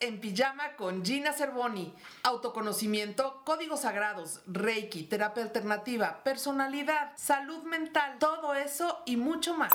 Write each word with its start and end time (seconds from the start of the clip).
En 0.00 0.20
Pijama 0.20 0.76
con 0.76 1.02
Gina 1.02 1.32
Cervoni. 1.32 1.94
Autoconocimiento, 2.24 3.40
códigos 3.46 3.80
sagrados, 3.80 4.42
Reiki, 4.46 5.04
terapia 5.04 5.42
alternativa, 5.42 6.20
personalidad, 6.22 7.12
salud 7.16 7.62
mental, 7.64 8.18
todo 8.18 8.54
eso 8.54 8.98
y 9.06 9.16
mucho 9.16 9.54
más. 9.54 9.72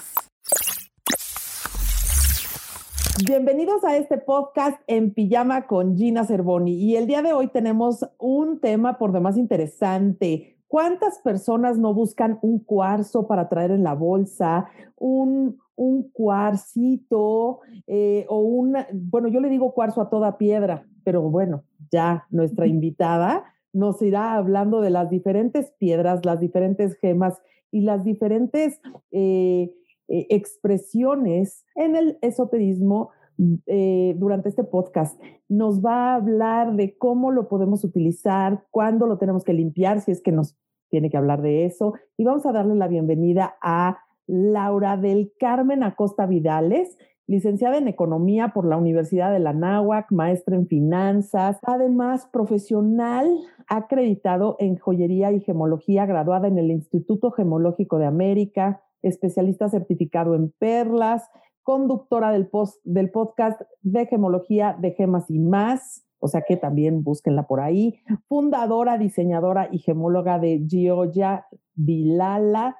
Bienvenidos 3.25 3.83
a 3.83 3.97
este 3.97 4.19
podcast 4.19 4.79
En 4.85 5.11
Pijama 5.11 5.65
con 5.65 5.97
Gina 5.97 6.23
Cervoni. 6.23 6.75
Y 6.75 6.97
el 6.97 7.07
día 7.07 7.23
de 7.23 7.33
hoy 7.33 7.47
tenemos 7.47 8.07
un 8.19 8.59
tema 8.59 8.99
por 8.99 9.11
demás 9.11 9.37
interesante 9.37 10.55
¿Cuántas 10.67 11.19
personas 11.19 11.77
no 11.77 11.93
buscan 11.93 12.39
un 12.41 12.59
cuarzo 12.59 13.27
para 13.27 13.47
traer 13.47 13.71
en 13.71 13.83
la 13.83 13.93
bolsa, 13.93 14.67
un, 14.97 15.59
un 15.75 16.09
cuarcito 16.11 17.59
eh, 17.87 18.25
o 18.29 18.39
una, 18.39 18.87
bueno, 18.93 19.27
yo 19.27 19.39
le 19.39 19.49
digo 19.49 19.73
cuarzo 19.73 20.01
a 20.01 20.09
toda 20.09 20.37
piedra, 20.37 20.85
pero 21.03 21.21
bueno, 21.29 21.63
ya 21.91 22.25
nuestra 22.29 22.67
invitada 22.67 23.43
nos 23.73 24.01
irá 24.01 24.35
hablando 24.35 24.81
de 24.81 24.89
las 24.89 25.09
diferentes 25.09 25.71
piedras, 25.77 26.25
las 26.25 26.39
diferentes 26.39 26.97
gemas 26.97 27.41
y 27.71 27.81
las 27.81 28.03
diferentes 28.03 28.79
eh, 29.11 29.73
eh, 30.07 30.27
expresiones 30.29 31.65
en 31.75 31.95
el 31.95 32.17
esoterismo 32.21 33.11
durante 33.37 34.47
este 34.47 34.63
podcast. 34.63 35.21
Nos 35.49 35.83
va 35.83 36.13
a 36.13 36.15
hablar 36.15 36.77
de 36.77 36.97
cómo 36.97 37.31
lo 37.31 37.49
podemos 37.49 37.83
utilizar, 37.83 38.63
cuándo 38.71 39.07
lo 39.07 39.17
tenemos 39.17 39.43
que 39.43 39.51
limpiar, 39.51 39.99
si 39.99 40.11
es 40.11 40.21
que 40.21 40.31
nos 40.31 40.55
tiene 40.89 41.09
que 41.09 41.17
hablar 41.17 41.41
de 41.41 41.65
eso. 41.65 41.95
Y 42.15 42.23
vamos 42.23 42.45
a 42.45 42.53
darle 42.53 42.75
la 42.75 42.87
bienvenida 42.87 43.57
a 43.61 43.97
Laura 44.27 44.97
del 44.97 45.31
Carmen 45.39 45.83
Acosta 45.83 46.25
Vidales, 46.25 46.97
licenciada 47.27 47.77
en 47.77 47.87
Economía 47.87 48.49
por 48.53 48.67
la 48.67 48.77
Universidad 48.77 49.31
de 49.31 49.39
la 49.39 49.53
Náhuac, 49.53 50.11
maestra 50.11 50.55
en 50.55 50.67
Finanzas, 50.67 51.57
además 51.63 52.27
profesional 52.31 53.27
acreditado 53.67 54.57
en 54.59 54.77
Joyería 54.77 55.31
y 55.31 55.41
Gemología, 55.41 56.05
graduada 56.05 56.47
en 56.47 56.57
el 56.57 56.69
Instituto 56.69 57.31
Gemológico 57.31 57.97
de 57.97 58.05
América, 58.05 58.83
especialista 59.01 59.69
certificado 59.69 60.35
en 60.35 60.51
perlas, 60.59 61.29
conductora 61.63 62.31
del, 62.31 62.47
post, 62.47 62.79
del 62.83 63.09
podcast 63.09 63.59
de 63.81 64.05
Gemología 64.05 64.77
de 64.79 64.91
Gemas 64.91 65.29
y 65.29 65.39
más, 65.39 66.05
o 66.19 66.27
sea 66.27 66.41
que 66.41 66.57
también 66.57 67.03
búsquenla 67.03 67.47
por 67.47 67.59
ahí. 67.59 68.01
Fundadora, 68.27 68.97
diseñadora 68.97 69.69
y 69.71 69.79
gemóloga 69.79 70.37
de 70.39 70.63
Gioia 70.67 71.47
Vilala, 71.73 72.77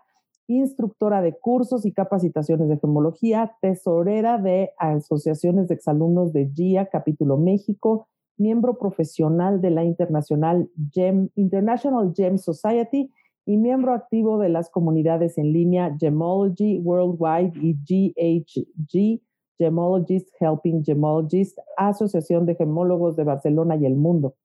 instructora 0.48 1.22
de 1.22 1.34
cursos 1.38 1.86
y 1.86 1.92
capacitaciones 1.92 2.70
de 2.70 2.78
gemología, 2.78 3.56
tesorera 3.62 4.38
de 4.38 4.72
asociaciones 4.78 5.68
de 5.68 5.76
exalumnos 5.76 6.34
de 6.34 6.50
GIA, 6.54 6.88
capítulo 6.88 7.38
México, 7.38 8.08
miembro 8.38 8.78
profesional 8.78 9.62
de 9.62 9.72
la 9.72 9.84
International 9.84 10.70
Gem, 10.92 11.30
International 11.36 12.14
Gem 12.16 12.38
Society 12.38 13.12
y 13.46 13.58
miembro 13.58 13.94
activo 13.94 14.40
de 14.40 14.50
las 14.50 14.70
comunidades 14.70 15.38
en 15.38 15.54
línea 15.54 15.96
Gemology 16.00 16.80
Worldwide 16.80 17.54
y 17.62 17.76
GHG 17.76 19.22
Gemologists 19.58 20.32
Helping 20.40 20.84
Gemologists, 20.84 21.62
Asociación 21.78 22.46
de 22.46 22.56
Gemólogos 22.56 23.16
de 23.16 23.24
Barcelona 23.24 23.76
y 23.78 23.86
el 23.86 23.96
mundo. 23.96 24.36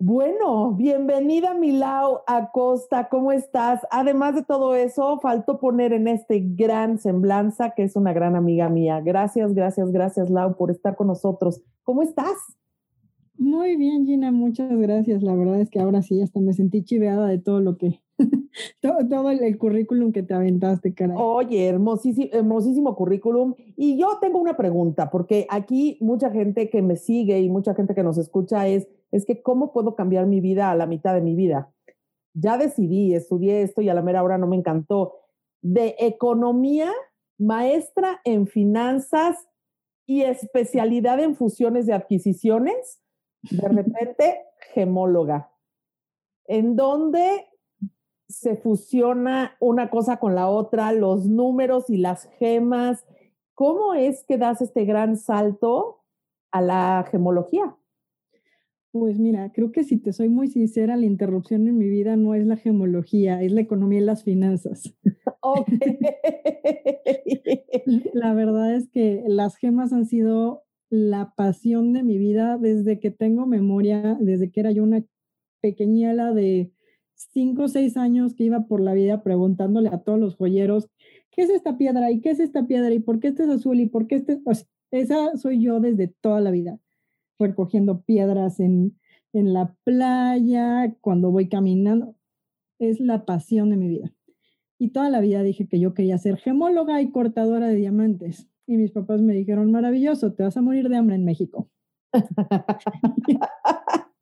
Bueno, 0.00 0.74
bienvenida 0.74 1.54
Milau 1.54 2.20
Acosta, 2.28 3.08
¿cómo 3.08 3.32
estás? 3.32 3.80
Además 3.90 4.36
de 4.36 4.44
todo 4.44 4.76
eso, 4.76 5.18
faltó 5.18 5.58
poner 5.58 5.92
en 5.92 6.06
este 6.06 6.38
gran 6.38 7.00
semblanza, 7.00 7.70
que 7.70 7.82
es 7.82 7.96
una 7.96 8.12
gran 8.12 8.36
amiga 8.36 8.68
mía. 8.68 9.00
Gracias, 9.00 9.54
gracias, 9.54 9.90
gracias 9.90 10.30
Lau 10.30 10.56
por 10.56 10.70
estar 10.70 10.94
con 10.94 11.08
nosotros. 11.08 11.62
¿Cómo 11.82 12.02
estás? 12.02 12.36
Muy 13.36 13.74
bien, 13.74 14.06
Gina, 14.06 14.30
muchas 14.30 14.70
gracias. 14.70 15.24
La 15.24 15.34
verdad 15.34 15.60
es 15.60 15.68
que 15.68 15.80
ahora 15.80 16.00
sí 16.02 16.22
hasta 16.22 16.38
me 16.38 16.52
sentí 16.52 16.84
chiveada 16.84 17.26
de 17.26 17.38
todo 17.38 17.58
lo 17.58 17.76
que 17.76 18.00
todo, 18.80 19.30
el, 19.30 19.58
currículum 19.58 20.12
que 20.12 20.22
te 20.22 20.34
aventaste, 20.34 20.94
caray. 20.94 21.16
Oye, 21.18 21.66
hermosísimo, 21.66 22.28
hermosísimo 22.32 22.94
currículum. 22.94 23.54
Y 23.76 23.98
yo 23.98 24.18
tengo 24.20 24.38
una 24.38 24.56
pregunta, 24.56 25.10
porque 25.10 25.46
aquí 25.50 25.98
mucha 26.00 26.30
gente 26.30 26.70
que 26.70 26.82
me 26.82 26.96
sigue 26.96 27.40
y 27.40 27.48
mucha 27.48 27.74
gente 27.74 27.96
que 27.96 28.04
nos 28.04 28.16
escucha 28.16 28.68
es, 28.68 28.86
es 29.10 29.24
que 29.24 29.42
¿cómo 29.42 29.72
puedo 29.72 29.94
cambiar 29.94 30.26
mi 30.26 30.40
vida 30.40 30.70
a 30.70 30.76
la 30.76 30.86
mitad 30.86 31.14
de 31.14 31.20
mi 31.20 31.34
vida? 31.34 31.72
Ya 32.34 32.58
decidí, 32.58 33.14
estudié 33.14 33.62
esto 33.62 33.80
y 33.80 33.88
a 33.88 33.94
la 33.94 34.02
mera 34.02 34.22
hora 34.22 34.38
no 34.38 34.46
me 34.46 34.56
encantó. 34.56 35.14
De 35.62 35.96
economía, 35.98 36.92
maestra 37.38 38.20
en 38.24 38.46
finanzas 38.46 39.36
y 40.06 40.22
especialidad 40.22 41.20
en 41.20 41.36
fusiones 41.36 41.86
de 41.86 41.94
adquisiciones, 41.94 43.00
de 43.42 43.68
repente 43.68 44.44
gemóloga. 44.72 45.50
En 46.46 46.76
donde 46.76 47.46
se 48.28 48.56
fusiona 48.56 49.56
una 49.58 49.90
cosa 49.90 50.18
con 50.18 50.34
la 50.34 50.48
otra, 50.48 50.92
los 50.92 51.26
números 51.26 51.88
y 51.88 51.96
las 51.96 52.26
gemas. 52.38 53.06
¿Cómo 53.54 53.94
es 53.94 54.24
que 54.24 54.36
das 54.36 54.60
este 54.60 54.84
gran 54.84 55.16
salto 55.16 56.04
a 56.50 56.60
la 56.60 57.06
gemología? 57.10 57.77
Pues 58.90 59.18
mira, 59.18 59.52
creo 59.52 59.70
que 59.70 59.84
si 59.84 59.98
te 59.98 60.12
soy 60.12 60.30
muy 60.30 60.48
sincera, 60.48 60.96
la 60.96 61.04
interrupción 61.04 61.68
en 61.68 61.76
mi 61.76 61.88
vida 61.88 62.16
no 62.16 62.34
es 62.34 62.46
la 62.46 62.56
gemología, 62.56 63.42
es 63.42 63.52
la 63.52 63.60
economía 63.60 64.00
y 64.00 64.04
las 64.04 64.24
finanzas. 64.24 64.94
la 68.14 68.34
verdad 68.34 68.74
es 68.74 68.88
que 68.88 69.22
las 69.26 69.56
gemas 69.56 69.92
han 69.92 70.06
sido 70.06 70.64
la 70.90 71.32
pasión 71.36 71.92
de 71.92 72.02
mi 72.02 72.18
vida 72.18 72.58
desde 72.58 72.98
que 72.98 73.10
tengo 73.10 73.46
memoria, 73.46 74.16
desde 74.20 74.50
que 74.50 74.60
era 74.60 74.72
yo 74.72 74.82
una 74.82 75.04
pequeñela 75.60 76.32
de 76.32 76.72
cinco 77.14 77.64
o 77.64 77.68
seis 77.68 77.96
años 77.96 78.34
que 78.34 78.44
iba 78.44 78.66
por 78.66 78.80
la 78.80 78.94
vida 78.94 79.22
preguntándole 79.22 79.88
a 79.88 79.98
todos 79.98 80.18
los 80.18 80.36
joyeros, 80.36 80.88
¿qué 81.30 81.42
es 81.42 81.50
esta 81.50 81.76
piedra? 81.76 82.10
¿Y 82.10 82.20
qué 82.20 82.30
es 82.30 82.40
esta 82.40 82.66
piedra? 82.66 82.92
¿Y 82.92 83.00
por 83.00 83.20
qué 83.20 83.28
este 83.28 83.44
es 83.44 83.50
azul? 83.50 83.80
¿Y 83.80 83.86
por 83.86 84.06
qué 84.06 84.16
este? 84.16 84.40
esa 84.90 85.36
soy 85.36 85.60
yo 85.60 85.80
desde 85.80 86.08
toda 86.08 86.40
la 86.40 86.50
vida, 86.50 86.78
recogiendo 87.38 88.02
piedras 88.02 88.60
en, 88.60 88.98
en 89.32 89.52
la 89.52 89.74
playa, 89.84 90.94
cuando 91.00 91.30
voy 91.30 91.48
caminando. 91.48 92.14
Es 92.78 93.00
la 93.00 93.24
pasión 93.24 93.70
de 93.70 93.76
mi 93.76 93.88
vida. 93.88 94.14
Y 94.78 94.90
toda 94.90 95.10
la 95.10 95.20
vida 95.20 95.42
dije 95.42 95.66
que 95.66 95.80
yo 95.80 95.94
quería 95.94 96.18
ser 96.18 96.36
gemóloga 96.36 97.02
y 97.02 97.10
cortadora 97.10 97.68
de 97.68 97.74
diamantes. 97.74 98.48
Y 98.66 98.76
mis 98.76 98.92
papás 98.92 99.20
me 99.20 99.34
dijeron, 99.34 99.72
maravilloso, 99.72 100.34
te 100.34 100.44
vas 100.44 100.56
a 100.56 100.62
morir 100.62 100.88
de 100.88 100.96
hambre 100.96 101.16
en 101.16 101.24
México. 101.24 101.68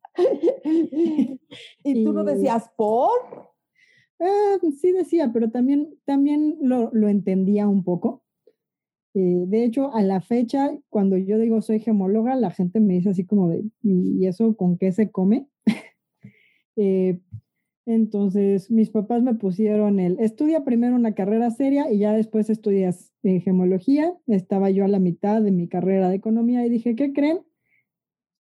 ¿Y 1.83 2.03
tú 2.03 2.13
no 2.13 2.23
decías 2.23 2.71
por? 2.75 3.11
Ah, 4.19 4.57
sí 4.81 4.91
decía, 4.91 5.29
pero 5.31 5.51
también, 5.51 5.99
también 6.05 6.57
lo, 6.61 6.89
lo 6.91 7.07
entendía 7.07 7.67
un 7.67 7.83
poco. 7.83 8.23
Eh, 9.19 9.45
de 9.47 9.63
hecho, 9.63 9.95
a 9.95 10.03
la 10.03 10.21
fecha, 10.21 10.77
cuando 10.89 11.17
yo 11.17 11.39
digo 11.39 11.59
soy 11.63 11.79
gemóloga, 11.79 12.35
la 12.35 12.51
gente 12.51 12.79
me 12.79 12.93
dice 12.93 13.09
así 13.09 13.25
como 13.25 13.49
de, 13.49 13.65
¿y 13.81 14.27
eso 14.27 14.55
con 14.55 14.77
qué 14.77 14.91
se 14.91 15.11
come? 15.11 15.47
Eh, 16.79 17.19
entonces, 17.87 18.69
mis 18.69 18.91
papás 18.91 19.23
me 19.23 19.33
pusieron 19.33 19.99
el, 19.99 20.19
estudia 20.19 20.63
primero 20.63 20.95
una 20.95 21.15
carrera 21.15 21.49
seria 21.49 21.91
y 21.91 21.97
ya 21.97 22.13
después 22.13 22.51
estudias 22.51 23.11
eh, 23.23 23.39
gemología. 23.39 24.13
Estaba 24.27 24.69
yo 24.69 24.85
a 24.85 24.87
la 24.87 24.99
mitad 24.99 25.41
de 25.41 25.49
mi 25.49 25.67
carrera 25.67 26.07
de 26.07 26.17
economía 26.17 26.63
y 26.63 26.69
dije, 26.69 26.95
¿qué 26.95 27.13
creen? 27.13 27.39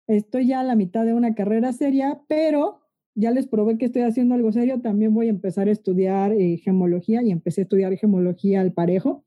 estoy 0.07 0.47
ya 0.47 0.59
a 0.59 0.63
la 0.65 0.75
mitad 0.75 1.05
de 1.05 1.13
una 1.13 1.33
carrera 1.33 1.71
seria, 1.71 2.21
pero 2.27 2.81
ya 3.15 3.31
les 3.31 3.47
probé 3.47 3.77
que 3.77 3.85
estoy 3.85 4.01
haciendo 4.01 4.35
algo 4.35 4.51
serio, 4.51 4.81
también 4.81 5.13
voy 5.13 5.27
a 5.27 5.29
empezar 5.29 5.69
a 5.69 5.71
estudiar 5.71 6.35
gemología 6.61 7.23
y 7.23 7.31
empecé 7.31 7.61
a 7.61 7.63
estudiar 7.63 7.95
gemología 7.95 8.59
al 8.59 8.73
parejo. 8.73 9.23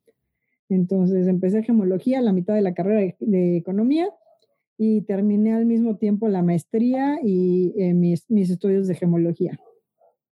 Entonces 0.68 1.26
empecé 1.26 1.62
gemología 1.62 2.18
a 2.18 2.22
la 2.22 2.32
mitad 2.32 2.54
de 2.54 2.62
la 2.62 2.74
carrera 2.74 3.14
de, 3.18 3.56
economía 3.56 4.08
y 4.76 5.02
terminé 5.02 5.54
al 5.54 5.66
mismo 5.66 5.96
tiempo 5.96 6.28
la 6.28 6.42
maestría 6.42 7.18
y 7.22 7.74
eh, 7.76 7.94
mis, 7.94 8.30
mis, 8.30 8.50
estudios 8.50 8.86
de 8.86 8.94
gemología. 8.94 9.58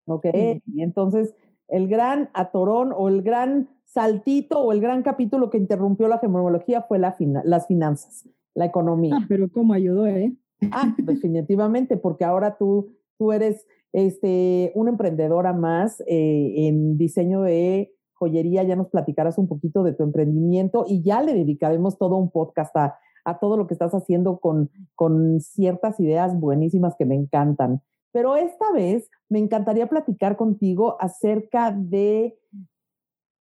Ok, 0.06 0.26
y 0.66 0.82
entonces 0.82 1.34
el 1.68 1.88
gran 1.88 2.30
atorón 2.32 2.92
o 2.96 3.08
el 3.08 3.22
gran 3.22 3.68
saltito 3.84 4.60
o 4.60 4.72
el 4.72 4.80
gran 4.80 5.02
capítulo 5.02 5.50
que 5.50 5.58
interrumpió 5.58 6.06
la 6.06 6.18
gemología 6.18 6.82
fue 6.82 6.98
la 6.98 7.16
las 7.44 7.66
finanzas 7.66 8.28
la 8.56 8.64
economía. 8.64 9.14
Ah, 9.16 9.26
pero 9.28 9.48
cómo 9.48 9.74
ayudó, 9.74 10.06
¿eh? 10.06 10.34
Ah, 10.72 10.94
definitivamente, 10.98 11.96
porque 11.96 12.24
ahora 12.24 12.56
tú, 12.56 12.88
tú 13.18 13.30
eres 13.30 13.66
este, 13.92 14.72
una 14.74 14.90
emprendedora 14.90 15.52
más 15.52 16.00
eh, 16.06 16.66
en 16.66 16.96
diseño 16.96 17.42
de 17.42 17.92
joyería, 18.18 18.62
ya 18.64 18.76
nos 18.76 18.88
platicarás 18.88 19.38
un 19.38 19.48
poquito 19.48 19.82
de 19.82 19.92
tu 19.92 20.02
emprendimiento 20.02 20.84
y 20.88 21.02
ya 21.02 21.22
le 21.22 21.34
dedicaremos 21.34 21.98
todo 21.98 22.16
un 22.16 22.30
podcast 22.30 22.76
a, 22.76 22.98
a 23.24 23.38
todo 23.38 23.56
lo 23.56 23.66
que 23.66 23.74
estás 23.74 23.94
haciendo 23.94 24.38
con, 24.38 24.70
con 24.94 25.40
ciertas 25.40 25.98
ideas 26.00 26.38
buenísimas 26.38 26.94
que 26.96 27.06
me 27.06 27.14
encantan. 27.14 27.82
Pero 28.12 28.36
esta 28.36 28.72
vez 28.72 29.10
me 29.28 29.38
encantaría 29.38 29.88
platicar 29.88 30.36
contigo 30.36 30.96
acerca 31.00 31.70
de 31.70 32.38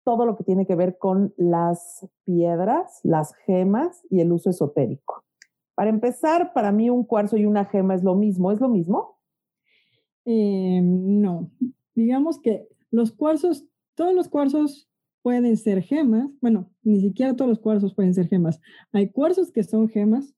todo 0.03 0.25
lo 0.25 0.35
que 0.35 0.43
tiene 0.43 0.65
que 0.65 0.75
ver 0.75 0.97
con 0.97 1.33
las 1.37 2.07
piedras, 2.25 3.01
las 3.03 3.35
gemas 3.45 4.05
y 4.09 4.21
el 4.21 4.31
uso 4.31 4.49
esotérico. 4.49 5.25
Para 5.75 5.89
empezar, 5.89 6.53
para 6.53 6.71
mí 6.71 6.89
un 6.89 7.03
cuarzo 7.03 7.37
y 7.37 7.45
una 7.45 7.65
gema 7.65 7.93
es 7.93 8.03
lo 8.03 8.15
mismo. 8.15 8.51
¿Es 8.51 8.59
lo 8.59 8.67
mismo? 8.67 9.19
Eh, 10.25 10.81
no. 10.81 11.51
Digamos 11.93 12.39
que 12.39 12.67
los 12.89 13.11
cuarzos, 13.11 13.65
todos 13.97 14.13
los 14.13 14.29
cuarzos 14.29 14.87
pueden 15.23 15.57
ser 15.57 15.81
gemas. 15.81 16.29
Bueno, 16.39 16.71
ni 16.83 17.01
siquiera 17.01 17.35
todos 17.35 17.49
los 17.49 17.59
cuarzos 17.59 17.93
pueden 17.93 18.13
ser 18.13 18.29
gemas. 18.29 18.61
Hay 18.93 19.09
cuarzos 19.09 19.51
que 19.51 19.63
son 19.63 19.89
gemas 19.89 20.33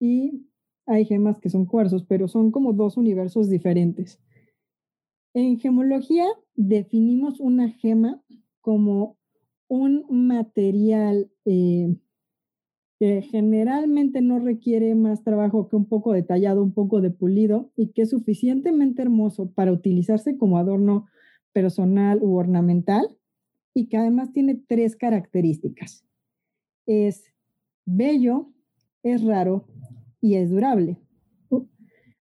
y 0.00 0.46
hay 0.86 1.04
gemas 1.04 1.40
que 1.40 1.50
son 1.50 1.66
cuarzos, 1.66 2.04
pero 2.04 2.28
son 2.28 2.52
como 2.52 2.72
dos 2.72 2.96
universos 2.96 3.50
diferentes. 3.50 4.20
En 5.34 5.58
gemología 5.58 6.24
definimos 6.54 7.40
una 7.40 7.68
gema 7.68 8.22
como 8.60 9.18
un 9.68 10.06
material 10.08 11.28
eh, 11.44 11.96
que 13.00 13.22
generalmente 13.22 14.22
no 14.22 14.38
requiere 14.38 14.94
más 14.94 15.24
trabajo 15.24 15.68
que 15.68 15.76
un 15.76 15.86
poco 15.86 16.12
detallado, 16.12 16.62
un 16.62 16.72
poco 16.72 17.00
de 17.00 17.10
pulido 17.10 17.72
y 17.76 17.88
que 17.88 18.02
es 18.02 18.10
suficientemente 18.10 19.02
hermoso 19.02 19.50
para 19.50 19.72
utilizarse 19.72 20.38
como 20.38 20.58
adorno 20.58 21.06
personal 21.56 22.18
u 22.22 22.36
ornamental 22.36 23.16
y 23.72 23.88
que 23.88 23.96
además 23.96 24.30
tiene 24.30 24.56
tres 24.68 24.94
características. 24.94 26.04
Es 26.84 27.32
bello, 27.86 28.52
es 29.02 29.24
raro 29.24 29.66
y 30.20 30.34
es 30.34 30.50
durable. 30.50 31.00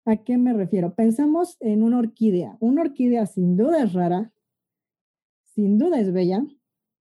¿A 0.06 0.18
qué 0.18 0.38
me 0.38 0.54
refiero? 0.54 0.94
Pensamos 0.94 1.58
en 1.62 1.82
una 1.82 1.98
orquídea. 1.98 2.58
Una 2.60 2.84
orquídea 2.84 3.26
sin 3.26 3.58
duda 3.58 3.82
es 3.82 3.94
rara, 3.94 4.32
sin 5.56 5.80
duda 5.80 6.00
es 6.00 6.14
bella, 6.14 6.46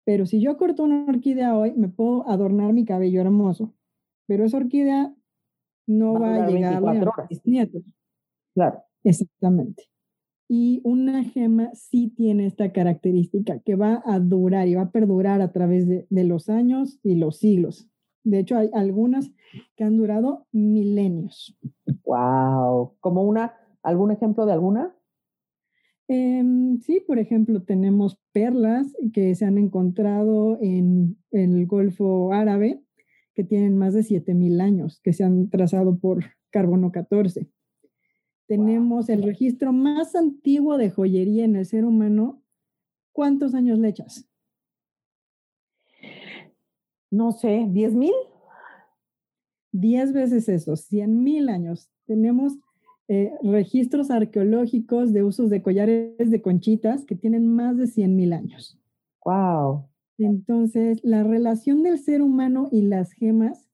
pero 0.05 0.27
si 0.27 0.39
yo 0.39 0.59
corto 0.59 0.83
una 0.83 1.07
orquídea 1.07 1.57
hoy, 1.57 1.73
me 1.77 1.89
puedo 1.89 2.29
adornar 2.29 2.75
mi 2.75 2.85
cabello 2.85 3.23
hermoso. 3.23 3.73
Pero 4.27 4.45
esa 4.45 4.59
orquídea 4.59 5.15
no 5.87 6.21
va, 6.21 6.45
a 6.45 6.47
llegar 6.51 6.75
a 6.75 7.27
mis 7.31 7.47
nietos. 7.47 7.85
Claro. 8.53 8.83
Exactamente. 9.03 9.85
Y 10.49 10.81
una 10.83 11.25
gema 11.25 11.71
sí 11.75 12.09
tiene 12.17 12.47
esta 12.47 12.73
característica 12.73 13.59
que 13.61 13.77
va 13.77 14.03
a 14.07 14.19
durar 14.19 14.67
y 14.67 14.75
va 14.75 14.83
a 14.83 14.91
perdurar 14.91 15.43
a 15.43 15.53
través 15.53 15.87
de, 15.87 16.07
de 16.09 16.25
los 16.25 16.49
años 16.49 16.99
y 17.03 17.17
los 17.17 17.39
siglos. 17.39 17.89
De 18.25 18.41
hecho, 18.41 18.57
hay 18.57 18.71
algunas 18.73 19.31
que 19.77 19.85
han 19.85 19.97
durado 19.97 20.47
milenios. 20.53 21.57
Wow. 22.05 22.97
¿Como 23.01 23.23
una, 23.23 23.55
algún 23.83 24.11
ejemplo 24.11 24.47
de 24.47 24.53
alguna? 24.53 24.95
Em, 26.09 26.81
sí, 26.81 27.05
por 27.07 27.19
ejemplo, 27.19 27.63
tenemos 27.63 28.19
perlas 28.33 28.95
que 29.13 29.35
se 29.35 29.45
han 29.45 29.59
encontrado 29.59 30.59
en, 30.61 31.19
el 31.31 31.67
Golfo 31.67 32.33
Árabe, 32.33 32.83
que 33.35 33.45
tienen 33.45 33.77
más 33.77 33.93
de 33.93 34.03
7000 34.03 34.61
años, 34.61 35.01
que 35.03 35.13
se 35.13 35.25
han 35.25 35.51
trazado 35.51 35.99
por 35.99 36.25
carbono 36.51 36.93
14. 36.93 37.49
Tenemos 38.49 39.11
el 39.11 39.23
registro 39.23 39.73
más 39.75 40.17
antiguo 40.17 40.79
de 40.79 40.91
joyería 40.91 41.45
en 41.45 41.55
el 41.55 41.67
ser 41.67 41.85
humano. 41.85 42.43
¿Cuántos 43.13 43.55
años 43.55 43.79
le 43.79 43.89
echas? 43.89 44.27
No 47.11 47.33
sé, 47.33 47.67
¿10 47.69 47.93
mil? 47.93 48.15
Diez 49.71 50.13
veces 50.13 50.49
eso, 50.49 50.77
100 50.77 51.23
mil 51.23 51.51
años. 51.51 51.91
Tenemos 52.07 52.59
eh, 53.11 53.33
registros 53.43 54.11
arqueológicos 54.11 55.13
de 55.13 55.23
usos 55.23 55.51
de 55.51 55.63
collares 55.63 56.31
de 56.31 56.41
conchitas 56.41 57.05
que 57.05 57.17
tienen 57.17 57.47
más 57.47 57.77
de 57.77 57.85
100.000 57.85 58.35
años. 58.35 58.79
¡Wow! 59.25 59.89
Entonces, 60.19 61.01
la 61.03 61.23
relación 61.23 61.83
del 61.83 61.99
ser 61.99 62.23
humano 62.23 62.69
y 62.71 62.83
las 62.83 63.13
gemas 63.13 63.69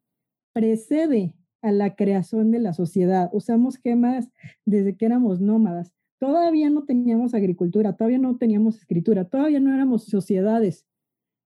precede 0.52 1.34
a 1.64 1.72
la 1.72 1.96
creación 1.96 2.50
de 2.50 2.58
la 2.58 2.74
sociedad. 2.74 3.30
Usamos 3.32 3.78
gemas 3.78 4.30
desde 4.66 4.96
que 4.96 5.06
éramos 5.06 5.40
nómadas. 5.40 5.92
Todavía 6.18 6.68
no 6.68 6.84
teníamos 6.84 7.32
agricultura, 7.32 7.96
todavía 7.96 8.18
no 8.18 8.36
teníamos 8.36 8.76
escritura, 8.76 9.24
todavía 9.24 9.60
no 9.60 9.72
éramos 9.72 10.04
sociedades 10.04 10.86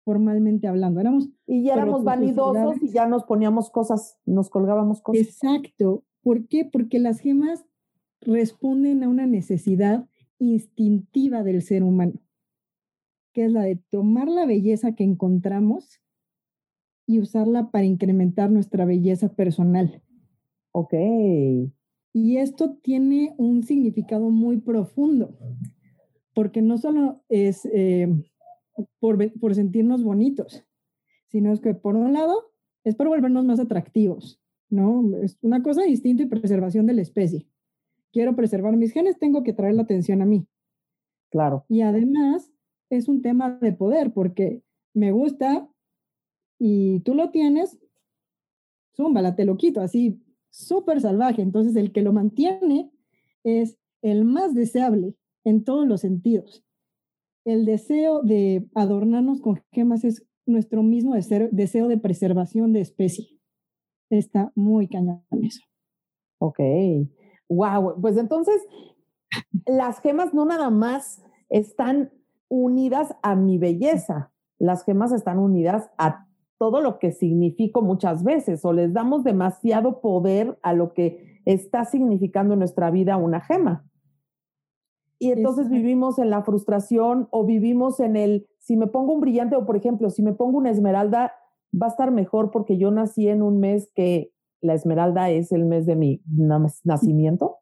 formalmente 0.05 0.69
hablando. 0.69 1.01
Éramos 1.01 1.31
y 1.47 1.65
ya 1.65 1.75
éramos 1.75 2.05
vanidosos 2.05 2.83
y 2.83 2.93
ya 2.93 3.07
nos 3.07 3.25
poníamos 3.25 3.71
cosas, 3.71 4.19
nos 4.27 4.51
colgábamos 4.51 5.01
cosas. 5.01 5.23
Exacto. 5.23 6.05
¿Por 6.23 6.47
qué? 6.47 6.67
Porque 6.67 6.99
las 6.99 7.19
gemas 7.19 7.65
responden 8.21 9.03
a 9.05 9.09
una 9.09 9.27
necesidad 9.27 10.07
instintiva 10.39 11.43
del 11.43 11.63
ser 11.63 11.83
humano, 11.85 12.21
que 13.33 13.47
es 13.47 13.51
la 13.51 13.63
de 13.63 13.77
tomar 13.77 14.29
la 14.29 14.45
belleza 14.45 14.93
que 14.93 15.05
encontramos 15.05 16.02
y 17.07 17.19
usarla 17.19 17.71
para 17.71 17.85
incrementar 17.85 18.51
nuestra 18.51 18.85
belleza 18.85 19.35
personal. 19.35 20.03
Ok. 20.73 20.95
Y 22.15 22.37
esto 22.37 22.77
tiene 22.83 23.35
un 23.39 23.63
significado 23.63 24.31
muy 24.31 24.59
profundo, 24.59 25.37
porque 26.35 26.63
no 26.63 26.79
solo 26.79 27.23
es 27.29 27.67
eh, 27.73 28.09
por, 29.01 29.33
por 29.39 29.55
sentirnos 29.55 30.05
bonitos, 30.05 30.65
sino 31.29 31.53
es 31.53 31.61
que 31.61 31.75
por 31.75 31.97
un 31.97 32.13
lado 32.13 32.53
es 32.85 32.95
para 32.95 33.11
volvernos 33.11 33.45
más 33.45 33.61
atractivos, 33.61 34.41
¿no? 34.69 35.17
Es 35.19 35.39
una 35.41 35.63
cosa 35.63 35.83
distinta 35.83 36.23
y 36.23 36.27
preservación 36.27 36.87
de 36.87 36.95
la 36.95 37.03
especie 37.03 37.47
quiero 38.13 38.37
preservar 38.37 38.77
mis 38.77 38.93
genes, 38.93 39.19
tengo 39.19 39.43
que 39.43 39.53
traer 39.53 39.75
la 39.75 39.83
atención 39.83 40.23
a 40.23 40.27
mí. 40.27 40.47
Claro. 41.31 41.65
Y 41.69 41.81
además 41.81 42.53
es 42.91 43.09
un 43.09 43.23
tema 43.23 43.59
de 43.61 43.73
poder 43.73 44.13
porque 44.13 44.63
me 44.95 45.13
gusta 45.13 45.69
y 46.65 47.01
tú 47.01 47.17
lo 47.17 47.33
tienes, 47.33 47.77
zúmbala, 48.97 49.35
te 49.35 49.45
lo 49.45 49.57
quito, 49.57 49.81
así 49.81 50.23
súper 50.49 51.01
salvaje. 51.01 51.43
Entonces 51.43 51.75
el 51.75 51.91
que 51.91 52.03
lo 52.03 52.13
mantiene 52.13 52.93
es 53.43 53.79
el 54.01 54.25
más 54.25 54.55
deseable 54.55 55.17
en 55.43 55.65
todos 55.65 55.89
los 55.89 56.03
sentidos. 56.03 56.65
El 57.45 57.65
deseo 57.65 58.23
de 58.23 58.69
adornarnos 58.77 59.41
con 59.41 59.61
gemas 59.73 60.05
es 60.05 60.25
nuestro 60.47 60.85
mismo 60.85 61.17
deseo, 61.17 61.49
deseo 61.51 61.89
de 61.89 61.99
preservación 61.99 62.73
de 62.73 62.83
especie. 62.83 63.27
Está 64.09 64.53
muy 64.55 64.87
cañón 64.87 65.25
eso. 65.43 65.65
Ok. 66.39 66.61
Wow, 67.49 68.01
pues 68.01 68.17
entonces 68.19 68.63
las 69.67 70.01
gemas 70.01 70.33
no 70.33 70.45
nada 70.45 70.71
más 70.71 71.25
están 71.49 72.13
unidas 72.47 73.17
a 73.21 73.35
mi 73.35 73.59
belleza, 73.59 74.33
las 74.61 74.85
gemas 74.85 75.11
están 75.11 75.41
unidas 75.41 75.91
a 75.99 76.29
todo 76.63 76.81
lo 76.81 77.01
que 77.01 77.11
significo 77.11 77.83
muchas 77.83 78.23
veces 78.23 78.65
o 78.65 78.73
les 78.73 78.93
damos 78.93 79.25
demasiado 79.25 80.01
poder 80.01 80.61
a 80.63 80.75
lo 80.75 80.93
que 80.93 81.41
está 81.45 81.85
significando 81.85 82.53
en 82.53 82.61
nuestra 82.61 82.89
vida 82.93 83.17
una 83.17 83.41
gema. 83.41 83.85
Y 85.19 85.33
entonces 85.33 85.69
vivimos 85.69 86.21
en 86.21 86.31
la 86.31 86.45
frustración 86.45 87.27
o 87.33 87.45
vivimos 87.45 87.99
en 87.99 88.15
el, 88.15 88.47
si 88.61 88.77
me 88.77 88.87
pongo 88.87 89.13
un 89.13 89.21
brillante 89.21 89.57
o 89.57 89.67
por 89.67 89.75
ejemplo, 89.75 90.09
si 90.09 90.23
me 90.23 90.35
pongo 90.35 90.59
una 90.59 90.71
esmeralda, 90.71 91.33
va 91.75 91.87
a 91.87 91.91
estar 91.91 92.13
mejor 92.13 92.53
porque 92.53 92.79
yo 92.79 92.93
nací 92.93 93.27
en 93.27 93.43
un 93.43 93.59
mes 93.59 93.91
que 93.97 94.31
la 94.61 94.75
esmeralda 94.75 95.31
es 95.31 95.51
el 95.51 95.65
mes 95.65 95.85
de 95.85 95.97
mi 95.97 96.23
nacimiento. 96.85 97.57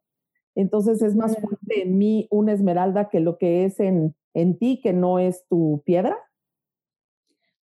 Entonces 0.55 1.01
es 1.01 1.17
más 1.17 1.39
fuerte 1.41 1.85
en 1.85 1.97
mí 1.97 2.29
una 2.31 2.53
esmeralda 2.53 3.09
que 3.09 3.21
lo 3.21 3.39
que 3.39 3.65
es 3.65 3.81
en, 3.81 4.15
en 4.35 4.59
ti, 4.59 4.79
que 4.83 4.93
no 4.93 5.19
es 5.19 5.47
tu 5.49 5.81
piedra. 5.87 6.19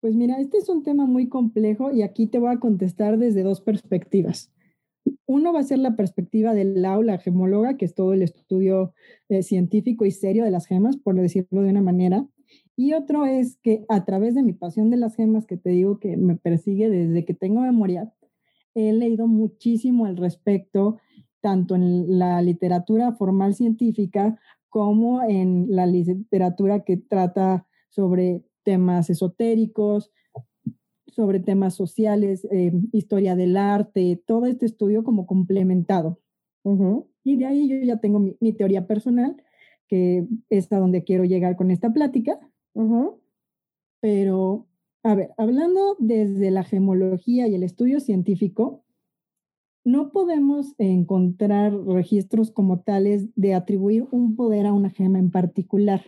Pues 0.06 0.14
mira, 0.14 0.38
este 0.38 0.58
es 0.58 0.68
un 0.68 0.84
tema 0.84 1.04
muy 1.04 1.28
complejo 1.28 1.90
y 1.90 2.02
aquí 2.02 2.28
te 2.28 2.38
voy 2.38 2.54
a 2.54 2.60
contestar 2.60 3.18
desde 3.18 3.42
dos 3.42 3.60
perspectivas. 3.60 4.52
Uno 5.26 5.52
va 5.52 5.58
a 5.58 5.64
ser 5.64 5.80
la 5.80 5.96
perspectiva 5.96 6.54
del 6.54 6.84
aula 6.84 7.18
gemóloga, 7.18 7.76
que 7.76 7.86
es 7.86 7.94
todo 7.96 8.12
el 8.12 8.22
estudio 8.22 8.94
eh, 9.28 9.42
científico 9.42 10.04
y 10.04 10.12
serio 10.12 10.44
de 10.44 10.52
las 10.52 10.66
gemas, 10.66 10.96
por 10.96 11.16
decirlo 11.16 11.62
de 11.62 11.70
una 11.70 11.82
manera. 11.82 12.24
Y 12.76 12.92
otro 12.92 13.26
es 13.26 13.56
que 13.64 13.84
a 13.88 14.04
través 14.04 14.36
de 14.36 14.44
mi 14.44 14.52
pasión 14.52 14.90
de 14.90 14.96
las 14.96 15.16
gemas, 15.16 15.44
que 15.44 15.56
te 15.56 15.70
digo 15.70 15.98
que 15.98 16.16
me 16.16 16.36
persigue 16.36 16.88
desde 16.88 17.24
que 17.24 17.34
tengo 17.34 17.62
memoria, 17.62 18.14
he 18.76 18.92
leído 18.92 19.26
muchísimo 19.26 20.06
al 20.06 20.16
respecto, 20.16 20.98
tanto 21.40 21.74
en 21.74 22.16
la 22.16 22.40
literatura 22.42 23.10
formal 23.10 23.56
científica 23.56 24.38
como 24.68 25.24
en 25.24 25.66
la 25.68 25.84
literatura 25.84 26.84
que 26.84 26.96
trata 26.96 27.66
sobre 27.88 28.44
temas 28.66 29.08
esotéricos, 29.08 30.10
sobre 31.06 31.38
temas 31.38 31.74
sociales, 31.74 32.46
eh, 32.50 32.72
historia 32.92 33.36
del 33.36 33.56
arte, 33.56 34.20
todo 34.26 34.46
este 34.46 34.66
estudio 34.66 35.04
como 35.04 35.24
complementado. 35.24 36.20
Y 37.22 37.36
de 37.36 37.46
ahí 37.46 37.68
yo 37.68 37.76
ya 37.76 38.00
tengo 38.00 38.18
mi, 38.40 38.52
teoría 38.52 38.88
personal, 38.88 39.36
que 39.86 40.26
es 40.50 40.72
a 40.72 40.80
donde 40.80 41.04
quiero 41.04 41.24
llegar 41.24 41.54
con 41.54 41.70
esta 41.70 41.92
plática. 41.92 42.40
Pero 44.00 44.66
a 45.04 45.14
ver, 45.14 45.30
hablando 45.38 45.96
desde 46.00 46.50
la 46.50 46.64
gemología 46.64 47.46
y 47.46 47.54
el 47.54 47.62
estudio 47.62 48.00
científico, 48.00 48.84
no 49.84 50.10
podemos 50.10 50.74
encontrar 50.78 51.72
registros 51.72 52.50
como 52.50 52.80
tales 52.80 53.28
de 53.36 53.54
atribuir 53.54 54.08
un 54.10 54.34
poder 54.34 54.66
a 54.66 54.72
una 54.72 54.90
gema 54.90 55.20
en 55.20 55.30
particular. 55.30 56.02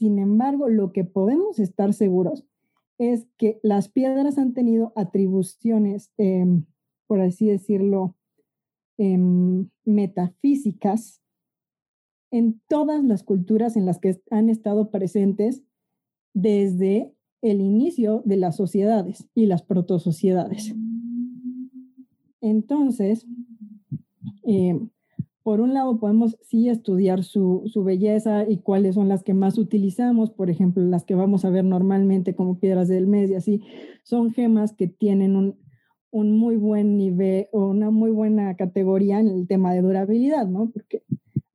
Sin 0.00 0.18
embargo, 0.18 0.70
lo 0.70 0.92
que 0.92 1.04
podemos 1.04 1.58
estar 1.58 1.92
seguros 1.92 2.46
es 2.96 3.26
que 3.36 3.60
las 3.62 3.90
piedras 3.90 4.38
han 4.38 4.54
tenido 4.54 4.94
atribuciones 4.96 6.10
em, 6.16 6.64
por 7.06 7.20
así 7.20 7.48
decirlo, 7.48 8.16
em, 8.96 9.68
metafísicas 9.84 11.20
en 12.30 12.62
todas 12.66 13.04
las 13.04 13.22
culturas 13.22 13.76
en 13.76 13.84
las 13.84 13.98
que 13.98 14.18
han 14.30 14.48
estado 14.48 14.90
presentes 14.90 15.62
desde 16.32 17.12
el 17.42 17.60
inicio 17.60 18.22
de 18.24 18.38
las 18.38 18.56
sociedades 18.56 19.28
y 19.34 19.44
las 19.44 19.62
protosociedades. 19.62 20.74
Entonces, 22.40 23.26
em, 24.44 24.88
por 25.42 25.60
un 25.60 25.74
lado 25.74 25.98
podemos 25.98 26.36
sí 26.42 26.68
estudiar 26.68 27.24
su, 27.24 27.64
belleza 27.84 28.44
y 28.48 28.58
cuáles 28.58 28.94
son 28.94 29.08
las 29.08 29.22
que 29.22 29.34
más 29.34 29.58
utilizamos, 29.58 30.30
por 30.30 30.50
ejemplo, 30.50 30.82
las 30.84 31.04
que 31.04 31.14
vamos 31.14 31.44
a 31.44 31.50
ver 31.50 31.64
normalmente 31.64 32.34
como 32.34 32.58
piedras 32.58 32.88
del 32.88 33.06
mes 33.06 33.30
y 33.30 33.34
así, 33.34 33.62
son 34.02 34.32
gemas 34.32 34.72
que 34.74 34.86
tienen 34.86 35.36
un, 35.36 35.58
un 36.10 36.36
muy 36.36 36.56
buen 36.56 36.96
nivel 36.98 37.48
o 37.52 37.68
una 37.68 37.90
muy 37.90 38.10
buena 38.10 38.54
categoría 38.56 39.20
en 39.20 39.28
el 39.28 39.46
tema 39.46 39.72
de 39.72 39.82
durabilidad, 39.82 40.46
¿no? 40.46 40.70
Porque 40.70 41.04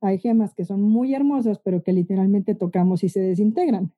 hay 0.00 0.18
gemas 0.18 0.54
que 0.54 0.64
son 0.64 0.82
muy 0.82 1.14
hermosas, 1.14 1.58
pero 1.58 1.82
que 1.82 1.92
literalmente 1.92 2.54
tocamos 2.54 3.04
y 3.04 3.08
se 3.08 3.20
desintegran. 3.20 3.92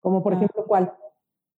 Como 0.00 0.22
por 0.22 0.34
ah, 0.34 0.36
ejemplo, 0.36 0.64
¿cuál? 0.66 0.92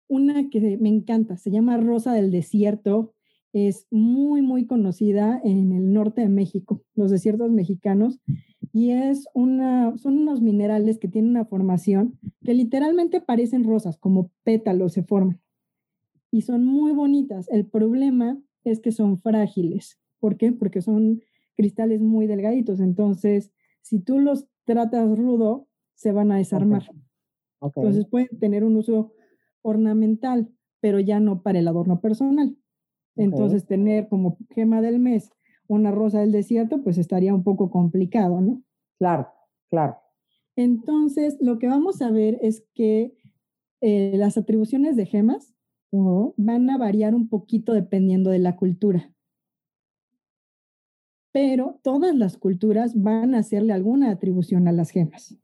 Una 0.08 0.50
que 0.50 0.78
me 0.78 0.90
encanta, 0.90 1.36
se 1.36 1.52
llama 1.52 1.78
Rosa 1.78 2.14
del 2.14 2.32
Desierto 2.32 3.15
es 3.56 3.88
muy, 3.90 4.42
muy 4.42 4.66
conocida 4.66 5.40
en 5.42 5.72
el 5.72 5.94
norte 5.94 6.20
de 6.20 6.28
México, 6.28 6.84
los 6.94 7.10
desiertos 7.10 7.52
mexicanos, 7.52 8.20
y 8.74 8.92
es 8.92 9.30
una, 9.34 9.98
son 9.98 10.18
unos 10.18 10.42
minerales 10.42 11.00
que 11.00 11.08
tienen 11.08 11.32
una 11.32 11.46
formación 11.46 12.20
que 12.44 12.54
literalmente 12.54 13.22
parecen 13.22 13.64
rosas, 13.64 13.98
como 13.98 14.30
pétalos 14.44 14.92
se 14.92 15.04
forman. 15.04 15.40
Y 16.32 16.42
son 16.42 16.66
muy 16.66 16.92
bonitas. 16.92 17.48
El 17.50 17.66
problema 17.66 18.38
es 18.66 18.82
que 18.82 18.92
son 18.92 19.22
frágiles. 19.22 20.02
¿Por 20.20 20.36
qué? 20.36 20.52
Porque 20.52 20.82
son 20.82 21.22
cristales 21.56 22.02
muy 22.02 22.28
delgaditos. 22.28 22.82
Entonces, 22.82 23.54
si 23.82 24.00
tú 24.00 24.20
los 24.20 24.48
tratas 24.66 25.18
rudo, 25.18 25.70
se 25.94 26.12
van 26.12 26.34
a 26.34 26.38
desarmar. 26.38 26.92
Entonces 27.62 28.06
pueden 28.06 28.38
tener 28.38 28.66
un 28.66 28.76
uso 28.76 29.14
ornamental, 29.62 30.52
pero 30.82 31.00
ya 31.00 31.22
no 31.22 31.42
para 31.42 31.60
el 31.60 31.70
adorno 31.70 32.02
personal. 32.02 32.58
Entonces, 33.16 33.66
tener 33.66 34.08
como 34.10 34.38
gema 34.50 34.82
del 34.82 35.00
mes 35.00 35.32
una 35.68 35.92
rosa 35.92 36.20
del 36.20 36.32
desierto, 36.32 36.84
pues 36.84 36.98
estaría 36.98 37.34
un 37.34 37.44
poco 37.44 37.70
complicado, 37.70 38.42
¿no? 38.42 38.62
Claro, 39.00 39.28
claro. 39.70 39.98
Entonces, 40.56 41.38
lo 41.42 41.60
que 41.60 41.68
vamos 41.68 42.02
a 42.02 42.12
ver 42.12 42.38
es 42.42 42.66
que 42.74 43.16
eh, 43.82 44.14
las 44.16 44.38
atribuciones 44.38 44.96
de 44.96 45.06
gemas 45.06 45.56
van 46.38 46.70
a 46.70 46.78
variar 46.78 47.16
un 47.16 47.30
poquito 47.30 47.74
dependiendo 47.74 48.30
de 48.30 48.40
la 48.40 48.56
cultura. 48.58 49.12
Pero 51.32 51.80
todas 51.84 52.16
las 52.16 52.38
culturas 52.38 53.02
van 53.02 53.36
a 53.36 53.40
hacerle 53.40 53.74
alguna 53.74 54.12
atribución 54.12 54.68
a 54.68 54.72
las 54.72 54.90
gemas. 54.90 55.38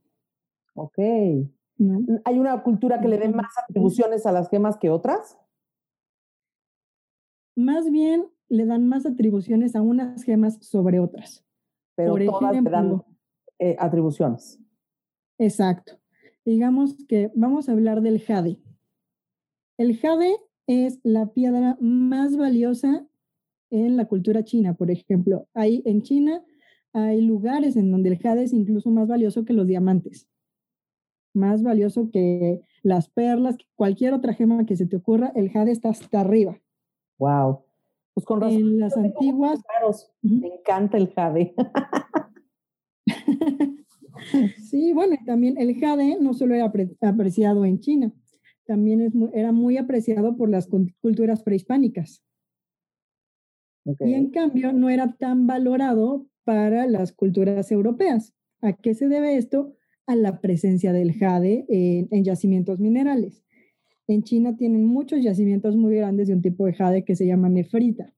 Ok. 0.74 0.98
¿Hay 0.98 2.40
una 2.40 2.63
cultura 2.63 3.01
que 3.01 3.08
le 3.08 3.18
dé 3.18 3.30
más 3.30 3.51
atribuciones 3.58 4.25
a 4.25 4.32
las 4.32 4.50
gemas 4.50 4.78
que 4.78 4.90
otras? 4.90 5.38
Más 7.63 7.89
bien 7.89 8.25
le 8.50 8.65
dan 8.65 8.88
más 8.88 9.06
atribuciones 9.06 9.75
a 9.75 9.82
unas 9.82 10.24
gemas 10.24 10.58
sobre 10.62 11.00
otras. 11.00 11.46
Pero 11.96 12.15
todas 12.25 12.53
le 12.53 12.70
dan 12.70 13.03
eh, 13.60 13.75
atribuciones. 13.80 14.60
Exacto. 15.38 16.00
Digamos 16.46 16.96
que 17.08 17.32
vamos 17.36 17.70
a 17.70 17.74
hablar 17.74 18.01
del 18.01 18.22
jade. 18.22 18.60
El 19.77 19.98
jade 19.98 20.36
es 20.68 21.00
la 21.03 21.27
piedra 21.27 21.77
más 21.80 22.36
valiosa 22.36 23.08
en 23.70 23.98
la 23.98 24.06
cultura 24.06 24.44
china, 24.44 24.74
por 24.74 24.91
ejemplo. 24.91 25.48
Hay 25.53 25.82
en 25.86 26.01
China 26.01 26.44
hay 26.94 27.22
lugares 27.22 27.77
en 27.77 27.91
donde 27.91 28.10
el 28.10 28.18
jade 28.18 28.44
es 28.44 28.53
incluso 28.53 28.89
más 28.91 29.08
valioso 29.08 29.46
que 29.46 29.53
los 29.53 29.68
diamantes. 29.68 30.27
Más 31.34 31.63
valioso 31.63 32.10
que 32.12 32.62
las 32.84 33.10
perlas, 33.10 33.58
cualquier 33.75 34.13
otra 34.13 34.34
gema 34.34 34.65
que 34.65 34.75
se 34.75 34.86
te 34.86 34.98
ocurra, 34.98 35.32
el 35.36 35.50
jade 35.50 35.72
está 35.72 35.89
hasta 35.89 36.20
arriba. 36.20 36.60
Wow. 37.22 37.63
Pues 38.16 38.25
con 38.25 38.42
razón. 38.42 38.62
En 38.62 38.80
las 38.80 38.98
antiguas. 38.98 39.60
Me 40.24 40.48
encanta 40.48 40.98
el 40.98 41.13
jade. 41.13 41.54
sí, 44.58 44.92
bueno, 44.92 45.16
también 45.24 45.56
el 45.60 45.80
jade 45.80 46.18
no 46.20 46.34
solo 46.34 46.56
era 46.56 46.72
apreciado 47.01 47.63
en 47.63 47.80
China, 47.80 48.12
también 48.66 49.01
es 49.01 49.13
era 49.34 49.51
muy 49.51 49.78
apreciado 49.78 50.36
por 50.36 50.50
las 50.50 50.68
culturas 50.68 51.44
prehispánicas. 51.44 52.24
Y 53.86 54.13
en 54.13 54.32
cambio 54.32 54.74
no 54.74 54.90
era 54.90 55.16
tan 55.18 55.46
valorado 55.46 56.25
para 56.44 56.88
las 56.88 57.12
culturas 57.12 57.72
europeas. 57.72 58.34
¿A 58.62 58.74
qué 58.74 58.96
se 58.96 59.08
debe 59.08 59.38
esto? 59.38 59.75
A 60.08 60.16
la 60.16 60.42
presencia 60.42 60.92
del 60.92 61.13
jade 61.13 61.66
en 61.70 62.24
yacimientos 62.24 62.80
minerales. 62.80 63.44
En 64.12 64.24
China 64.24 64.58
tienen 64.58 64.84
muchos 64.84 65.24
yacimientos 65.24 65.77
muy 65.77 65.96
grandes 65.96 66.27
de 66.27 66.34
un 66.34 66.41
tipo 66.41 66.65
de 66.65 66.74
jade 66.74 67.06
que 67.06 67.15
se 67.15 67.25
llama 67.25 67.48
nefrita. 67.48 68.13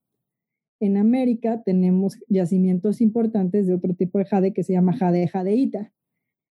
En 0.80 0.98
América 0.98 1.62
tenemos 1.62 2.18
yacimientos 2.28 3.00
importantes 3.00 3.68
de 3.68 3.76
otro 3.76 3.94
tipo 3.94 4.18
de 4.18 4.26
jade 4.26 4.54
que 4.54 4.64
se 4.64 4.74
llama 4.74 4.98
jade 4.98 5.28
jadeíta. 5.28 5.94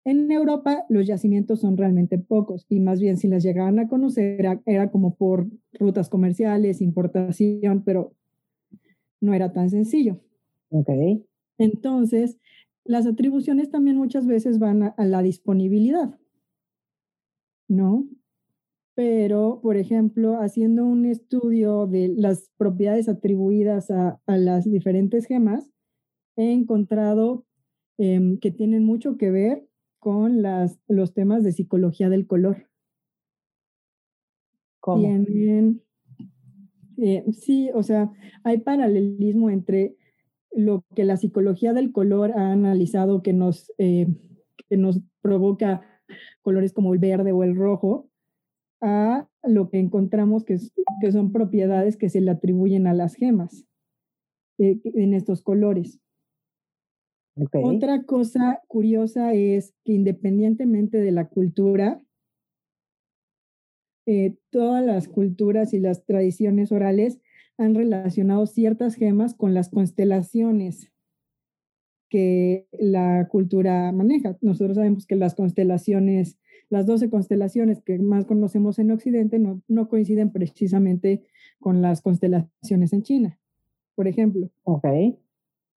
En 0.03 0.29
Europa 0.29 0.83
los 0.89 1.07
yacimientos 1.07 1.61
son 1.61 1.77
realmente 1.77 2.17
pocos 2.17 2.65
y 2.67 2.81
más 2.81 2.99
bien 2.99 3.15
si 3.15 3.29
las 3.29 3.41
llegaban 3.41 3.79
a 3.79 3.87
conocer 3.87 4.45
era, 4.65 4.91
como 4.91 5.15
por 5.15 5.47
rutas 5.71 6.09
comerciales, 6.09 6.81
importación, 6.81 7.83
pero 7.85 8.13
no 9.21 9.33
era 9.33 9.53
tan 9.53 9.69
sencillo. 9.69 10.19
Ok. 10.69 10.89
Entonces, 11.57 12.37
las 12.83 13.05
atribuciones 13.05 13.71
también 13.71 13.95
muchas 13.95 14.27
veces 14.27 14.59
van 14.59 14.83
a 14.97 15.05
la 15.05 15.21
disponibilidad, 15.21 16.19
¿no? 17.69 18.05
Pero, 18.99 19.61
por 19.63 19.77
ejemplo, 19.77 20.41
haciendo 20.41 20.83
un 20.85 21.05
estudio 21.05 21.87
de 21.87 22.13
las 22.17 22.51
propiedades 22.57 23.07
atribuidas 23.07 23.89
a, 23.91 24.19
las 24.27 24.69
diferentes 24.69 25.25
gemas, 25.25 25.71
he 26.35 26.51
encontrado 26.51 27.45
em, 27.97 28.39
que 28.39 28.51
tienen 28.51 28.83
mucho 28.83 29.15
que 29.15 29.31
ver 29.31 29.65
con 29.99 30.41
las, 30.41 30.81
los 30.89 31.13
temas 31.13 31.45
de 31.45 31.53
psicología 31.53 32.09
del 32.09 32.27
color. 32.27 32.67
¿Cómo? 34.81 35.01
Tienen, 35.01 35.81
eh, 36.97 37.23
sí, 37.31 37.69
o 37.73 37.83
sea, 37.83 38.11
hay 38.43 38.57
paralelismo 38.57 39.49
entre 39.49 39.95
lo 40.51 40.83
que 40.93 41.05
la 41.05 41.15
psicología 41.15 41.71
del 41.71 41.93
color 41.93 42.33
ha 42.33 42.51
analizado 42.51 43.23
que 43.23 43.31
nos, 43.31 43.71
eh, 43.77 44.07
que 44.67 44.75
nos 44.75 44.99
provoca 45.21 45.87
colores 46.41 46.73
como 46.73 46.93
el 46.93 46.99
verde 46.99 47.31
o 47.31 47.45
el 47.45 47.55
rojo, 47.55 48.08
a 48.81 49.27
lo 49.43 49.69
que 49.69 49.79
encontramos 49.79 50.43
que, 50.45 50.57
que 51.01 51.11
son 51.11 51.31
propiedades 51.31 51.97
que 51.97 52.09
se 52.09 52.21
le 52.21 52.31
atribuyen 52.31 52.87
a 52.87 52.93
las 52.93 53.15
gemas 53.15 53.65
eh, 54.57 54.79
en 54.83 55.13
estos 55.13 55.41
colores. 55.41 55.99
Otra 57.63 58.03
cosa 58.03 58.61
curiosa 58.67 59.33
es 59.33 59.73
que 59.85 59.93
independientemente 59.93 60.97
de 60.97 61.11
la 61.11 61.29
cultura, 61.29 62.01
eh, 64.05 64.35
todas 64.49 64.85
las 64.85 65.07
culturas 65.07 65.73
y 65.73 65.79
las 65.79 66.05
tradiciones 66.05 66.71
orales 66.71 67.21
han 67.57 67.75
relacionado 67.75 68.45
ciertas 68.45 68.95
gemas 68.95 69.35
con 69.35 69.53
las 69.53 69.69
constelaciones 69.69 70.91
que 72.09 72.67
la 72.71 73.27
cultura 73.29 73.91
maneja. 73.91 74.37
Nosotros 74.41 74.75
sabemos 74.75 75.05
que 75.05 75.15
las 75.15 75.35
constelaciones 75.35 76.39
las 76.69 76.85
12 76.85 77.09
constelaciones 77.09 77.81
que 77.81 77.97
más 77.99 78.25
conocemos 78.25 78.79
en 78.79 78.91
Occidente 78.91 79.39
no, 79.39 79.61
no 79.67 79.89
coinciden 79.89 80.31
precisamente 80.31 81.23
con 81.59 81.81
las 81.81 82.01
constelaciones 82.01 82.93
en 82.93 83.03
China, 83.03 83.39
por 83.95 84.07
ejemplo. 84.07 84.49
Ok. 84.63 84.85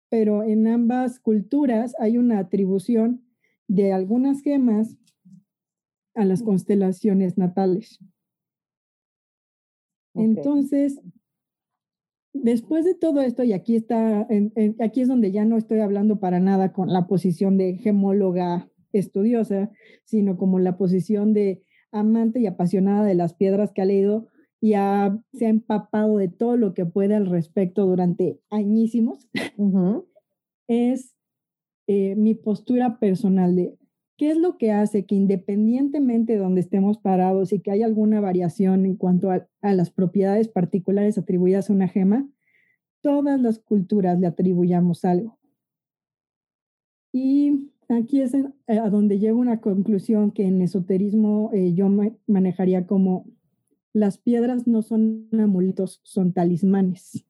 Pero 0.09 0.43
en 0.43 0.67
ambas 0.67 1.19
culturas 1.19 1.95
hay 1.99 2.17
una 2.17 2.39
atribución 2.39 3.23
de 3.67 3.93
algunas 3.93 4.41
gemas 4.41 4.97
a 6.13 6.25
las 6.25 6.43
constelaciones 6.43 7.37
natales. 7.37 7.99
Entonces, 10.13 10.99
después 12.33 12.83
de 12.83 12.95
todo 12.95 13.21
esto, 13.21 13.43
y 13.43 13.53
aquí 13.53 13.77
está, 13.77 14.27
aquí 14.79 15.01
es 15.01 15.07
donde 15.07 15.31
ya 15.31 15.45
no 15.45 15.57
estoy 15.57 15.79
hablando 15.79 16.19
para 16.19 16.41
nada 16.41 16.73
con 16.73 16.91
la 16.91 17.07
posición 17.07 17.57
de 17.57 17.77
gemóloga 17.77 18.70
estudiosa, 18.99 19.71
sino 20.05 20.37
como 20.37 20.59
la 20.59 20.77
posición 20.77 21.33
de 21.33 21.63
amante 21.91 22.39
y 22.39 22.47
apasionada 22.47 23.05
de 23.05 23.15
las 23.15 23.33
piedras 23.33 23.71
que 23.71 23.81
ha 23.81 23.85
leído 23.85 24.27
y 24.61 24.71
se 24.71 24.75
ha 25.45 25.49
empapado 25.49 26.17
de 26.17 26.27
todo 26.27 26.55
lo 26.55 26.73
que 26.73 26.85
puede 26.85 27.15
al 27.15 27.25
respecto 27.25 27.85
durante 27.85 28.39
añísimos, 28.51 29.27
es 30.67 31.15
eh, 31.87 32.15
mi 32.15 32.35
postura 32.35 32.99
personal 32.99 33.55
de 33.55 33.75
qué 34.17 34.29
es 34.29 34.37
lo 34.37 34.59
que 34.59 34.71
hace 34.71 35.05
que 35.05 35.15
independientemente 35.15 36.33
de 36.33 36.39
donde 36.39 36.61
estemos 36.61 36.99
parados 36.99 37.51
y 37.53 37.59
que 37.59 37.71
haya 37.71 37.87
alguna 37.87 38.21
variación 38.21 38.85
en 38.85 38.95
cuanto 38.95 39.31
a, 39.31 39.47
a 39.61 39.73
las 39.73 39.89
propiedades 39.89 40.47
particulares 40.47 41.17
atribuidas 41.17 41.69
a 41.69 41.73
una 41.73 41.87
gema, 41.87 42.29
todas 43.01 43.41
las 43.41 43.57
culturas 43.57 44.19
le 44.19 44.27
atribuyamos 44.27 45.03
algo. 45.05 45.39
Y 47.11 47.71
aquí 47.95 48.21
es 48.21 48.33
a 48.35 48.89
donde 48.89 49.19
llego 49.19 49.39
una 49.39 49.61
conclusión 49.61 50.31
que 50.31 50.43
en 50.43 50.61
esoterismo 50.61 51.51
eh, 51.53 51.73
yo 51.73 51.89
manejaría 52.27 52.87
como 52.87 53.25
las 53.93 54.17
piedras 54.17 54.67
no 54.67 54.81
son 54.81 55.27
amuletos, 55.33 55.99
son 56.03 56.33
talismanes. 56.33 57.25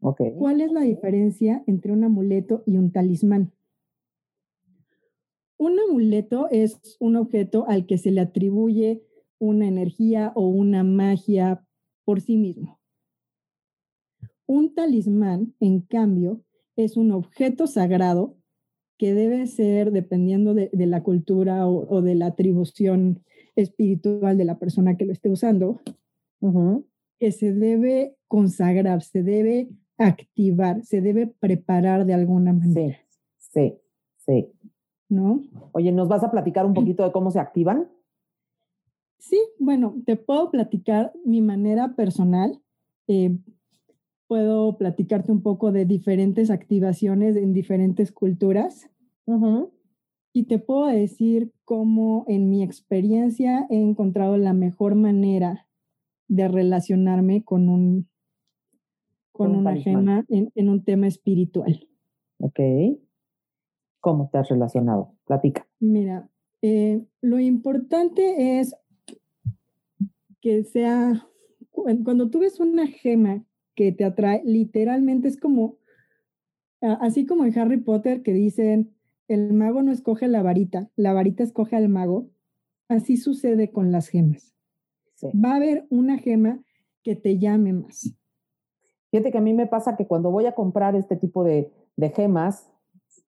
Okay. 0.00 0.32
¿Cuál 0.32 0.60
es 0.60 0.72
la 0.72 0.82
diferencia 0.82 1.64
entre 1.66 1.92
un 1.92 2.04
amuleto 2.04 2.62
y 2.66 2.76
un 2.76 2.92
talismán? 2.92 3.52
Un 5.56 5.76
amuleto 5.80 6.48
es 6.50 6.96
un 7.00 7.16
objeto 7.16 7.66
al 7.68 7.86
que 7.86 7.98
se 7.98 8.12
le 8.12 8.20
atribuye 8.20 9.02
una 9.38 9.66
energía 9.66 10.32
o 10.36 10.46
una 10.46 10.84
magia 10.84 11.66
por 12.04 12.20
sí 12.20 12.36
mismo. 12.36 12.78
Un 14.46 14.72
talismán, 14.74 15.54
en 15.58 15.80
cambio, 15.80 16.42
es 16.76 16.96
un 16.96 17.10
objeto 17.10 17.66
sagrado 17.66 18.37
que 18.98 19.14
debe 19.14 19.46
ser, 19.46 19.92
dependiendo 19.92 20.54
de, 20.54 20.70
la 20.72 21.02
cultura 21.02 21.66
o, 21.68 22.02
de 22.02 22.16
la 22.16 22.26
atribución 22.26 23.22
espiritual 23.54 24.36
de 24.36 24.44
la 24.44 24.58
persona 24.58 24.96
que 24.96 25.04
lo 25.04 25.12
esté 25.12 25.30
usando, 25.30 25.80
que 27.18 27.32
se 27.32 27.52
debe 27.52 28.16
consagrar, 28.26 29.02
se 29.02 29.22
debe 29.22 29.68
activar, 29.96 30.82
se 30.84 31.00
debe 31.00 31.26
preparar 31.26 32.06
de 32.06 32.14
alguna 32.14 32.52
manera. 32.52 32.98
Sí, 33.36 33.78
sí. 34.16 34.48
¿No? 35.08 35.42
Oye, 35.72 35.90
¿nos 35.92 36.08
vas 36.08 36.22
a 36.22 36.30
platicar 36.30 36.66
un 36.66 36.74
poquito 36.74 37.04
de 37.04 37.12
cómo 37.12 37.30
se 37.30 37.38
activan? 37.38 37.88
Sí, 39.18 39.40
bueno, 39.58 39.94
te 40.06 40.16
puedo 40.16 40.50
platicar 40.50 41.12
mi 41.24 41.40
manera 41.40 41.94
personal. 41.96 42.60
Eh, 43.06 43.36
puedo 44.28 44.76
platicarte 44.76 45.32
un 45.32 45.42
poco 45.42 45.72
de 45.72 45.86
diferentes 45.86 46.50
activaciones 46.50 47.34
en 47.34 47.52
diferentes 47.52 48.12
culturas. 48.12 48.88
Y 50.32 50.44
te 50.44 50.58
puedo 50.58 50.86
decir 50.86 51.52
cómo 51.64 52.24
en 52.28 52.48
mi 52.48 52.62
experiencia 52.62 53.66
he 53.70 53.76
encontrado 53.76 54.36
la 54.36 54.52
mejor 54.52 54.94
manera 54.94 55.66
de 56.28 56.46
relacionarme 56.46 57.42
con 57.42 57.68
un 57.68 58.08
con, 59.32 59.54
una 59.54 59.76
gema 59.76 60.24
en, 60.28 60.68
un 60.68 60.84
tema 60.84 61.06
espiritual. 61.06 61.88
Ok. 62.38 62.58
¿Cómo 64.00 64.28
te 64.30 64.38
has 64.38 64.48
relacionado? 64.48 65.14
Platica. 65.26 65.66
Mira, 65.78 66.28
eh, 66.62 67.04
lo 67.20 67.38
importante 67.38 68.58
es 68.58 68.74
que 70.40 70.64
sea, 70.64 71.26
cuando 71.70 72.30
tú 72.30 72.40
ves 72.40 72.58
una 72.58 72.86
gema 72.86 73.44
que 73.78 73.92
te 73.92 74.04
atrae, 74.04 74.42
literalmente 74.44 75.28
es 75.28 75.38
como, 75.38 75.76
así 76.80 77.26
como 77.26 77.44
en 77.44 77.56
Harry 77.56 77.76
Potter 77.76 78.24
que 78.24 78.32
dicen, 78.32 78.92
el 79.28 79.52
mago 79.52 79.84
no 79.84 79.92
escoge 79.92 80.26
la 80.26 80.42
varita, 80.42 80.90
la 80.96 81.12
varita 81.12 81.44
escoge 81.44 81.76
al 81.76 81.88
mago, 81.88 82.28
así 82.88 83.16
sucede 83.16 83.70
con 83.70 83.92
las 83.92 84.08
gemas. 84.08 84.52
Va 85.22 85.52
a 85.52 85.56
haber 85.56 85.86
una 85.90 86.18
gema 86.18 86.60
que 87.04 87.14
te 87.14 87.38
llame 87.38 87.72
más. 87.72 88.12
Fíjate 89.12 89.30
que 89.30 89.38
a 89.38 89.42
mí 89.42 89.54
me 89.54 89.68
pasa 89.68 89.96
que 89.96 90.08
cuando 90.08 90.32
voy 90.32 90.46
a 90.46 90.56
comprar 90.56 90.96
este 90.96 91.14
tipo 91.14 91.44
de, 91.44 91.70
de 91.96 92.10
gemas 92.10 92.68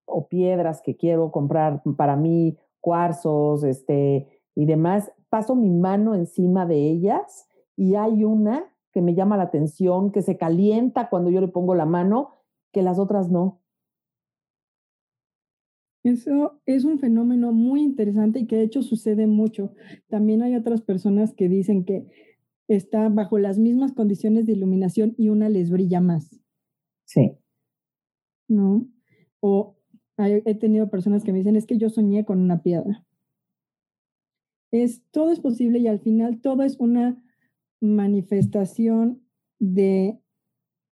o 0.05 0.27
piedras 0.27 0.83
que 0.83 0.97
quiero 0.97 1.31
comprar 1.31 1.81
para 1.97 2.17
mí, 2.17 2.59
cuarzos, 2.81 3.63
este, 3.63 4.27
y 4.57 4.67
demás, 4.67 5.13
paso 5.29 5.55
mi 5.55 5.71
mano 5.71 6.17
encima 6.17 6.67
de 6.67 6.91
ellas 6.91 7.49
y 7.77 7.95
hay 7.95 8.25
una 8.25 8.65
que 8.93 9.03
me 9.03 9.15
llama 9.15 9.37
la 9.37 9.45
atención, 9.45 10.13
que 10.13 10.23
se 10.23 10.37
calienta 10.37 11.09
cuando 11.09 11.31
yo 11.31 11.41
le 11.41 11.49
pongo 11.49 11.75
la 11.75 11.87
mano, 11.87 12.31
que 12.73 12.83
las 12.83 12.99
otras 12.99 13.31
no. 13.31 13.61
Eso 16.03 16.61
es 16.65 16.85
un 16.85 16.99
fenómeno 16.99 17.53
muy 17.53 17.83
interesante 17.83 18.41
y 18.41 18.47
que 18.47 18.57
de 18.57 18.65
hecho 18.65 18.83
sucede 18.83 19.27
mucho. 19.27 19.75
También 20.09 20.43
hay 20.43 20.57
otras 20.57 20.81
personas 20.81 21.35
que 21.35 21.49
dicen 21.49 21.85
que 21.85 22.07
está 22.69 23.09
bajo 23.09 23.39
las 23.39 23.59
mismas 23.59 23.93
condiciones 23.93 24.47
de 24.47 24.53
iluminación 24.53 25.15
y 25.19 25.29
una 25.29 25.49
les 25.49 25.71
brilla 25.71 26.01
más. 26.01 26.41
Sí. 27.05 27.37
¿No? 28.49 28.89
O 29.41 29.77
he 30.17 30.55
tenido 30.55 30.91
personas 30.91 31.25
que 31.25 31.33
me 31.33 31.39
dicen, 31.39 31.57
es 31.57 31.67
que 31.67 31.79
yo 31.79 31.91
soñé 31.91 32.25
con 32.25 32.41
una 32.41 32.63
piedra. 32.63 33.05
Es, 34.71 35.03
todo 35.11 35.33
es 35.33 35.41
posible 35.41 35.81
y 35.81 35.89
al 35.89 36.01
final 36.01 36.41
todo 36.41 36.63
es 36.63 36.79
una 36.79 37.23
manifestación 37.81 39.23
de, 39.59 40.19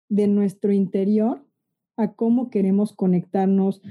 de 0.09 0.27
nuestro 0.29 0.73
interior 0.73 1.45
a 1.97 2.13
cómo 2.13 2.51
queremos 2.51 2.93
conectarnos 2.93 3.83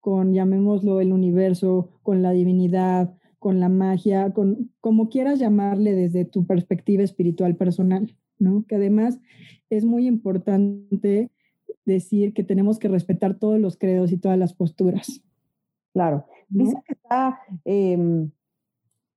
con, 0.00 0.34
llamémoslo, 0.34 1.00
el 1.00 1.12
universo, 1.12 1.98
con 2.02 2.22
la 2.22 2.32
divinidad, 2.32 3.14
con 3.38 3.60
la 3.60 3.68
magia, 3.68 4.32
con 4.32 4.70
como 4.80 5.08
quieras 5.08 5.38
llamarle 5.38 5.94
desde 5.94 6.24
tu 6.24 6.46
perspectiva 6.46 7.02
espiritual 7.02 7.56
personal, 7.56 8.16
¿no? 8.38 8.64
Que 8.66 8.76
además 8.76 9.18
es 9.70 9.84
muy 9.84 10.06
importante 10.06 11.30
decir 11.84 12.32
que 12.32 12.44
tenemos 12.44 12.78
que 12.78 12.88
respetar 12.88 13.38
todos 13.38 13.60
los 13.60 13.76
credos 13.76 14.12
y 14.12 14.18
todas 14.18 14.38
las 14.38 14.54
posturas. 14.54 15.22
Claro. 15.92 16.26
Dice 16.48 16.76
que 16.86 16.92
está 16.92 17.38
em, 17.64 18.30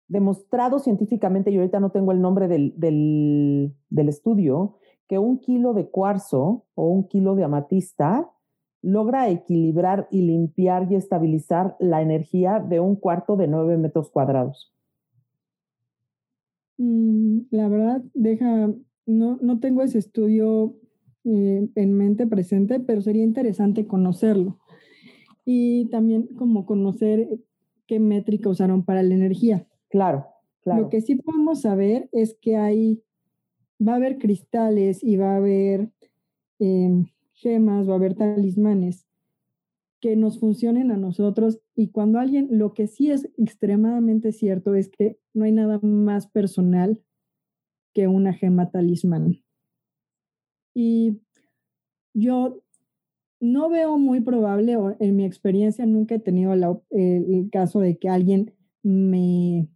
demostrado 0.08 0.80
científicamente, 0.80 1.52
y 1.52 1.58
ahorita 1.58 1.80
no 1.80 1.92
tengo 1.92 2.12
el 2.12 2.22
nombre 2.22 2.48
del, 2.48 2.74
del, 2.78 4.10
estudio, 4.10 4.78
que 5.08 5.18
un 5.18 5.40
kilo 5.40 5.74
de 5.74 5.90
cuarzo 5.90 6.66
o 6.76 6.90
un 6.90 7.08
kilo 7.08 7.36
de 7.36 7.44
amatista 7.44 8.30
logra 8.82 9.30
equilibrar 9.30 10.08
y 10.12 10.22
limpiar 10.22 10.92
y 10.92 10.96
estabilizar 10.96 11.76
la 11.80 12.02
energía 12.02 12.60
de 12.60 12.80
un 12.80 12.96
cuarto 12.96 13.36
de 13.36 13.48
nueve 13.48 13.78
metros 13.78 14.10
cuadrados. 14.10 14.74
Mm, 16.78 17.40
la 17.52 17.68
verdad, 17.68 18.04
deja, 18.14 18.72
no, 19.06 19.38
no 19.42 19.60
tengo 19.60 19.82
ese 19.82 19.98
estudio 19.98 20.76
eh, 21.24 21.68
en 21.76 21.94
mente 21.94 22.28
presente, 22.28 22.80
pero 22.80 23.02
sería 23.02 23.24
interesante 23.24 23.88
conocerlo. 23.88 24.60
Y 25.44 25.90
también 25.90 26.28
como 26.38 26.66
conocer 26.66 27.28
qué 27.88 28.00
métrica 28.00 28.50
usaron 28.50 28.84
para 28.84 29.04
la 29.04 29.14
energía. 29.14 29.68
Claro, 29.90 30.28
claro. 30.62 30.84
Lo 30.84 30.90
que 30.90 31.02
sí 31.02 31.16
podemos 31.16 31.62
saber 31.62 32.10
es 32.12 32.36
que 32.42 32.58
hay, 32.58 33.04
va 33.86 33.94
a 33.94 33.96
haber 33.98 34.18
cristales 34.18 35.04
y 35.04 35.18
va 35.18 35.34
a 35.34 35.38
haber 35.38 35.90
em, 36.60 37.08
gemas, 37.34 37.88
va 37.88 37.94
a 37.94 37.98
haber 37.98 38.16
talismanes 38.16 39.06
que 40.00 40.16
nos 40.16 40.40
funcionen 40.40 40.92
a 40.92 40.98
nosotros 40.98 41.60
y 41.76 41.90
cuando 41.90 42.20
alguien, 42.20 42.48
lo 42.52 42.74
que 42.74 42.88
sí 42.88 43.12
es 43.12 43.30
extremadamente 43.38 44.32
cierto 44.32 44.76
es 44.76 44.90
que 44.90 45.18
no 45.34 45.46
hay 45.46 45.52
nada 45.52 45.80
más 45.82 46.28
personal 46.28 47.02
que 47.94 48.08
una 48.08 48.34
gema 48.34 48.70
talismán. 48.70 49.44
Y 50.76 51.20
yo 52.14 52.62
no 53.40 53.70
veo 53.70 53.98
muy 53.98 54.22
probable, 54.22 54.76
o 54.78 54.96
en 55.00 55.16
mi 55.16 55.26
experiencia 55.26 55.86
nunca 55.86 56.16
he 56.16 56.20
tenido 56.20 56.54
el 56.92 57.50
caso 57.52 57.80
de 57.80 57.98
que 57.98 58.10
alguien 58.10 58.54
me, 58.84 59.68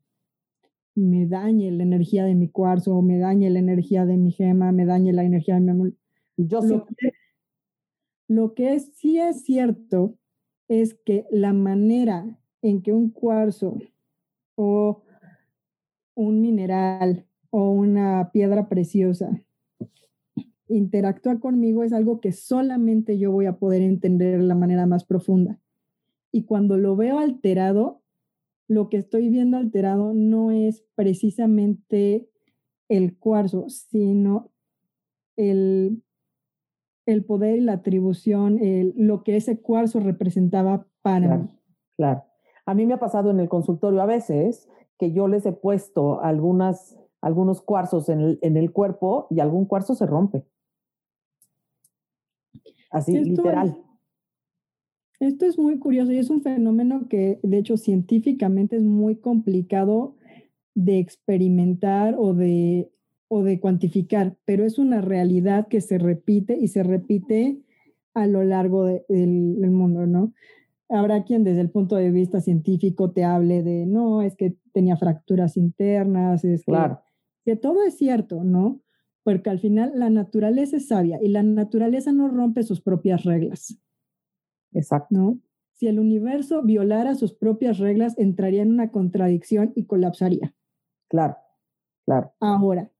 me 0.96 1.28
dañe 1.28 1.72
la 1.72 1.84
energía 1.84 2.26
de 2.26 2.36
mi 2.36 2.50
cuarzo, 2.50 3.02
me 3.02 3.18
dañe 3.18 3.50
la 3.50 3.60
energía 3.60 4.06
de 4.06 4.18
mi 4.18 4.32
gema, 4.32 4.72
me 4.72 4.86
dañe 4.86 5.14
la 5.14 5.24
energía 5.24 5.60
de 5.60 5.74
mi... 5.74 5.94
Yo 6.38 6.62
sí. 6.62 6.82
Lo 8.28 8.54
que 8.54 8.80
sí 8.80 9.20
es 9.20 9.44
cierto 9.44 10.18
es 10.68 10.94
que 10.94 11.26
la 11.32 11.54
manera 11.54 12.40
en 12.62 12.82
que 12.82 12.94
un 12.94 13.10
cuarzo 13.10 13.78
o 14.56 15.04
un 16.16 16.42
mineral 16.42 17.26
o 17.50 17.72
una 17.72 18.30
piedra 18.32 18.70
preciosa 18.70 19.42
interactúa 20.72 21.40
conmigo 21.40 21.84
es 21.84 21.94
algo 21.94 22.22
que 22.22 22.32
solamente 22.32 23.18
yo 23.18 23.32
voy 23.32 23.46
a 23.46 23.58
poder 23.58 23.82
entender 23.82 24.40
de 24.40 24.46
la 24.46 24.56
manera 24.56 24.86
más 24.86 25.04
profunda. 25.04 25.60
Y 26.32 26.44
cuando 26.44 26.78
lo 26.78 26.96
veo 26.96 27.20
alterado, 27.20 28.01
lo 28.68 28.90
que 28.90 28.98
estoy 28.98 29.30
viendo 29.30 29.58
alterado 29.58 30.14
no 30.14 30.52
es 30.52 30.84
precisamente 30.96 32.30
el 32.90 33.18
cuarzo, 33.18 33.70
sino 33.70 34.52
el 35.36 36.04
el 37.06 37.26
poder 37.26 37.58
y 37.58 37.62
la 37.62 37.74
atribución, 37.74 38.60
lo 38.96 39.24
que 39.24 39.36
ese 39.36 39.60
cuarzo 39.60 40.00
representaba 40.00 40.88
para 41.02 41.38
mí. 41.38 41.50
Claro. 41.98 42.24
A 42.66 42.74
mí 42.74 42.86
me 42.86 42.94
ha 42.94 43.00
pasado 43.00 43.32
en 43.32 43.40
el 43.40 43.50
consultorio 43.50 44.02
a 44.02 44.06
veces 44.06 44.70
que 44.98 45.12
yo 45.12 45.28
les 45.28 45.46
he 45.46 45.52
puesto 45.52 46.22
algunas, 46.22 46.98
algunos 47.22 47.62
cuarzos 47.62 48.10
en 48.10 48.22
el, 48.22 48.40
en 48.42 48.56
el 48.56 48.72
cuerpo 48.72 49.28
y 49.30 49.40
algún 49.40 49.66
cuarzo 49.66 49.96
se 49.96 50.06
rompe. 50.06 50.46
Así, 52.92 53.18
literal. 53.18 53.78
Esto 55.22 55.46
es 55.46 55.58
muy 55.58 55.80
curioso 55.80 56.12
y 56.12 56.18
es 56.18 56.30
un 56.30 56.42
fenómeno 56.42 57.08
que, 57.08 57.40
de 57.44 57.58
hecho, 57.58 57.78
científicamente 57.78 58.76
es 58.76 58.84
muy 58.84 59.16
complicado 59.16 60.16
de 60.76 61.00
experimentar 61.00 62.16
o 62.18 62.34
de 62.34 62.92
o 63.34 63.44
de 63.44 63.62
cuantificar, 63.62 64.36
pero 64.44 64.66
es 64.66 64.78
una 64.78 65.00
realidad 65.00 65.70
que 65.70 65.80
se 65.80 65.98
repite 65.98 66.58
y 66.60 66.68
se 66.68 66.84
repite 66.84 67.62
a 68.14 68.28
lo 68.28 68.44
largo 68.44 68.88
del 69.08 69.72
mundo, 69.72 70.06
¿no? 70.06 70.34
Habrá 70.90 71.24
quien 71.24 71.46
desde 71.46 71.62
el 71.62 71.70
punto 71.70 71.96
de 71.96 72.12
vista 72.12 72.42
científico 72.42 73.12
te 73.12 73.24
hable 73.24 73.64
de, 73.64 73.86
no, 73.86 74.22
es 74.22 74.36
que 74.36 74.58
tenía 74.74 74.98
fracturas 74.98 75.56
internas, 75.56 76.44
es 76.44 76.66
claro. 76.66 77.00
que, 77.46 77.56
todo 77.56 77.86
es 77.88 77.96
cierto, 77.96 78.44
¿no? 78.44 78.82
Porque 79.24 79.50
al 79.50 79.60
final 79.60 79.94
la 79.96 80.10
naturaleza 80.10 80.76
es 80.76 80.90
sabia 80.90 81.18
y 81.24 81.30
la 81.30 81.42
naturaleza 81.42 82.12
no 82.12 82.28
rompe 82.28 82.64
sus 82.64 82.82
propias 82.82 83.24
reglas. 83.24 83.78
Exacto. 84.74 85.08
¿No? 85.12 85.40
Si 85.74 85.88
el 85.88 86.00
universo 86.00 86.62
violara 86.62 87.16
sus 87.16 87.34
propias 87.34 87.80
reglas, 87.80 88.18
entraría 88.18 88.62
en 88.62 88.72
una 88.72 88.92
contradicción 88.92 89.74
y 89.76 89.86
colapsaría. 89.86 90.54
Claro, 91.08 91.38
claro. 92.06 92.34
Ahora, 92.40 92.92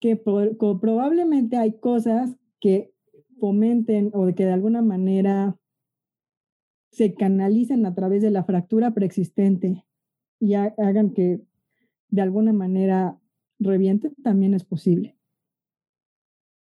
que 0.00 0.16
probablemente 0.16 1.56
hay 1.56 1.78
cosas 1.78 2.36
que 2.60 2.94
fomenten 3.38 4.10
o 4.14 4.26
que 4.34 4.44
de 4.44 4.52
alguna 4.52 4.82
manera 4.82 5.58
se 6.90 7.14
canalicen 7.14 7.86
a 7.86 7.94
través 7.94 8.22
de 8.22 8.30
la 8.30 8.44
fractura 8.44 8.92
preexistente 8.92 9.84
y 10.38 10.54
hagan 10.54 11.10
que 11.10 11.40
de 12.08 12.22
alguna 12.22 12.52
manera 12.52 13.18
reviente, 13.58 14.10
también 14.22 14.54
es 14.54 14.64
posible. 14.64 15.16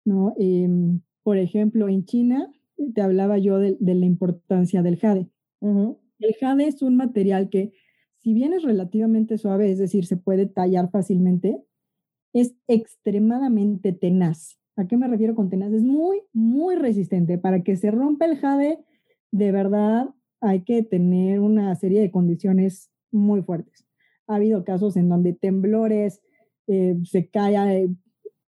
¿No? 0.05 0.35
Em, 0.39 1.01
por 1.23 1.39
ejemplo, 1.39 1.89
en 1.89 2.05
China, 2.05 2.53
te 2.95 3.03
hablaba 3.03 3.39
yo 3.39 3.59
de, 3.59 3.77
la 3.81 4.07
importancia 4.07 4.83
del 4.83 4.99
jade. 4.99 5.29
El 5.61 6.35
jade 6.41 6.67
es 6.67 6.83
un 6.83 6.97
material 6.97 7.49
que, 7.49 7.73
si 8.19 8.35
bien 8.35 8.53
es 8.53 8.63
relativamente 8.63 9.39
suave, 9.39 9.71
es 9.71 9.79
decir, 9.79 10.07
se 10.07 10.17
puede 10.17 10.47
tallar 10.47 10.91
fácilmente, 10.91 11.63
es 12.33 12.55
extremadamente 12.67 13.93
tenaz. 13.93 14.59
¿A 14.77 14.87
qué 14.87 14.97
me 14.97 15.09
refiero 15.09 15.35
con 15.35 15.51
tenaz? 15.51 15.73
Es 15.73 15.83
muy, 15.83 16.23
muy 16.33 16.77
resistente. 16.77 17.39
Para 17.39 17.63
que 17.63 17.77
se 17.77 17.91
rompa 17.91 18.25
el 18.25 18.39
jade, 18.39 18.79
de 19.31 19.53
verdad 19.53 20.11
hay 20.41 20.63
que 20.65 20.83
tener 20.83 21.41
una 21.41 21.75
serie 21.77 22.01
de 22.01 22.11
condiciones 22.11 22.91
muy 23.11 23.43
fuertes. 23.43 23.87
Ha 24.27 24.37
habido 24.37 24.65
casos 24.65 24.97
en 24.97 25.09
donde 25.09 25.35
temblores, 25.35 26.23
eh, 26.67 26.97
se 27.05 27.29
cae 27.29 27.89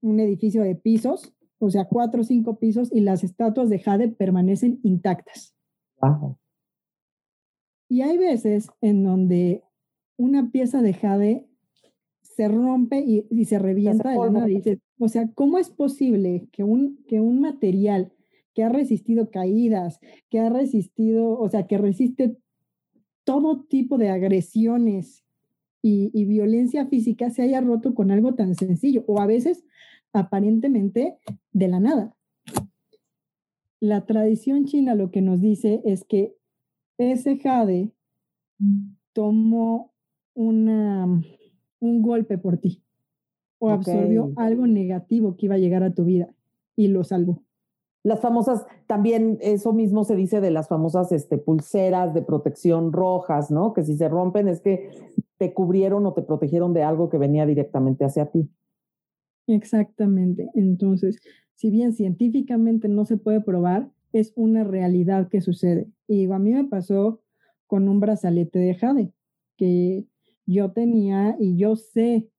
un 0.01 0.19
edificio 0.19 0.63
de 0.63 0.75
pisos, 0.75 1.33
o 1.59 1.69
sea, 1.69 1.85
cuatro 1.85 2.21
o 2.21 2.23
cinco 2.23 2.57
pisos, 2.57 2.89
y 2.91 3.01
las 3.01 3.23
estatuas 3.23 3.69
de 3.69 3.79
jade 3.79 4.07
permanecen 4.07 4.79
intactas. 4.83 5.55
Y 7.89 8.01
hay 8.01 8.17
veces 8.17 8.69
en 8.81 9.03
donde 9.03 9.63
una 10.17 10.51
pieza 10.51 10.81
de 10.81 10.93
jade 10.93 11.49
se 12.21 12.47
rompe 12.47 13.03
y, 13.05 13.45
se 13.45 13.59
revienta 13.59 14.11
de 14.11 14.31
la 14.31 14.47
o 14.97 15.07
sea, 15.09 15.29
¿cómo 15.33 15.57
es 15.57 15.69
posible 15.69 16.47
que 16.51 16.63
un, 16.63 17.03
que 17.07 17.19
un 17.19 17.41
material 17.41 18.13
que 18.53 18.63
ha 18.63 18.69
resistido 18.69 19.29
caídas, 19.29 19.99
que 20.29 20.39
ha 20.39 20.49
resistido, 20.49 21.37
o 21.37 21.49
sea, 21.49 21.67
que 21.67 21.77
resiste 21.77 22.37
todo 23.23 23.63
tipo 23.63 23.97
de 23.97 24.09
agresiones 24.09 25.23
y, 25.81 26.11
y, 26.13 26.25
violencia 26.25 26.85
física 26.87 27.29
se 27.29 27.41
haya 27.41 27.61
roto 27.61 27.93
con 27.93 28.11
algo 28.11 28.35
tan 28.35 28.55
sencillo 28.55 29.03
o 29.07 29.19
a 29.19 29.25
veces 29.25 29.63
aparentemente 30.13 31.17
de 31.51 31.67
la 31.67 31.79
nada. 31.79 32.15
La 33.79 34.05
tradición 34.05 34.65
china 34.65 34.95
lo 34.95 35.11
que 35.11 35.21
nos 35.21 35.39
dice 35.39 35.81
es 35.85 36.03
que 36.03 36.35
ese 36.97 37.37
jade 37.37 37.91
tomó 39.13 39.93
una, 40.33 41.05
un 41.79 42.01
golpe 42.01 42.37
por 42.37 42.57
ti 42.57 42.83
o 43.57 43.69
absorbió 43.69 44.31
algo 44.37 44.67
negativo 44.67 45.35
que 45.35 45.45
iba 45.45 45.55
a 45.55 45.59
llegar 45.59 45.83
a 45.83 45.93
tu 45.93 46.05
vida 46.05 46.33
y 46.75 46.87
lo 46.87 47.03
salvó. 47.03 47.43
Las 48.03 48.21
famosas, 48.21 48.65
también 48.87 49.37
eso 49.41 49.73
mismo 49.73 50.05
se 50.05 50.15
dice 50.15 50.39
de 50.39 50.51
las 50.51 50.69
famosas 50.69 51.11
este, 51.11 51.37
pulseras 51.37 52.13
de 52.13 52.21
protección 52.21 52.93
rojas, 52.93 53.51
¿no? 53.51 53.73
Que 53.73 53.83
si 53.83 53.97
se 53.97 54.07
rompen 54.07 54.47
es 54.47 54.61
que 54.61 54.89
te 55.37 55.53
cubrieron 55.53 56.05
o 56.05 56.13
te 56.13 56.21
protegieron 56.21 56.73
de 56.73 56.83
algo 56.83 57.09
que 57.09 57.17
venía 57.17 57.45
directamente 57.45 58.05
hacia 58.05 58.27
ti. 58.27 58.49
Exactamente. 59.49 60.47
Entonces, 60.53 61.19
si 61.55 61.71
bien 61.71 61.93
científicamente 61.93 62.87
no 62.87 63.05
se 63.05 63.17
puede 63.17 63.41
probar, 63.41 63.91
es 64.13 64.31
una 64.35 64.63
realidad 64.63 65.27
que 65.27 65.41
sucede. 65.41 65.87
Y 66.07 66.31
a 66.31 66.39
mí 66.39 66.53
me 66.53 66.65
pasó 66.65 67.21
con 67.67 67.89
un 67.89 67.99
brazalete 67.99 68.59
de 68.59 68.75
jade 68.75 69.11
que 69.57 70.05
yo 70.45 70.71
tenía 70.71 71.35
y 71.39 71.57
yo 71.57 71.75
sé 71.75 72.29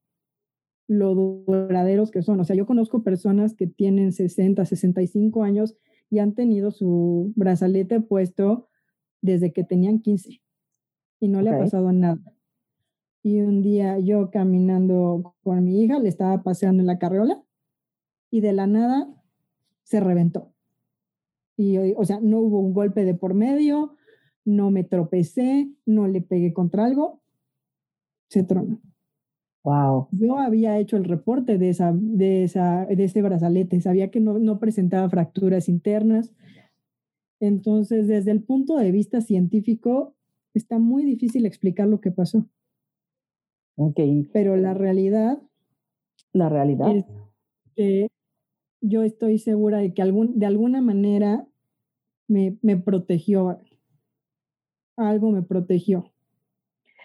lo 0.88 1.14
duraderos 1.14 2.10
que 2.10 2.22
son. 2.22 2.40
O 2.40 2.44
sea, 2.44 2.56
yo 2.56 2.66
conozco 2.66 3.02
personas 3.02 3.54
que 3.54 3.66
tienen 3.66 4.12
60, 4.12 4.64
65 4.64 5.42
años 5.42 5.76
y 6.10 6.18
han 6.18 6.34
tenido 6.34 6.70
su 6.70 7.32
brazalete 7.36 8.00
puesto 8.00 8.68
desde 9.20 9.52
que 9.52 9.64
tenían 9.64 10.00
15 10.00 10.40
y 11.20 11.28
no 11.28 11.42
le 11.42 11.50
ha 11.50 11.58
pasado 11.58 11.92
nada. 11.92 12.20
Y 13.22 13.40
un 13.40 13.62
día 13.62 13.98
yo 13.98 14.30
caminando 14.30 15.34
con 15.42 15.64
mi 15.64 15.82
hija, 15.82 15.98
le 15.98 16.08
estaba 16.08 16.42
paseando 16.42 16.80
en 16.80 16.86
la 16.86 16.98
carriola 16.98 17.42
y 18.30 18.40
de 18.40 18.52
la 18.52 18.66
nada 18.66 19.08
se 19.82 20.00
reventó. 20.00 20.52
Y, 21.56 21.76
o 21.76 22.04
sea, 22.04 22.20
no 22.20 22.38
hubo 22.38 22.60
un 22.60 22.72
golpe 22.72 23.04
de 23.04 23.14
por 23.14 23.34
medio, 23.34 23.96
no 24.44 24.70
me 24.70 24.84
tropecé, 24.84 25.70
no 25.84 26.08
le 26.08 26.22
pegué 26.22 26.54
contra 26.54 26.86
algo, 26.86 27.20
se 28.28 28.42
tronó. 28.42 28.80
Wow. 29.62 30.08
Yo 30.12 30.38
había 30.38 30.78
hecho 30.78 30.96
el 30.96 31.04
reporte 31.04 31.58
de, 31.58 31.68
esa, 31.68 31.92
de, 31.92 32.44
esa, 32.44 32.86
de 32.86 33.04
ese 33.04 33.20
brazalete, 33.20 33.80
sabía 33.80 34.10
que 34.10 34.20
no, 34.20 34.38
no 34.38 34.58
presentaba 34.58 35.10
fracturas 35.10 35.68
internas. 35.68 36.32
Entonces, 37.40 38.08
desde 38.08 38.30
el 38.30 38.42
punto 38.42 38.76
de 38.76 38.90
vista 38.90 39.20
científico, 39.20 40.14
está 40.54 40.78
muy 40.78 41.04
difícil 41.04 41.44
explicar 41.44 41.88
lo 41.88 42.00
que 42.00 42.10
pasó. 42.10 42.46
Ok. 43.80 43.98
Pero 44.32 44.56
la 44.56 44.74
realidad. 44.74 45.38
La 46.32 46.50
realidad. 46.50 46.94
Es 46.94 47.04
que 47.74 48.08
yo 48.82 49.02
estoy 49.02 49.38
segura 49.38 49.78
de 49.78 49.94
que 49.94 50.02
algún, 50.02 50.38
de 50.38 50.44
alguna 50.44 50.82
manera 50.82 51.46
me, 52.28 52.58
me 52.60 52.76
protegió. 52.76 53.58
Algo 54.96 55.30
me 55.30 55.42
protegió. 55.42 56.12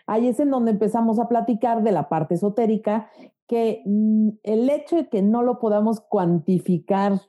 Ahí 0.05 0.27
es 0.27 0.39
en 0.41 0.51
donde 0.51 0.71
empezamos 0.71 1.17
a 1.17 1.29
platicar 1.29 1.81
de 1.81 1.93
la 1.93 2.09
parte 2.09 2.35
esotérica, 2.35 3.09
que 3.47 3.81
mm, 3.85 4.29
el 4.43 4.69
hecho 4.69 4.97
de 4.97 5.07
que 5.07 5.21
no 5.21 5.43
lo 5.43 5.59
podamos 5.59 6.01
cuantificar 6.01 7.21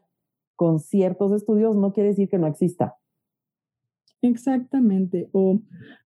con 0.56 0.80
ciertos 0.80 1.30
estudios 1.30 1.76
no 1.76 1.92
quiere 1.92 2.08
decir 2.08 2.28
que 2.28 2.38
no 2.38 2.48
exista. 2.48 2.96
Exactamente, 4.26 5.28
o 5.32 5.60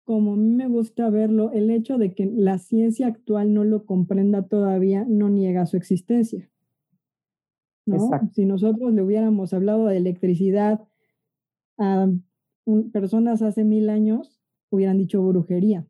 como 0.04 0.34
a 0.34 0.38
mí 0.38 0.56
me 0.56 0.68
gusta 0.68 1.10
verlo, 1.10 1.52
el 1.52 1.70
hecho 1.70 1.98
de 1.98 2.14
que 2.14 2.26
la 2.26 2.58
ciencia 2.58 3.08
actual 3.08 3.54
no 3.54 3.64
lo 3.64 3.86
comprenda 3.86 4.42
todavía 4.42 5.06
no 5.08 5.30
niega 5.30 5.66
su 5.68 5.78
existencia. 5.78 6.50
¿no? 7.86 8.10
Si 8.34 8.46
nosotros 8.46 8.94
le 8.94 9.04
hubiéramos 9.04 9.54
hablado 9.54 9.88
de 9.88 9.98
electricidad 9.98 10.82
a 11.78 12.10
personas 12.92 13.42
hace 13.42 13.64
mil 13.64 13.90
años, 13.90 14.42
hubieran 14.70 14.98
dicho 14.98 15.22
brujería. 15.24 15.86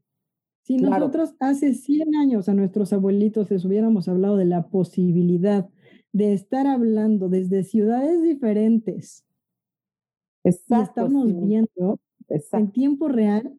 Si 0.64 0.78
nosotros 0.78 1.36
hace 1.40 1.74
100 1.74 2.16
años 2.16 2.48
a 2.48 2.54
nuestros 2.54 2.94
abuelitos 2.94 3.50
les 3.50 3.66
hubiéramos 3.66 4.08
hablado 4.08 4.38
de 4.38 4.46
la 4.46 4.68
posibilidad 4.68 5.70
de 6.12 6.34
estar 6.34 6.68
hablando 6.68 7.30
desde 7.30 7.64
ciudades 7.64 8.22
diferentes 8.22 9.26
Exacto, 10.44 10.80
y 10.80 10.84
estarnos 10.84 11.48
viendo 11.48 12.00
en 12.30 12.72
tiempo 12.72 13.08
real, 13.08 13.56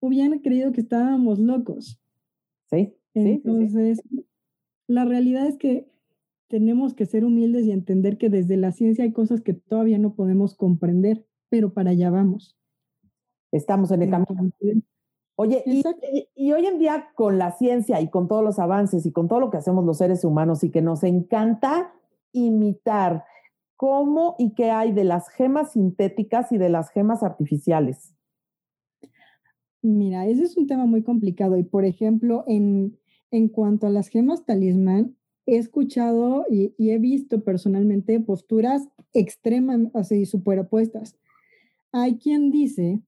hubieran 0.00 0.38
creído 0.40 0.72
que 0.72 0.80
estábamos 0.80 1.38
locos. 1.38 2.00
Sí. 2.70 2.94
Entonces, 3.14 4.00
la 4.86 5.04
realidad 5.04 5.46
es 5.46 5.56
que 5.56 5.90
tenemos 6.48 6.94
que 6.94 7.06
ser 7.06 7.24
humildes 7.24 7.64
y 7.64 7.72
entender 7.72 8.18
que 8.18 8.28
desde 8.28 8.56
la 8.56 8.72
ciencia 8.72 9.04
hay 9.04 9.12
cosas 9.12 9.40
que 9.40 9.54
todavía 9.54 9.98
no 9.98 10.14
podemos 10.14 10.54
comprender, 10.54 11.24
pero 11.48 11.72
para 11.72 11.90
allá 11.90 12.10
vamos. 12.10 12.56
Estamos 13.52 13.90
en 13.90 14.02
el 14.02 14.10
camino. 14.10 14.52
Oye, 15.36 15.64
y, 15.64 16.52
hoy 16.52 16.66
en 16.66 16.78
día 16.78 17.08
con 17.14 17.38
la 17.38 17.52
ciencia 17.52 18.00
y 18.00 18.10
con 18.10 18.28
todos 18.28 18.44
los 18.44 18.58
avances 18.58 19.06
y 19.06 19.12
con 19.12 19.26
todo 19.26 19.40
lo 19.40 19.50
que 19.50 19.56
hacemos 19.56 19.84
los 19.86 19.98
seres 19.98 20.24
humanos 20.24 20.62
y 20.64 20.70
que 20.70 20.82
nos 20.82 21.02
encanta 21.02 21.94
imitar, 22.32 23.24
¿cómo 23.80 24.36
y 24.38 24.52
qué 24.52 24.70
hay 24.70 24.92
de 24.92 25.04
las 25.04 25.30
gemas 25.30 25.72
sintéticas 25.72 26.52
y 26.52 26.58
de 26.58 26.68
las 26.68 26.90
gemas 26.90 27.22
artificiales? 27.22 28.14
Mira, 29.80 30.26
ese 30.26 30.42
es 30.42 30.58
un 30.58 30.66
tema 30.66 30.84
muy 30.84 31.02
complicado 31.02 31.56
y, 31.56 31.62
por 31.62 31.86
ejemplo, 31.86 32.44
en, 32.46 32.98
en 33.30 33.48
cuanto 33.48 33.86
a 33.86 33.90
las 33.90 34.08
gemas 34.08 34.44
talismán, 34.44 35.16
he 35.46 35.56
escuchado 35.56 36.44
y, 36.50 36.74
he 36.76 36.98
visto 36.98 37.42
personalmente 37.42 38.20
posturas 38.20 38.86
extremas, 39.14 39.80
así 39.94 40.26
superpuestas. 40.26 41.16
Hay 41.90 42.18
quien 42.18 42.50
dice 42.50 43.00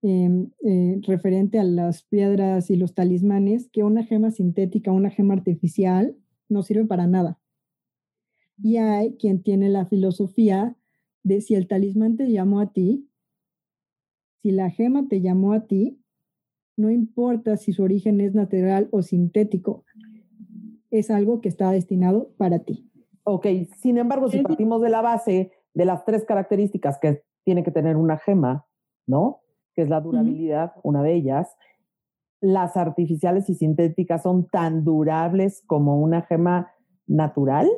Em, 0.00 0.50
eh, 0.64 1.00
referente 1.02 1.58
a 1.58 1.64
las 1.64 2.04
piedras 2.04 2.70
y 2.70 2.76
los 2.76 2.94
talismanes 2.94 3.68
que 3.68 3.82
una 3.82 4.04
gema 4.04 4.30
sintética, 4.30 4.92
una 4.92 5.10
gema 5.10 5.34
artificial 5.34 6.14
no 6.48 6.62
sirve 6.62 6.84
para 6.84 7.08
nada. 7.08 7.40
Y 8.62 8.76
hay 8.76 9.16
quien 9.16 9.42
tiene 9.42 9.68
la 9.68 9.86
filosofía 9.86 10.76
de 11.22 11.40
si 11.40 11.54
el 11.54 11.68
talismán 11.68 12.16
te 12.16 12.30
llamó 12.30 12.60
a 12.60 12.72
ti, 12.72 13.08
si 14.42 14.50
la 14.50 14.70
gema 14.70 15.08
te 15.08 15.20
llamó 15.20 15.52
a 15.52 15.66
ti, 15.66 16.00
no 16.76 16.90
importa 16.90 17.56
si 17.56 17.72
su 17.72 17.82
origen 17.82 18.20
es 18.20 18.34
natural 18.34 18.88
o 18.92 19.02
sintético, 19.02 19.84
es 20.90 21.10
algo 21.10 21.40
que 21.40 21.48
está 21.48 21.70
destinado 21.70 22.30
para 22.36 22.60
ti. 22.60 22.88
Ok, 23.24 23.46
sin 23.76 23.98
embargo, 23.98 24.28
si 24.28 24.42
partimos 24.42 24.80
de 24.80 24.88
la 24.88 25.02
base 25.02 25.52
de 25.74 25.84
las 25.84 26.04
tres 26.04 26.24
características 26.24 26.98
que 26.98 27.24
tiene 27.44 27.62
que 27.62 27.70
tener 27.70 27.96
una 27.96 28.16
gema, 28.16 28.66
¿no? 29.06 29.42
Que 29.74 29.82
es 29.82 29.88
la 29.88 30.00
durabilidad, 30.00 30.72
una 30.82 31.02
de 31.02 31.14
ellas, 31.14 31.56
las 32.40 32.76
artificiales 32.76 33.50
y 33.50 33.54
sintéticas 33.54 34.22
son 34.22 34.46
tan 34.46 34.84
durables 34.84 35.62
como 35.66 36.00
una 36.00 36.22
gema 36.22 36.72
natural? 37.06 37.68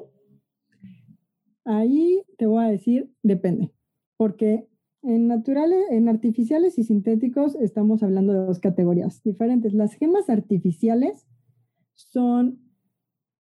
Ahí 1.65 2.23
te 2.39 2.47
voy 2.47 2.65
a 2.65 2.69
decir, 2.69 3.11
depende, 3.23 3.73
porque 4.17 4.67
en 5.03 5.29
naturales, 5.29 5.87
en 5.91 6.09
artificiales 6.09 6.79
y 6.79 6.85
sintéticos 6.85 7.55
estamos 7.55 8.03
hablando 8.03 8.33
de 8.33 8.41
dos 8.41 8.59
categorías 8.59 9.23
diferentes. 9.23 9.73
Las 9.73 9.95
gemas 9.95 10.29
artificiales 10.29 11.27
son 11.95 12.61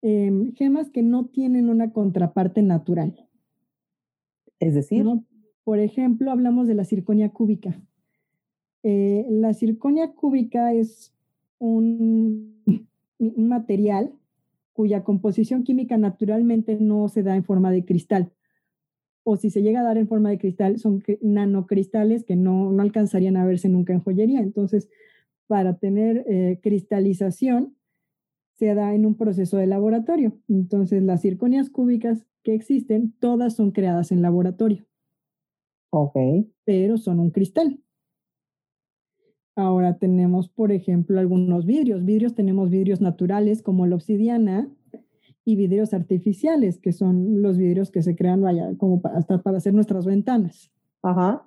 em, 0.02 0.52
gemas 0.54 0.90
que 0.90 1.02
no 1.02 1.26
tienen 1.26 1.68
una 1.68 1.92
contraparte 1.92 2.62
natural. 2.62 3.28
Es 4.60 4.74
decir, 4.74 5.06
por 5.64 5.78
ejemplo, 5.78 6.30
hablamos 6.30 6.68
de 6.68 6.74
la 6.74 6.84
circonia 6.84 7.30
cúbica. 7.30 7.80
Eh, 8.82 9.26
la 9.30 9.54
circonia 9.54 10.12
cúbica 10.12 10.72
es 10.72 11.14
un, 11.58 12.64
material 13.36 14.12
cuya 14.72 15.04
composición 15.04 15.64
química 15.64 15.98
naturalmente 15.98 16.76
no 16.80 17.08
se 17.08 17.22
da 17.22 17.36
en 17.36 17.44
forma 17.44 17.70
de 17.70 17.84
cristal. 17.84 18.32
O 19.24 19.36
si 19.36 19.50
se 19.50 19.62
llega 19.62 19.80
a 19.80 19.84
dar 19.84 19.98
en 19.98 20.08
forma 20.08 20.30
de 20.30 20.38
cristal, 20.38 20.78
son 20.78 21.02
nanocristales 21.20 22.24
que 22.24 22.36
no, 22.36 22.70
alcanzarían 22.80 23.36
a 23.36 23.44
verse 23.44 23.68
nunca 23.68 23.92
en 23.92 24.00
joyería. 24.00 24.40
Entonces, 24.40 24.88
para 25.46 25.76
tener 25.76 26.24
eh, 26.28 26.58
cristalización, 26.62 27.76
se 28.54 28.74
da 28.74 28.94
en 28.94 29.06
un 29.06 29.16
proceso 29.16 29.56
de 29.56 29.66
laboratorio. 29.66 30.38
Entonces, 30.48 31.02
las 31.02 31.22
circonias 31.22 31.70
cúbicas 31.70 32.26
que 32.42 32.54
existen, 32.54 33.12
todas 33.20 33.54
son 33.54 33.70
creadas 33.70 34.12
en 34.12 34.22
laboratorio. 34.22 34.84
Ok. 35.90 36.16
Pero 36.64 36.96
son 36.96 37.20
un 37.20 37.30
cristal. 37.30 37.80
Ahora 39.54 39.98
tenemos, 39.98 40.48
por 40.48 40.72
ejemplo, 40.72 41.20
algunos 41.20 41.66
vidrios. 41.66 42.04
Vidrios 42.04 42.34
tenemos 42.34 42.70
vidrios 42.70 43.00
naturales 43.00 43.62
como 43.62 43.86
la 43.86 43.96
obsidiana 43.96 44.68
y 45.44 45.56
vidrios 45.56 45.92
artificiales, 45.92 46.78
que 46.78 46.92
son 46.92 47.42
los 47.42 47.58
vidrios 47.58 47.90
que 47.90 48.02
se 48.02 48.16
crean, 48.16 48.40
vaya, 48.40 48.74
como 48.78 49.02
para, 49.02 49.18
hasta 49.18 49.42
para 49.42 49.58
hacer 49.58 49.74
nuestras 49.74 50.06
ventanas. 50.06 50.70
Ajá. 51.02 51.44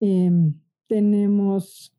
Em, 0.00 0.54
tenemos 0.88 1.92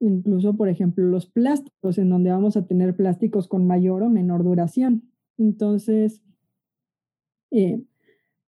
incluso, 0.00 0.56
por 0.56 0.68
ejemplo, 0.68 1.04
los 1.04 1.26
plásticos, 1.26 1.98
en 1.98 2.10
donde 2.10 2.30
vamos 2.30 2.56
a 2.56 2.66
tener 2.66 2.96
plásticos 2.96 3.48
con 3.48 3.66
mayor 3.66 4.02
o 4.02 4.10
menor 4.10 4.44
duración. 4.44 5.10
Entonces, 5.38 6.22
eh, 7.50 7.80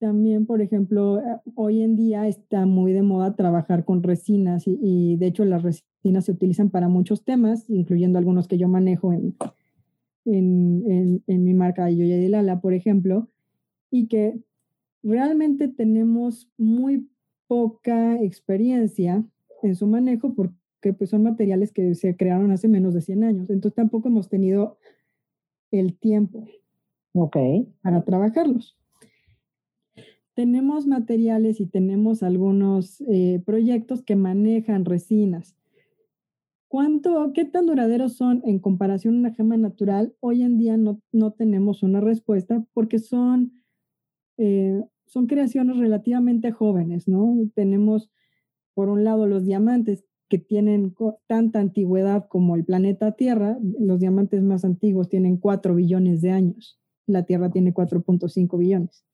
también, 0.00 0.46
por 0.46 0.62
ejemplo, 0.62 1.20
eh, 1.20 1.40
hoy 1.54 1.82
en 1.82 1.94
día 1.94 2.26
está 2.26 2.64
muy 2.64 2.92
de 2.92 3.02
moda 3.02 3.36
trabajar 3.36 3.84
con 3.84 4.02
resinas 4.02 4.64
y, 4.66 5.16
de 5.16 5.26
hecho 5.26 5.44
las 5.44 5.62
resinas 5.62 6.24
se 6.24 6.32
utilizan 6.32 6.70
para 6.70 6.88
muchos 6.88 7.22
temas, 7.22 7.68
incluyendo 7.68 8.18
algunos 8.18 8.48
que 8.48 8.56
yo 8.56 8.66
manejo 8.66 9.12
en, 9.12 9.36
en, 10.24 11.22
en, 11.26 11.44
mi 11.44 11.52
marca 11.52 11.84
de 11.84 11.96
Yoya 11.96 12.16
de 12.16 12.30
Lala, 12.30 12.62
por 12.62 12.72
ejemplo, 12.72 13.28
y 13.90 14.08
que 14.08 14.40
realmente 15.02 15.68
tenemos 15.68 16.50
muy 16.56 17.06
poca 17.46 18.20
experiencia 18.22 19.22
en 19.62 19.74
su 19.76 19.86
manejo 19.86 20.34
porque 20.34 20.94
pues, 20.94 21.10
son 21.10 21.24
materiales 21.24 21.72
que 21.72 21.94
se 21.94 22.16
crearon 22.16 22.52
hace 22.52 22.68
menos 22.68 22.94
de 22.94 23.02
100 23.02 23.24
años. 23.24 23.50
Entonces 23.50 23.74
tampoco 23.74 24.08
hemos 24.08 24.30
tenido 24.30 24.78
el 25.70 25.98
tiempo 25.98 26.46
okay. 27.12 27.68
para 27.82 28.02
trabajarlos 28.02 28.79
tenemos 30.40 30.86
materiales 30.86 31.60
y 31.60 31.66
tenemos 31.66 32.22
algunos 32.22 33.02
eh, 33.02 33.42
proyectos 33.44 34.00
que 34.00 34.16
manejan 34.16 34.86
resinas. 34.86 35.54
¿Cuánto, 36.66 37.34
qué 37.34 37.44
tan 37.44 37.66
duraderos 37.66 38.14
son 38.14 38.40
en 38.46 38.58
comparación 38.58 39.16
a 39.16 39.18
una 39.18 39.34
gema 39.34 39.58
natural? 39.58 40.14
Hoy 40.18 40.42
en 40.42 40.56
día 40.56 40.78
no, 40.78 41.02
no 41.12 41.32
tenemos 41.32 41.82
una 41.82 42.00
respuesta 42.00 42.64
porque 42.72 42.98
son, 42.98 43.52
eh, 44.38 44.82
son 45.04 45.26
creaciones 45.26 45.76
relativamente 45.76 46.52
jóvenes, 46.52 47.06
¿no? 47.06 47.36
Tenemos, 47.54 48.10
por 48.72 48.88
un 48.88 49.04
lado, 49.04 49.26
los 49.26 49.44
diamantes 49.44 50.06
que 50.30 50.38
tienen 50.38 50.94
tanta 51.26 51.60
antigüedad 51.60 52.28
como 52.28 52.56
el 52.56 52.64
planeta 52.64 53.12
Tierra. 53.12 53.58
Los 53.78 54.00
diamantes 54.00 54.42
más 54.42 54.64
antiguos 54.64 55.10
tienen 55.10 55.36
4 55.36 55.74
billones 55.74 56.22
de 56.22 56.30
años. 56.30 56.80
La 57.06 57.24
Tierra 57.26 57.50
tiene 57.50 57.74
4.5 57.74 58.56
billones. 58.56 59.04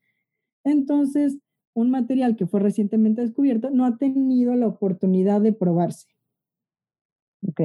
Entonces, 0.67 1.39
un 1.75 1.91
material 1.91 2.35
que 2.35 2.47
fue 2.47 2.59
recientemente 2.59 3.23
descubierto 3.23 3.71
no 3.71 3.85
ha 3.85 3.97
tenido 3.97 4.57
la 4.57 4.67
oportunidad 4.67 5.41
de 5.41 5.53
probarse. 5.53 6.09
Ok. 7.47 7.61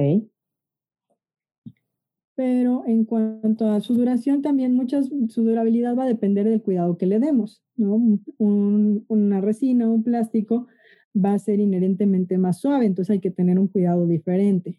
Pero 2.36 2.84
en 2.86 3.04
cuanto 3.04 3.68
a 3.68 3.80
su 3.80 3.94
duración, 3.94 4.40
también 4.40 4.74
muchas, 4.74 5.10
su 5.28 5.42
durabilidad 5.42 5.96
va 5.96 6.04
a 6.04 6.08
depender 6.08 6.48
del 6.48 6.62
cuidado 6.62 6.96
que 6.96 7.06
le 7.06 7.18
demos. 7.18 7.64
¿no? 7.76 7.98
una 8.38 9.40
resina, 9.40 9.90
un 9.90 10.04
plástico 10.04 10.68
va 11.14 11.32
a 11.32 11.38
ser 11.38 11.58
inherentemente 11.58 12.38
más 12.38 12.60
suave, 12.60 12.86
entonces 12.86 13.10
hay 13.10 13.20
que 13.20 13.32
tener 13.32 13.58
un 13.58 13.66
cuidado 13.66 14.06
diferente. 14.06 14.78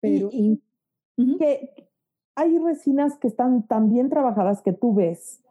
Pero 0.00 0.30
hay 2.34 2.58
resinas 2.58 3.16
que 3.18 3.28
están 3.28 3.66
tan 3.66 3.90
bien 3.90 4.10
trabajadas 4.10 4.60
que 4.60 4.72
tú 4.72 4.94
ves 4.94 5.41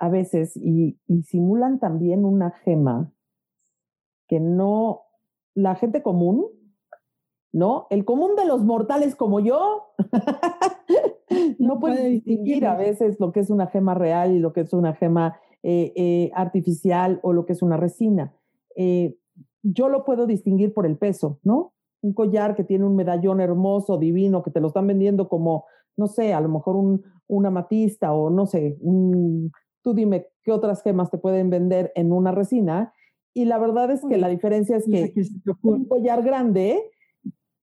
a 0.00 0.08
veces 0.08 0.56
y, 0.56 0.98
simulan 1.24 1.78
también 1.78 2.24
una 2.24 2.50
gema 2.64 3.12
que 4.26 4.40
no, 4.40 5.02
la 5.54 5.74
gente 5.74 6.02
común, 6.02 6.46
¿no? 7.52 7.86
El 7.90 8.04
común 8.04 8.34
de 8.34 8.46
los 8.46 8.64
mortales 8.64 9.14
como 9.14 9.40
yo, 9.40 9.92
no 11.58 11.78
puede 11.78 12.08
distinguir 12.08 12.66
a 12.66 12.76
veces 12.76 13.20
lo 13.20 13.30
que 13.30 13.40
es 13.40 13.50
una 13.50 13.66
gema 13.66 13.94
real 13.94 14.32
y 14.32 14.38
lo 14.38 14.52
que 14.52 14.62
es 14.62 14.72
una 14.72 14.94
gema 14.94 15.38
eh, 15.62 15.92
eh, 15.94 16.30
artificial 16.34 17.20
o 17.22 17.34
lo 17.34 17.44
que 17.44 17.52
es 17.52 17.60
una 17.60 17.76
resina. 17.76 18.34
Eh, 18.76 19.18
yo 19.62 19.90
lo 19.90 20.04
puedo 20.04 20.26
distinguir 20.26 20.72
por 20.72 20.86
el 20.86 20.96
peso, 20.96 21.40
¿no? 21.42 21.74
Un 22.00 22.14
collar 22.14 22.56
que 22.56 22.64
tiene 22.64 22.86
un 22.86 22.96
medallón 22.96 23.42
hermoso, 23.42 23.98
divino, 23.98 24.42
que 24.42 24.50
te 24.50 24.60
lo 24.60 24.68
están 24.68 24.86
vendiendo 24.86 25.28
como, 25.28 25.66
no 25.98 26.06
sé, 26.06 26.32
a 26.32 26.40
lo 26.40 26.48
mejor 26.48 26.76
un, 26.76 27.02
un 27.26 27.44
amatista 27.44 28.14
o 28.14 28.30
no 28.30 28.46
sé, 28.46 28.78
un, 28.80 29.52
tú 29.82 29.94
dime 29.94 30.26
qué 30.42 30.52
otras 30.52 30.82
gemas 30.82 31.10
te 31.10 31.18
pueden 31.18 31.50
vender 31.50 31.92
en 31.94 32.12
una 32.12 32.32
resina. 32.32 32.92
Y 33.32 33.44
la 33.44 33.58
verdad 33.58 33.90
es 33.90 34.04
que 34.04 34.18
la 34.18 34.28
diferencia 34.28 34.76
es 34.76 34.84
que 34.86 35.14
un 35.62 35.84
collar 35.84 36.22
grande 36.22 36.82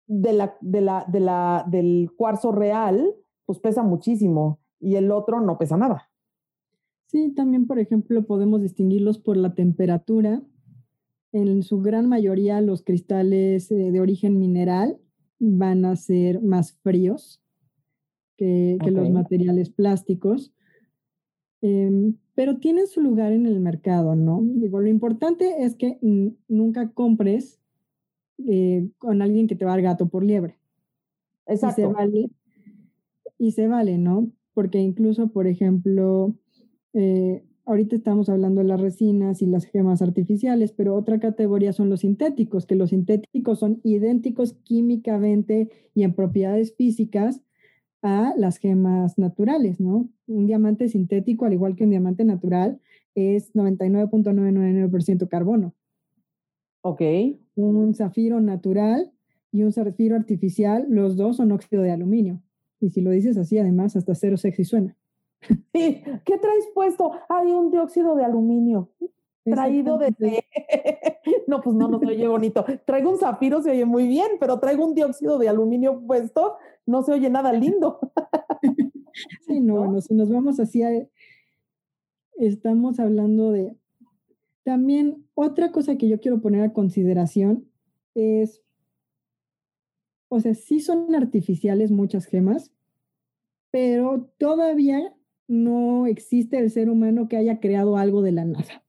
de 0.07 0.33
la, 0.33 0.57
de 0.61 0.81
la, 0.81 1.05
de 1.07 1.19
la, 1.19 1.65
del 1.69 2.11
cuarzo 2.15 2.51
real, 2.51 3.13
pues 3.45 3.59
pesa 3.59 3.83
muchísimo 3.83 4.59
y 4.79 4.95
el 4.95 5.11
otro 5.11 5.41
no 5.41 5.57
pesa 5.57 5.77
nada. 5.77 6.09
Sí, 7.07 7.33
también, 7.33 7.67
por 7.67 7.79
ejemplo, 7.79 8.25
podemos 8.25 8.61
distinguirlos 8.61 9.17
por 9.17 9.37
la 9.37 9.53
temperatura. 9.53 10.41
En 11.31 11.63
su 11.63 11.81
gran 11.81 12.07
mayoría, 12.07 12.61
los 12.61 12.83
cristales 12.83 13.71
eh, 13.71 13.91
de 13.91 13.99
origen 14.01 14.39
mineral 14.39 14.99
van 15.39 15.85
a 15.85 15.95
ser 15.95 16.41
más 16.41 16.73
fríos 16.81 17.41
que, 18.37 18.77
que 18.83 18.91
los 18.91 19.09
materiales 19.09 19.69
plásticos. 19.69 20.53
Em, 21.61 22.15
pero 22.35 22.57
tienen 22.57 22.87
su 22.87 23.01
lugar 23.01 23.31
en 23.31 23.45
el 23.47 23.59
mercado, 23.59 24.15
¿no? 24.15 24.41
Digo, 24.43 24.79
lo 24.79 24.87
importante 24.87 25.63
es 25.63 25.75
que 25.75 25.97
nunca 26.47 26.91
compres 26.91 27.59
eh, 28.37 28.87
con 28.99 29.21
alguien 29.21 29.47
que 29.47 29.55
te 29.55 29.65
va 29.65 29.71
a 29.71 29.75
dar 29.75 29.83
gato 29.83 30.07
por 30.07 30.23
liebre. 30.23 30.59
Exacto. 31.47 31.81
Y 31.81 31.85
se 31.85 31.91
vale, 31.93 32.29
y 33.39 33.51
se 33.51 33.67
vale 33.67 33.97
¿no? 33.97 34.31
Porque 34.53 34.79
incluso, 34.79 35.29
por 35.29 35.47
ejemplo, 35.47 36.35
eh, 36.93 37.43
ahorita 37.65 37.95
estamos 37.95 38.29
hablando 38.29 38.61
de 38.61 38.67
las 38.67 38.81
resinas 38.81 39.41
y 39.41 39.47
las 39.47 39.65
gemas 39.65 40.01
artificiales, 40.01 40.71
pero 40.71 40.95
otra 40.95 41.19
categoría 41.19 41.73
son 41.73 41.89
los 41.89 42.01
sintéticos, 42.01 42.65
que 42.65 42.75
los 42.75 42.91
sintéticos 42.91 43.59
son 43.59 43.81
idénticos 43.83 44.53
químicamente 44.63 45.69
y 45.95 46.03
en 46.03 46.13
propiedades 46.13 46.75
físicas 46.75 47.41
a 48.01 48.33
las 48.37 48.57
gemas 48.57 49.17
naturales, 49.17 49.79
¿no? 49.79 50.09
Un 50.27 50.47
diamante 50.47 50.89
sintético, 50.89 51.45
al 51.45 51.53
igual 51.53 51.75
que 51.75 51.83
un 51.83 51.89
diamante 51.89 52.23
natural, 52.25 52.79
es 53.15 53.53
99.999% 53.53 55.27
carbono. 55.27 55.73
Ok. 56.81 57.01
Un 57.55 57.93
zafiro 57.95 58.39
natural 58.39 59.11
y 59.51 59.63
un 59.63 59.71
zafiro 59.71 60.15
artificial, 60.15 60.85
los 60.89 61.15
dos 61.15 61.37
son 61.37 61.51
óxido 61.51 61.81
de 61.81 61.91
aluminio. 61.91 62.41
Y 62.79 62.89
si 62.89 63.01
lo 63.01 63.11
dices 63.11 63.37
así, 63.37 63.57
además, 63.57 63.95
hasta 63.95 64.13
cero 64.13 64.37
sexy 64.37 64.63
suena. 64.63 64.95
¿qué 65.73 66.37
traes 66.41 66.67
puesto? 66.73 67.11
Hay 67.29 67.51
un 67.51 67.71
dióxido 67.71 68.15
de 68.15 68.25
aluminio 68.25 68.91
traído 69.49 69.97
desde... 69.97 70.45
no, 71.47 71.61
pues 71.61 71.75
no, 71.75 71.87
no 71.87 71.99
se 71.99 72.05
oye 72.05 72.27
bonito. 72.27 72.65
Traigo 72.85 73.11
un 73.11 73.17
zafiro, 73.17 73.61
se 73.61 73.71
oye 73.71 73.85
muy 73.85 74.07
bien, 74.07 74.27
pero 74.39 74.59
traigo 74.59 74.85
un 74.85 74.93
dióxido 74.93 75.37
de 75.37 75.49
aluminio 75.49 76.01
puesto, 76.05 76.57
no 76.85 77.01
se 77.03 77.13
oye 77.13 77.29
nada 77.29 77.53
lindo. 77.53 77.99
sí, 79.47 79.59
no, 79.59 79.75
bueno, 79.75 80.01
si 80.01 80.13
nos 80.13 80.29
vamos 80.29 80.59
así, 80.59 80.83
estamos 82.37 82.99
hablando 82.99 83.51
de... 83.51 83.75
También 84.63 85.25
otra 85.33 85.71
cosa 85.71 85.97
que 85.97 86.09
yo 86.09 86.19
quiero 86.19 86.41
poner 86.41 86.61
a 86.61 86.73
consideración 86.73 87.69
es, 88.15 88.61
o 90.27 90.39
sea, 90.39 90.53
sí 90.53 90.81
son 90.81 91.15
artificiales 91.15 91.89
muchas 91.89 92.25
gemas, 92.25 92.73
pero 93.71 94.29
todavía 94.37 95.13
no 95.47 96.07
existe 96.07 96.57
el 96.57 96.69
ser 96.69 96.89
humano 96.89 97.27
que 97.27 97.37
haya 97.37 97.59
creado 97.59 97.97
algo 97.97 98.21
de 98.21 98.33
la 98.33 98.45
nada. 98.45 98.83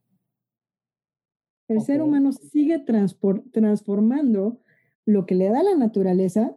El 1.68 1.82
ser 1.82 2.02
humano 2.02 2.32
sigue 2.32 2.78
transformando 2.78 4.58
lo 5.04 5.26
que 5.26 5.34
le 5.34 5.48
da 5.50 5.62
la 5.62 5.76
naturaleza 5.76 6.56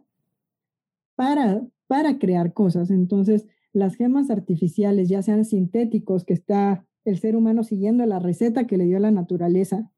para, 1.14 1.62
para 1.86 2.18
crear 2.18 2.52
cosas. 2.54 2.90
Entonces, 2.90 3.46
las 3.72 3.94
gemas 3.94 4.30
artificiales, 4.30 5.08
ya 5.08 5.22
sean 5.22 5.44
sintéticos, 5.44 6.24
que 6.24 6.34
está 6.34 6.86
el 7.04 7.18
ser 7.18 7.36
humano 7.36 7.64
siguiendo 7.64 8.06
la 8.06 8.18
receta 8.18 8.66
que 8.66 8.76
le 8.76 8.84
dio 8.84 8.98
la 8.98 9.10
naturaleza, 9.10 9.90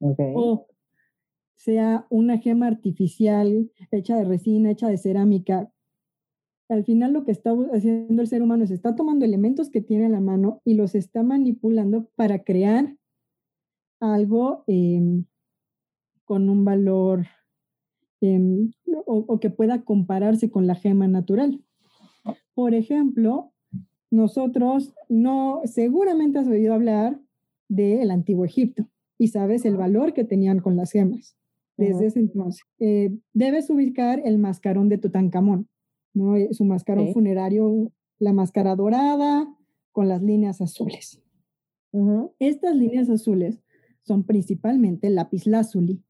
o 0.00 0.66
sea 1.56 2.06
una 2.08 2.38
gema 2.38 2.66
artificial 2.68 3.70
hecha 3.90 4.16
de 4.16 4.24
resina, 4.24 4.70
hecha 4.70 4.88
de 4.88 4.98
cerámica. 4.98 5.72
Al 6.68 6.84
final 6.84 7.12
lo 7.12 7.24
que 7.24 7.32
está 7.32 7.52
haciendo 7.72 8.22
el 8.22 8.28
ser 8.28 8.42
humano 8.42 8.64
es 8.64 8.70
está 8.70 8.94
tomando 8.94 9.24
elementos 9.24 9.70
que 9.70 9.80
tiene 9.80 10.06
a 10.06 10.10
la 10.10 10.20
mano 10.20 10.60
y 10.64 10.74
los 10.74 10.94
está 10.94 11.22
manipulando 11.22 12.08
para 12.14 12.44
crear 12.44 12.97
algo 14.00 14.64
em, 14.66 15.24
con 16.24 16.48
un 16.48 16.64
valor 16.64 17.26
em, 18.20 18.70
o, 19.06 19.38
que 19.40 19.50
pueda 19.50 19.82
compararse 19.82 20.50
con 20.50 20.66
la 20.66 20.74
gema 20.74 21.08
natural. 21.08 21.62
Por 22.54 22.74
ejemplo, 22.74 23.52
nosotros 24.10 24.94
no, 25.08 25.62
seguramente 25.64 26.38
has 26.38 26.48
oído 26.48 26.74
hablar 26.74 27.20
del 27.68 28.10
antiguo 28.10 28.44
Egipto 28.44 28.88
y 29.18 29.28
sabes 29.28 29.64
el 29.64 29.76
valor 29.76 30.12
que 30.14 30.24
tenían 30.24 30.60
con 30.60 30.76
las 30.76 30.92
gemas 30.92 31.36
desde 31.76 32.06
ese 32.06 32.18
entonces. 32.18 32.64
Eh, 32.80 33.16
debes 33.32 33.70
ubicar 33.70 34.20
el 34.24 34.38
mascarón 34.38 34.88
de 34.88 34.98
Tutankamón, 34.98 35.68
¿no? 36.12 36.36
Eh, 36.36 36.48
su 36.52 36.64
mascarón 36.64 37.12
funerario, 37.12 37.92
la 38.18 38.32
máscara 38.32 38.74
dorada 38.74 39.48
con 39.92 40.08
las 40.08 40.22
líneas 40.22 40.60
azules. 40.60 41.22
Estas 42.38 42.76
líneas 42.76 43.08
azules 43.08 43.60
son 44.08 44.24
principalmente 44.24 45.08
lápiz 45.10 45.46
lazuli, 45.46 46.02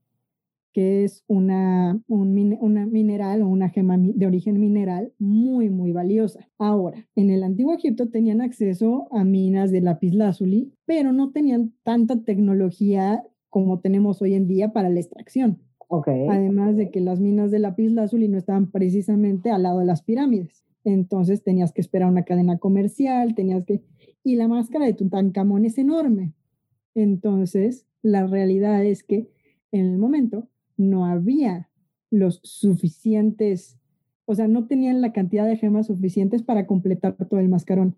que 0.72 1.04
es 1.04 1.24
una, 1.26 2.00
un, 2.06 2.56
una 2.60 2.86
mineral 2.86 3.42
o 3.42 3.48
una 3.48 3.68
gema 3.68 3.98
de 3.98 4.26
origen 4.26 4.60
mineral 4.60 5.12
muy, 5.18 5.70
muy 5.70 5.92
valiosa. 5.92 6.48
Ahora, 6.58 7.06
en 7.16 7.30
el 7.30 7.42
antiguo 7.42 7.74
Egipto 7.74 8.08
tenían 8.08 8.40
acceso 8.40 9.08
a 9.10 9.24
minas 9.24 9.70
de 9.72 9.80
lápiz 9.80 10.12
lazuli, 10.12 10.72
pero 10.86 11.12
no 11.12 11.30
tenían 11.32 11.72
tanta 11.82 12.22
tecnología 12.22 13.24
como 13.50 13.80
tenemos 13.80 14.22
hoy 14.22 14.34
en 14.34 14.46
día 14.46 14.72
para 14.72 14.88
la 14.88 15.00
extracción. 15.00 15.58
Okay. 15.88 16.28
Además 16.28 16.76
de 16.76 16.90
que 16.90 17.00
las 17.00 17.18
minas 17.18 17.50
de 17.50 17.58
lápiz 17.58 17.88
lazuli 17.90 18.28
no 18.28 18.38
estaban 18.38 18.70
precisamente 18.70 19.50
al 19.50 19.64
lado 19.64 19.80
de 19.80 19.86
las 19.86 20.02
pirámides. 20.02 20.64
Entonces 20.84 21.42
tenías 21.42 21.72
que 21.72 21.80
esperar 21.80 22.08
una 22.08 22.24
cadena 22.24 22.58
comercial, 22.58 23.34
tenías 23.34 23.64
que... 23.64 23.82
Y 24.22 24.36
la 24.36 24.48
máscara 24.48 24.84
de 24.84 24.92
Tutankamón 24.92 25.64
es 25.64 25.78
enorme. 25.78 26.34
Entonces, 26.94 27.87
la 28.02 28.26
realidad 28.26 28.84
es 28.84 29.02
que 29.02 29.28
en 29.72 29.86
el 29.86 29.98
momento 29.98 30.48
no 30.76 31.06
había 31.06 31.68
los 32.10 32.40
suficientes, 32.42 33.78
o 34.24 34.34
sea, 34.34 34.48
no 34.48 34.66
tenían 34.66 35.00
la 35.00 35.12
cantidad 35.12 35.46
de 35.46 35.56
gemas 35.56 35.86
suficientes 35.86 36.42
para 36.42 36.66
completar 36.66 37.16
todo 37.28 37.40
el 37.40 37.48
mascarón. 37.48 37.96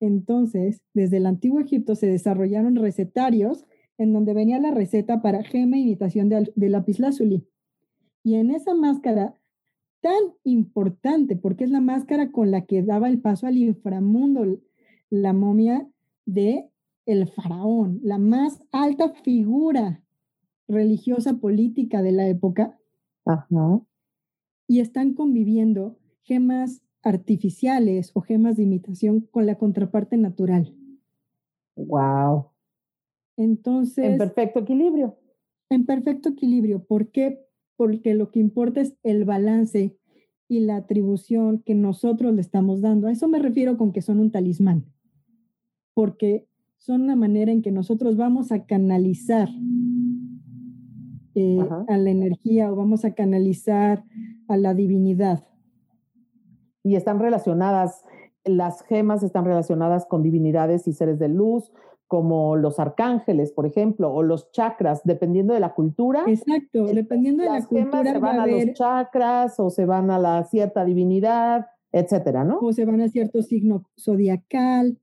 Entonces, 0.00 0.80
desde 0.94 1.18
el 1.18 1.26
antiguo 1.26 1.60
Egipto 1.60 1.94
se 1.94 2.06
desarrollaron 2.06 2.76
recetarios 2.76 3.66
en 3.98 4.12
donde 4.12 4.32
venía 4.32 4.58
la 4.58 4.70
receta 4.70 5.20
para 5.20 5.44
gema 5.44 5.76
e 5.76 5.80
imitación 5.80 6.28
de, 6.28 6.50
de 6.54 6.68
lapislázuli. 6.70 7.46
Y 8.24 8.36
en 8.36 8.50
esa 8.50 8.74
máscara 8.74 9.34
tan 10.00 10.32
importante, 10.44 11.36
porque 11.36 11.64
es 11.64 11.70
la 11.70 11.80
máscara 11.80 12.30
con 12.32 12.50
la 12.50 12.64
que 12.64 12.82
daba 12.82 13.08
el 13.08 13.20
paso 13.20 13.46
al 13.46 13.58
inframundo 13.58 14.58
la 15.10 15.32
momia 15.32 15.86
de 16.24 16.70
el 17.06 17.28
faraón, 17.28 18.00
la 18.02 18.18
más 18.18 18.62
alta 18.72 19.10
figura 19.10 20.02
religiosa 20.68 21.34
política 21.34 22.02
de 22.02 22.12
la 22.12 22.28
época. 22.28 22.78
Y 24.66 24.80
están 24.80 25.14
conviviendo 25.14 25.98
gemas 26.22 26.82
artificiales 27.02 28.10
o 28.14 28.20
gemas 28.20 28.56
de 28.56 28.64
imitación 28.64 29.20
con 29.20 29.46
la 29.46 29.56
contraparte 29.56 30.16
natural. 30.16 30.74
Wow. 31.76 32.46
Entonces. 33.36 34.04
En 34.04 34.18
perfecto 34.18 34.60
equilibrio. 34.60 35.16
En 35.70 35.86
perfecto 35.86 36.30
equilibrio. 36.30 36.84
¿Por 36.84 37.10
qué? 37.10 37.46
Porque 37.76 38.14
lo 38.14 38.30
que 38.30 38.40
importa 38.40 38.80
es 38.80 38.94
el 39.02 39.24
balance 39.24 39.96
y 40.48 40.60
la 40.60 40.76
atribución 40.76 41.62
que 41.62 41.74
nosotros 41.74 42.34
le 42.34 42.40
estamos 42.40 42.80
dando. 42.80 43.06
A 43.06 43.12
eso 43.12 43.28
me 43.28 43.38
refiero 43.38 43.78
con 43.78 43.92
que 43.92 44.02
son 44.02 44.18
un 44.18 44.30
talismán. 44.30 44.84
Porque 45.94 46.46
son 46.80 47.02
una 47.02 47.14
manera 47.14 47.52
en 47.52 47.60
que 47.60 47.70
nosotros 47.70 48.16
vamos 48.16 48.52
a 48.52 48.64
canalizar 48.64 49.50
eh, 51.34 51.58
a 51.88 51.96
la 51.98 52.10
energía 52.10 52.72
o 52.72 52.76
vamos 52.76 53.04
a 53.04 53.12
canalizar 53.12 54.02
a 54.48 54.56
la 54.56 54.72
divinidad. 54.72 55.44
Y 56.82 56.96
están 56.96 57.20
relacionadas, 57.20 58.02
las 58.44 58.82
gemas 58.82 59.22
están 59.22 59.44
relacionadas 59.44 60.06
con 60.06 60.22
divinidades 60.22 60.88
y 60.88 60.94
seres 60.94 61.18
de 61.18 61.28
luz, 61.28 61.70
como 62.06 62.56
los 62.56 62.80
arcángeles, 62.80 63.52
por 63.52 63.66
ejemplo, 63.66 64.12
o 64.12 64.22
los 64.22 64.50
chakras, 64.50 65.02
dependiendo 65.04 65.52
de 65.52 65.60
la 65.60 65.74
cultura. 65.74 66.24
Exacto, 66.26 66.86
dependiendo 66.86 67.42
de 67.42 67.50
la 67.50 67.64
cultura. 67.64 68.02
Gemas 68.02 68.12
se 68.14 68.18
van 68.18 68.40
a, 68.40 68.46
los 68.46 68.72
chakras 68.72 69.60
o 69.60 69.68
se 69.68 69.84
van 69.84 70.10
a 70.10 70.18
la 70.18 70.44
cierta 70.44 70.86
divinidad, 70.86 71.66
etcétera, 71.92 72.42
¿no? 72.42 72.58
O 72.60 72.72
se 72.72 72.86
van 72.86 73.02
a 73.02 73.08
cierto 73.08 73.42
signo 73.42 73.84
zodiacal. 73.98 74.98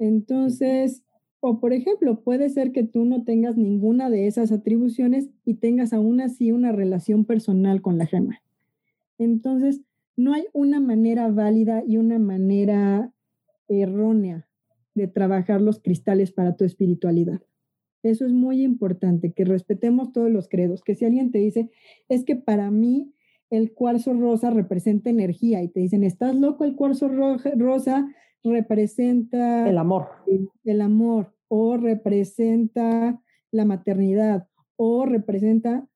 Entonces, 0.00 1.04
o 1.40 1.60
por 1.60 1.74
ejemplo, 1.74 2.22
puede 2.22 2.48
ser 2.48 2.72
que 2.72 2.82
tú 2.82 3.04
no 3.04 3.22
tengas 3.22 3.56
ninguna 3.56 4.08
de 4.08 4.26
esas 4.26 4.50
atribuciones 4.50 5.28
y 5.44 5.54
tengas 5.54 5.92
aún 5.92 6.20
así 6.22 6.52
una 6.52 6.72
relación 6.72 7.26
personal 7.26 7.82
con 7.82 7.98
la 7.98 8.06
gema. 8.06 8.42
Entonces, 9.18 9.82
no 10.16 10.32
hay 10.32 10.46
una 10.54 10.80
manera 10.80 11.28
válida 11.28 11.84
y 11.86 11.98
una 11.98 12.18
manera 12.18 13.12
errónea 13.68 14.48
de 14.94 15.06
trabajar 15.06 15.60
los 15.60 15.80
cristales 15.80 16.32
para 16.32 16.56
tu 16.56 16.64
espiritualidad. 16.64 17.42
Eso 18.02 18.24
es 18.24 18.32
muy 18.32 18.62
importante, 18.62 19.32
que 19.32 19.44
respetemos 19.44 20.12
todos 20.12 20.30
los 20.30 20.48
credos, 20.48 20.82
que 20.82 20.94
si 20.94 21.04
alguien 21.04 21.30
te 21.30 21.38
dice, 21.38 21.70
es 22.08 22.24
que 22.24 22.36
para 22.36 22.70
mí 22.70 23.12
el 23.50 23.74
cuarzo 23.74 24.14
rosa 24.14 24.48
representa 24.48 25.10
energía 25.10 25.62
y 25.62 25.68
te 25.68 25.80
dicen, 25.80 26.04
¿estás 26.04 26.34
loco? 26.34 26.64
El 26.64 26.74
cuarzo 26.74 27.08
rosa 27.08 28.08
representa 28.44 29.68
el 29.68 29.78
amor. 29.78 30.08
El, 30.64 30.80
amor 30.80 31.34
o 31.48 31.76
representa 31.76 33.20
la 33.50 33.64
maternidad 33.64 34.48
o 34.76 35.04
representa, 35.04 35.86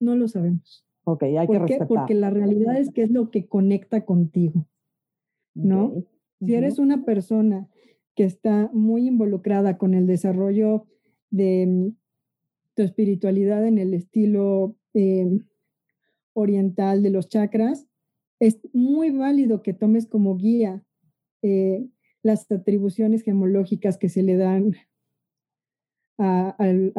no 0.00 0.16
lo 0.16 0.28
sabemos. 0.28 0.86
Ok, 1.04 1.24
hay 1.24 1.46
que 1.46 1.58
respetar. 1.58 1.88
Porque 1.88 2.14
la 2.14 2.30
realidad 2.30 2.78
es 2.78 2.90
que 2.90 3.02
es 3.02 3.10
lo 3.10 3.30
que 3.30 3.48
conecta 3.48 4.04
contigo, 4.04 4.66
¿no? 5.54 6.04
Si 6.40 6.54
eres 6.54 6.78
una 6.78 7.04
persona 7.04 7.68
que 8.14 8.24
está 8.24 8.70
muy 8.72 9.06
involucrada 9.06 9.76
con 9.76 9.94
el 9.94 10.06
desarrollo 10.06 10.86
de 11.30 11.66
mm, 11.66 11.96
tu 12.74 12.82
espiritualidad 12.82 13.66
en 13.66 13.78
el 13.78 13.92
estilo 13.92 14.76
em, 14.94 15.46
oriental 16.32 17.02
de 17.02 17.10
los 17.10 17.28
chakras, 17.28 17.86
es 18.38 18.60
muy 18.72 19.10
válido 19.10 19.62
que 19.62 19.74
tomes 19.74 20.06
como 20.06 20.36
guía 20.36 20.82
eh, 21.42 21.86
las 22.22 22.50
atribuciones 22.50 23.22
gemológicas 23.22 23.98
que 23.98 24.08
se 24.08 24.22
le 24.22 24.36
dan 24.36 24.74
a, 26.18 26.54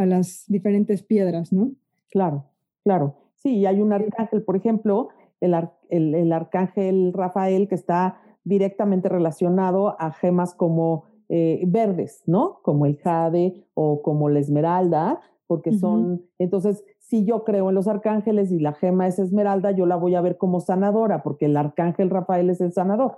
las 0.05 0.45
diferentes 0.47 1.03
piedras, 1.03 1.53
¿no? 1.53 1.71
Claro, 2.09 2.45
claro. 2.83 3.17
Sí, 3.35 3.65
hay 3.65 3.79
un 3.79 3.93
arcángel, 3.93 4.43
por 4.43 4.55
ejemplo, 4.55 5.09
el, 5.39 5.55
el, 5.89 6.31
arcángel 6.31 7.13
Rafael, 7.13 7.67
que 7.67 7.75
está 7.75 8.19
directamente 8.43 9.09
relacionado 9.09 9.99
a 9.99 10.11
gemas 10.11 10.53
como 10.55 11.05
eh, 11.29 11.63
verdes, 11.67 12.23
¿no? 12.25 12.59
Como 12.63 12.85
el 12.85 12.97
jade 12.97 13.65
o 13.73 14.01
como 14.01 14.29
la 14.29 14.39
esmeralda, 14.39 15.21
porque 15.47 15.73
son, 15.73 16.23
entonces, 16.39 16.83
si 16.99 17.25
yo 17.25 17.43
creo 17.43 17.69
en 17.69 17.75
los 17.75 17.87
arcángeles 17.87 18.51
y 18.51 18.59
la 18.59 18.73
gema 18.73 19.07
es 19.07 19.19
esmeralda, 19.19 19.71
yo 19.71 19.85
la 19.85 19.97
voy 19.97 20.15
a 20.15 20.21
ver 20.21 20.37
como 20.37 20.61
sanadora, 20.61 21.23
porque 21.23 21.45
el 21.45 21.57
arcángel 21.57 22.09
Rafael 22.09 22.49
es 22.49 22.61
el 22.61 22.71
sanador. 22.71 23.17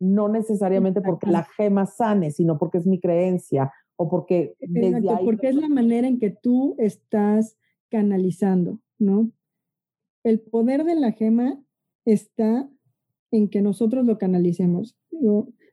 No 0.00 0.28
necesariamente 0.28 1.00
porque 1.00 1.26
la 1.26 1.44
gema 1.56 1.86
sane, 1.86 2.30
sino 2.30 2.58
porque 2.58 2.78
es 2.78 2.86
mi 2.86 3.00
creencia 3.00 3.72
o 3.96 4.08
porque 4.08 4.54
desde 4.60 5.10
ahí 5.10 5.24
porque 5.24 5.48
es 5.48 5.56
la 5.56 5.68
manera 5.68 6.06
en 6.06 6.18
que 6.18 6.30
tú 6.30 6.76
estás 6.78 7.56
canalizando, 7.90 8.80
¿no? 8.98 9.30
El 10.22 10.40
poder 10.40 10.84
de 10.84 10.94
la 10.94 11.12
gema 11.12 11.60
está 12.04 12.68
en 13.30 13.48
que 13.48 13.60
nosotros 13.60 14.06
lo 14.06 14.18
canalicemos. 14.18 14.96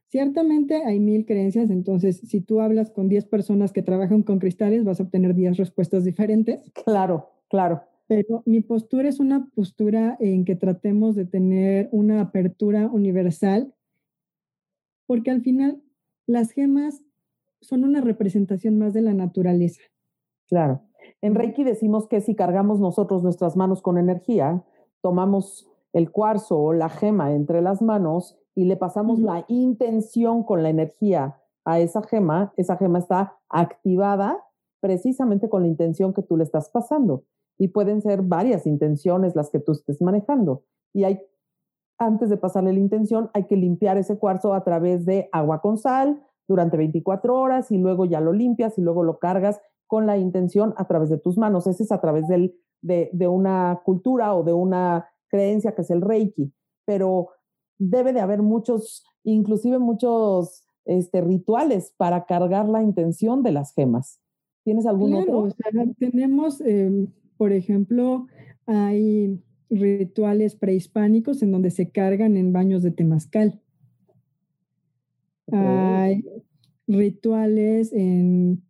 Ciertamente 0.08 0.84
hay 0.84 0.98
mil 0.98 1.26
creencias, 1.26 1.70
entonces 1.70 2.18
si 2.18 2.40
tú 2.40 2.60
hablas 2.60 2.90
con 2.90 3.08
10 3.08 3.26
personas 3.26 3.72
que 3.72 3.82
trabajan 3.82 4.22
con 4.22 4.38
cristales, 4.38 4.84
vas 4.84 5.00
a 5.00 5.04
obtener 5.04 5.34
10 5.34 5.56
respuestas 5.56 6.04
diferentes. 6.04 6.62
Claro, 6.84 7.30
claro. 7.48 7.82
Pero 8.08 8.42
mi 8.46 8.60
postura 8.60 9.08
es 9.08 9.18
una 9.18 9.50
postura 9.54 10.16
en 10.20 10.44
que 10.44 10.54
tratemos 10.54 11.16
de 11.16 11.26
tener 11.26 11.88
una 11.90 12.20
apertura 12.20 12.88
universal, 12.88 13.74
porque 15.06 15.30
al 15.30 15.42
final 15.42 15.82
las 16.26 16.50
gemas 16.50 17.02
son 17.60 17.84
una 17.84 18.00
representación 18.00 18.78
más 18.78 18.92
de 18.92 19.02
la 19.02 19.14
naturaleza. 19.14 19.82
Claro. 20.48 20.82
En 21.22 21.34
Reiki 21.34 21.64
decimos 21.64 22.08
que 22.08 22.20
si 22.20 22.34
cargamos 22.34 22.80
nosotros 22.80 23.22
nuestras 23.22 23.56
manos 23.56 23.82
con 23.82 23.98
energía, 23.98 24.64
tomamos 25.00 25.68
el 25.92 26.10
cuarzo 26.10 26.58
o 26.58 26.72
la 26.72 26.88
gema 26.88 27.32
entre 27.32 27.62
las 27.62 27.80
manos 27.82 28.38
y 28.54 28.64
le 28.64 28.76
pasamos 28.76 29.18
la 29.20 29.44
intención 29.48 30.42
con 30.42 30.62
la 30.62 30.70
energía 30.70 31.40
a 31.64 31.80
esa 31.80 32.02
gema, 32.02 32.52
esa 32.56 32.76
gema 32.76 32.98
está 32.98 33.38
activada 33.48 34.44
precisamente 34.80 35.48
con 35.48 35.62
la 35.62 35.68
intención 35.68 36.12
que 36.12 36.22
tú 36.22 36.36
le 36.36 36.44
estás 36.44 36.70
pasando. 36.70 37.24
Y 37.58 37.68
pueden 37.68 38.02
ser 38.02 38.22
varias 38.22 38.66
intenciones 38.66 39.34
las 39.34 39.50
que 39.50 39.58
tú 39.58 39.72
estés 39.72 40.00
manejando. 40.00 40.62
Y 40.92 41.04
hay, 41.04 41.20
antes 41.98 42.28
de 42.28 42.36
pasarle 42.36 42.72
la 42.72 42.78
intención, 42.78 43.30
hay 43.34 43.44
que 43.44 43.56
limpiar 43.56 43.96
ese 43.96 44.18
cuarzo 44.18 44.54
a 44.54 44.64
través 44.64 45.04
de 45.04 45.28
agua 45.32 45.60
con 45.60 45.78
sal 45.78 46.22
durante 46.48 46.76
24 46.76 47.34
horas 47.34 47.70
y 47.70 47.78
luego 47.78 48.04
ya 48.04 48.20
lo 48.20 48.32
limpias 48.32 48.78
y 48.78 48.82
luego 48.82 49.02
lo 49.02 49.18
cargas 49.18 49.60
con 49.86 50.06
la 50.06 50.16
intención 50.16 50.74
a 50.76 50.86
través 50.86 51.10
de 51.10 51.18
tus 51.18 51.38
manos. 51.38 51.66
Ese 51.66 51.84
es 51.84 51.92
a 51.92 52.00
través 52.00 52.28
del, 52.28 52.54
de, 52.82 53.10
de 53.12 53.28
una 53.28 53.80
cultura 53.84 54.34
o 54.34 54.42
de 54.44 54.52
una 54.52 55.08
creencia 55.28 55.74
que 55.74 55.82
es 55.82 55.90
el 55.90 56.02
Reiki. 56.02 56.52
Pero 56.84 57.30
debe 57.78 58.12
de 58.12 58.20
haber 58.20 58.42
muchos, 58.42 59.04
inclusive 59.24 59.78
muchos 59.78 60.64
este, 60.84 61.20
rituales 61.20 61.92
para 61.96 62.26
cargar 62.26 62.68
la 62.68 62.82
intención 62.82 63.42
de 63.42 63.52
las 63.52 63.72
gemas. 63.72 64.20
¿Tienes 64.64 64.86
algún 64.86 65.14
otro? 65.14 65.48
tenemos, 65.98 66.60
em, 66.60 67.08
por 67.36 67.52
ejemplo, 67.52 68.26
hay 68.66 69.40
rituales 69.70 70.56
prehispánicos 70.56 71.42
en 71.42 71.52
donde 71.52 71.70
se 71.70 71.90
cargan 71.90 72.36
en 72.36 72.52
baños 72.52 72.82
de 72.82 72.90
temazcal. 72.90 73.60
Hay 75.52 76.24
rituales 76.86 77.92
en, 77.92 78.62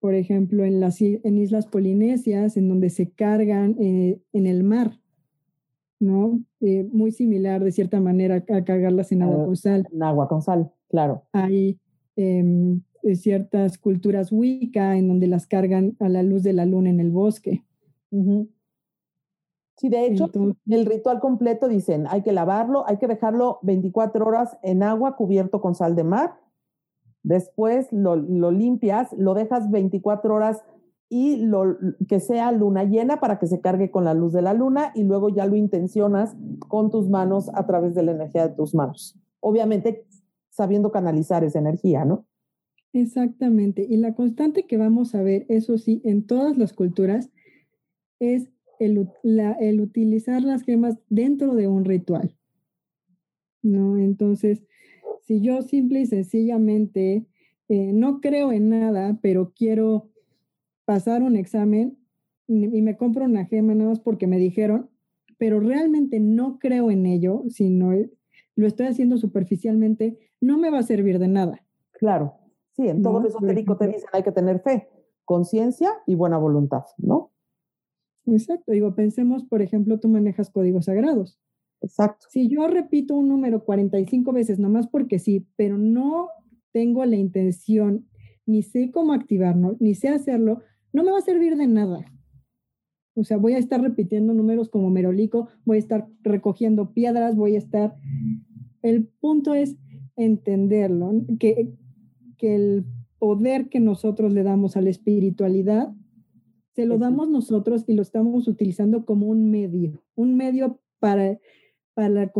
por 0.00 0.14
ejemplo, 0.14 0.64
en 0.64 0.80
las 0.80 1.00
en 1.00 1.38
islas 1.38 1.66
polinesias 1.66 2.56
en 2.56 2.68
donde 2.68 2.90
se 2.90 3.10
cargan 3.10 3.76
eh, 3.80 4.20
en 4.32 4.46
el 4.46 4.64
mar. 4.64 4.98
¿no? 5.98 6.40
Eh, 6.60 6.86
muy 6.92 7.10
similar 7.10 7.64
de 7.64 7.72
cierta 7.72 8.00
manera 8.00 8.36
a 8.36 8.64
cargarlas 8.64 9.12
en 9.12 9.22
agua 9.22 9.44
con 9.44 9.56
sal. 9.56 9.86
En 9.92 10.02
agua 10.02 10.28
con 10.28 10.42
sal, 10.42 10.70
claro. 10.88 11.22
Hay 11.32 11.78
em, 12.16 12.82
eh, 13.02 13.14
ciertas 13.14 13.78
culturas 13.78 14.30
Wicca 14.30 14.96
en 14.96 15.08
donde 15.08 15.26
las 15.26 15.46
cargan 15.46 15.96
a 16.00 16.08
la 16.08 16.22
luz 16.22 16.42
de 16.42 16.52
la 16.52 16.66
luna 16.66 16.90
en 16.90 17.00
el 17.00 17.10
bosque. 17.10 17.64
Sí, 19.76 19.88
de 19.90 20.06
hecho, 20.06 20.30
el 20.66 20.86
ritual 20.86 21.20
completo 21.20 21.68
dicen, 21.68 22.06
hay 22.08 22.22
que 22.22 22.32
lavarlo, 22.32 22.86
hay 22.86 22.96
que 22.96 23.06
dejarlo 23.06 23.58
24 23.62 24.24
horas 24.24 24.56
en 24.62 24.82
agua 24.82 25.16
cubierto 25.16 25.60
con 25.60 25.74
sal 25.74 25.94
de 25.94 26.04
mar. 26.04 26.40
Después 27.22 27.92
lo, 27.92 28.16
lo 28.16 28.50
limpias, 28.50 29.12
lo 29.18 29.34
dejas 29.34 29.70
24 29.70 30.34
horas 30.34 30.62
y 31.08 31.36
lo, 31.36 31.76
que 32.08 32.20
sea 32.20 32.52
luna 32.52 32.84
llena 32.84 33.20
para 33.20 33.38
que 33.38 33.46
se 33.46 33.60
cargue 33.60 33.90
con 33.90 34.04
la 34.04 34.14
luz 34.14 34.32
de 34.32 34.42
la 34.42 34.54
luna 34.54 34.92
y 34.94 35.04
luego 35.04 35.28
ya 35.28 35.46
lo 35.46 35.56
intencionas 35.56 36.36
con 36.68 36.90
tus 36.90 37.08
manos 37.08 37.50
a 37.54 37.66
través 37.66 37.94
de 37.94 38.02
la 38.02 38.12
energía 38.12 38.48
de 38.48 38.54
tus 38.54 38.74
manos. 38.74 39.16
Obviamente 39.40 40.06
sabiendo 40.50 40.90
canalizar 40.90 41.44
esa 41.44 41.58
energía, 41.58 42.04
¿no? 42.04 42.24
Exactamente. 42.92 43.86
Y 43.88 43.98
la 43.98 44.14
constante 44.14 44.66
que 44.66 44.78
vamos 44.78 45.14
a 45.14 45.22
ver, 45.22 45.44
eso 45.48 45.76
sí, 45.76 46.00
en 46.04 46.26
todas 46.26 46.56
las 46.56 46.72
culturas, 46.72 47.30
es 48.18 48.48
el, 48.78 49.08
el 49.22 49.80
utilizar 49.80 50.42
las 50.42 50.62
gemas 50.62 50.98
dentro 51.08 51.54
de 51.54 51.68
un 51.68 51.84
ritual. 51.84 52.36
¿No? 53.62 53.96
Entonces, 53.98 54.62
si 55.22 55.40
yo 55.40 55.62
simple 55.62 56.00
y 56.00 56.06
sencillamente 56.06 57.26
eh, 57.68 57.92
no 57.92 58.20
creo 58.20 58.52
en 58.52 58.68
nada, 58.68 59.18
pero 59.20 59.52
quiero 59.54 60.08
pasar 60.84 61.22
un 61.22 61.36
examen 61.36 61.98
y 62.48 62.80
me 62.80 62.96
compro 62.96 63.24
una 63.24 63.44
gema 63.46 63.74
nada 63.74 63.90
más 63.90 63.98
porque 63.98 64.28
me 64.28 64.38
dijeron, 64.38 64.88
pero 65.36 65.58
realmente 65.58 66.20
no 66.20 66.60
creo 66.60 66.92
en 66.92 67.06
ello, 67.06 67.42
sino 67.48 67.92
lo 68.54 68.66
estoy 68.66 68.86
haciendo 68.86 69.18
superficialmente, 69.18 70.18
no 70.40 70.56
me 70.58 70.70
va 70.70 70.78
a 70.78 70.84
servir 70.84 71.18
de 71.18 71.26
nada. 71.28 71.64
Claro, 71.92 72.34
sí, 72.72 72.88
en 72.88 73.02
todo 73.02 73.26
esotérico 73.26 73.76
te 73.76 73.88
dicen 73.88 74.08
hay 74.12 74.22
que 74.22 74.32
tener 74.32 74.60
fe, 74.60 74.88
conciencia 75.24 75.90
y 76.06 76.14
buena 76.14 76.38
voluntad, 76.38 76.84
¿no? 76.98 77.32
Exacto, 78.26 78.72
digo, 78.72 78.94
pensemos, 78.94 79.44
por 79.44 79.62
ejemplo, 79.62 80.00
tú 80.00 80.08
manejas 80.08 80.50
códigos 80.50 80.86
sagrados. 80.86 81.38
Exacto. 81.80 82.26
Si 82.30 82.48
yo 82.48 82.66
repito 82.68 83.14
un 83.14 83.28
número 83.28 83.64
45 83.64 84.32
veces, 84.32 84.58
nomás 84.58 84.88
porque 84.88 85.18
sí, 85.18 85.46
pero 85.56 85.78
no 85.78 86.28
tengo 86.72 87.04
la 87.04 87.16
intención, 87.16 88.06
ni 88.44 88.62
sé 88.62 88.90
cómo 88.90 89.12
activarlo, 89.12 89.76
ni 89.78 89.94
sé 89.94 90.08
hacerlo, 90.08 90.62
no 90.92 91.04
me 91.04 91.12
va 91.12 91.18
a 91.18 91.22
servir 91.22 91.56
de 91.56 91.66
nada. 91.66 92.04
O 93.14 93.24
sea, 93.24 93.38
voy 93.38 93.54
a 93.54 93.58
estar 93.58 93.80
repitiendo 93.80 94.34
números 94.34 94.68
como 94.68 94.90
merolico, 94.90 95.48
voy 95.64 95.76
a 95.76 95.80
estar 95.80 96.08
recogiendo 96.22 96.92
piedras, 96.92 97.36
voy 97.36 97.54
a 97.54 97.58
estar... 97.58 97.94
El 98.82 99.06
punto 99.06 99.54
es 99.54 99.76
entenderlo, 100.16 101.12
que, 101.38 101.72
que 102.36 102.54
el 102.54 102.84
poder 103.18 103.68
que 103.68 103.80
nosotros 103.80 104.32
le 104.32 104.42
damos 104.42 104.76
a 104.76 104.80
la 104.80 104.90
espiritualidad, 104.90 105.92
se 106.76 106.84
lo 106.84 106.98
damos 106.98 107.30
nosotros 107.30 107.84
y 107.86 107.94
lo 107.94 108.02
estamos 108.02 108.46
utilizando 108.48 109.06
como 109.06 109.28
un 109.28 109.50
medio, 109.50 110.02
un 110.14 110.36
medio 110.36 110.78
para, 110.98 111.38
para 111.94 112.10
la, 112.10 112.32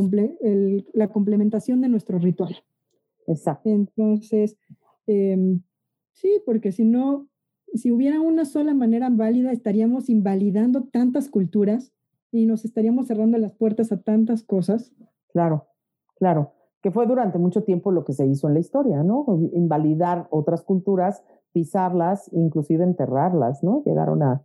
la 0.92 1.08
complementación 1.08 1.80
de 1.80 1.88
nuestro 1.88 2.18
ritual. 2.18 2.54
Exacto. 3.26 3.70
Entonces, 3.70 4.58
em, 5.06 5.62
sí, 6.12 6.42
porque 6.44 6.70
si 6.70 6.84
no, 6.84 7.26
si 7.72 7.90
hubiera 7.90 8.20
una 8.20 8.44
sola 8.44 8.74
manera 8.74 9.08
válida, 9.08 9.52
estaríamos 9.52 10.10
invalidando 10.10 10.84
tantas 10.84 11.30
culturas 11.30 11.94
y 12.30 12.44
nos 12.44 12.66
estaríamos 12.66 13.06
cerrando 13.06 13.38
las 13.38 13.54
puertas 13.54 13.90
a 13.90 14.02
tantas 14.02 14.42
cosas. 14.42 14.92
Claro, 15.28 15.66
claro, 16.16 16.52
que 16.82 16.90
fue 16.90 17.06
durante 17.06 17.38
mucho 17.38 17.64
tiempo 17.64 17.90
lo 17.90 18.04
que 18.04 18.12
se 18.12 18.26
hizo 18.26 18.48
en 18.48 18.54
la 18.54 18.60
historia, 18.60 19.02
¿no? 19.02 19.24
Invalidar 19.54 20.28
otras 20.30 20.62
culturas, 20.62 21.24
pisarlas, 21.56 22.28
inclusive 22.34 22.84
enterrarlas, 22.84 23.64
¿no? 23.64 23.82
Llegaron 23.86 24.22
a, 24.22 24.44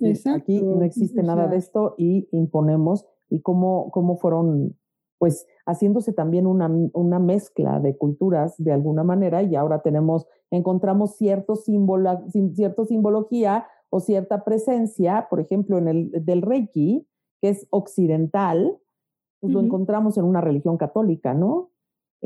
decir, 0.00 0.32
aquí 0.32 0.60
no 0.60 0.82
existe 0.82 1.22
nada 1.22 1.46
de 1.46 1.58
esto 1.58 1.94
y 1.96 2.28
imponemos, 2.32 3.06
y 3.30 3.40
cómo, 3.40 3.92
cómo 3.92 4.16
fueron 4.16 4.76
pues 5.18 5.46
haciéndose 5.64 6.12
también 6.12 6.48
una, 6.48 6.68
una, 6.92 7.20
mezcla 7.20 7.78
de 7.78 7.96
culturas 7.96 8.56
de 8.58 8.72
alguna 8.72 9.04
manera 9.04 9.44
y 9.44 9.54
ahora 9.54 9.80
tenemos, 9.82 10.26
encontramos 10.50 11.14
cierto 11.14 11.54
símbolo, 11.54 12.24
cierta 12.52 12.84
simbología 12.84 13.68
o 13.88 14.00
cierta 14.00 14.42
presencia, 14.42 15.28
por 15.30 15.38
ejemplo, 15.38 15.78
en 15.78 15.86
el 15.86 16.10
del 16.24 16.42
Reiki, 16.42 17.06
que 17.40 17.50
es 17.50 17.68
occidental, 17.70 18.76
pues 19.38 19.52
lo 19.52 19.60
encontramos 19.60 20.18
en 20.18 20.24
una 20.24 20.40
religión 20.40 20.78
católica, 20.78 21.32
¿no? 21.32 21.70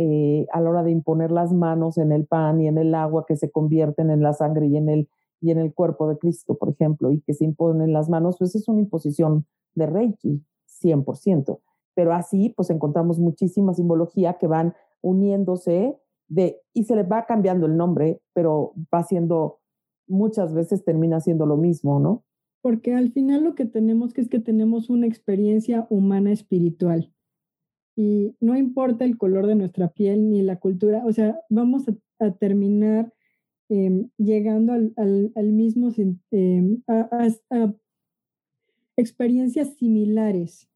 Eh, 0.00 0.46
a 0.52 0.60
la 0.60 0.70
hora 0.70 0.82
de 0.84 0.92
imponer 0.92 1.32
las 1.32 1.52
manos 1.52 1.98
en 1.98 2.12
el 2.12 2.24
pan 2.24 2.60
y 2.60 2.68
en 2.68 2.78
el 2.78 2.94
agua 2.94 3.24
que 3.26 3.36
se 3.36 3.50
convierten 3.50 4.10
en 4.10 4.22
la 4.22 4.32
sangre 4.32 4.68
y 4.68 4.76
en 4.76 4.88
el, 4.88 5.08
y 5.40 5.50
en 5.50 5.58
el 5.58 5.74
cuerpo 5.74 6.08
de 6.08 6.18
Cristo, 6.18 6.56
por 6.56 6.68
ejemplo, 6.68 7.10
y 7.10 7.20
que 7.20 7.34
se 7.34 7.44
imponen 7.44 7.92
las 7.92 8.08
manos, 8.08 8.36
pues 8.38 8.54
es 8.54 8.68
una 8.68 8.80
imposición 8.80 9.46
de 9.74 9.86
Reiki, 9.86 10.42
100% 10.66 11.58
pero 11.98 12.12
así 12.12 12.50
pues 12.50 12.70
encontramos 12.70 13.18
muchísima 13.18 13.74
simbología 13.74 14.34
que 14.34 14.46
van 14.46 14.72
uniéndose 15.00 15.98
y 16.72 16.84
se 16.84 16.94
le 16.94 17.02
va 17.02 17.26
cambiando 17.26 17.66
el 17.66 17.76
nombre, 17.76 18.22
pero 18.34 18.72
va 18.94 19.02
siendo, 19.02 19.58
muchas 20.06 20.54
veces 20.54 20.84
termina 20.84 21.18
siendo 21.18 21.44
lo 21.44 21.56
mismo, 21.56 21.98
¿no? 21.98 22.22
Porque 22.62 22.94
al 22.94 23.10
final 23.10 23.42
lo 23.42 23.56
que 23.56 23.64
tenemos 23.64 24.12
que 24.12 24.20
es 24.20 24.28
que 24.28 24.38
tenemos 24.38 24.90
una 24.90 25.08
experiencia 25.08 25.88
humana 25.90 26.30
espiritual. 26.30 27.12
Y 28.00 28.36
no 28.38 28.56
importa 28.56 29.04
el 29.04 29.18
color 29.18 29.48
de 29.48 29.56
nuestra 29.56 29.88
piel 29.88 30.30
ni 30.30 30.40
la 30.42 30.60
cultura, 30.60 31.02
o 31.04 31.12
sea, 31.12 31.40
vamos 31.50 31.88
a, 31.88 31.96
a 32.24 32.30
terminar 32.30 33.12
em, 33.68 34.08
llegando 34.18 34.72
al, 34.72 35.52
mismo, 35.52 35.90
em, 36.30 36.80
a, 36.86 37.74
experiencias 38.96 39.74
similares 39.74 40.68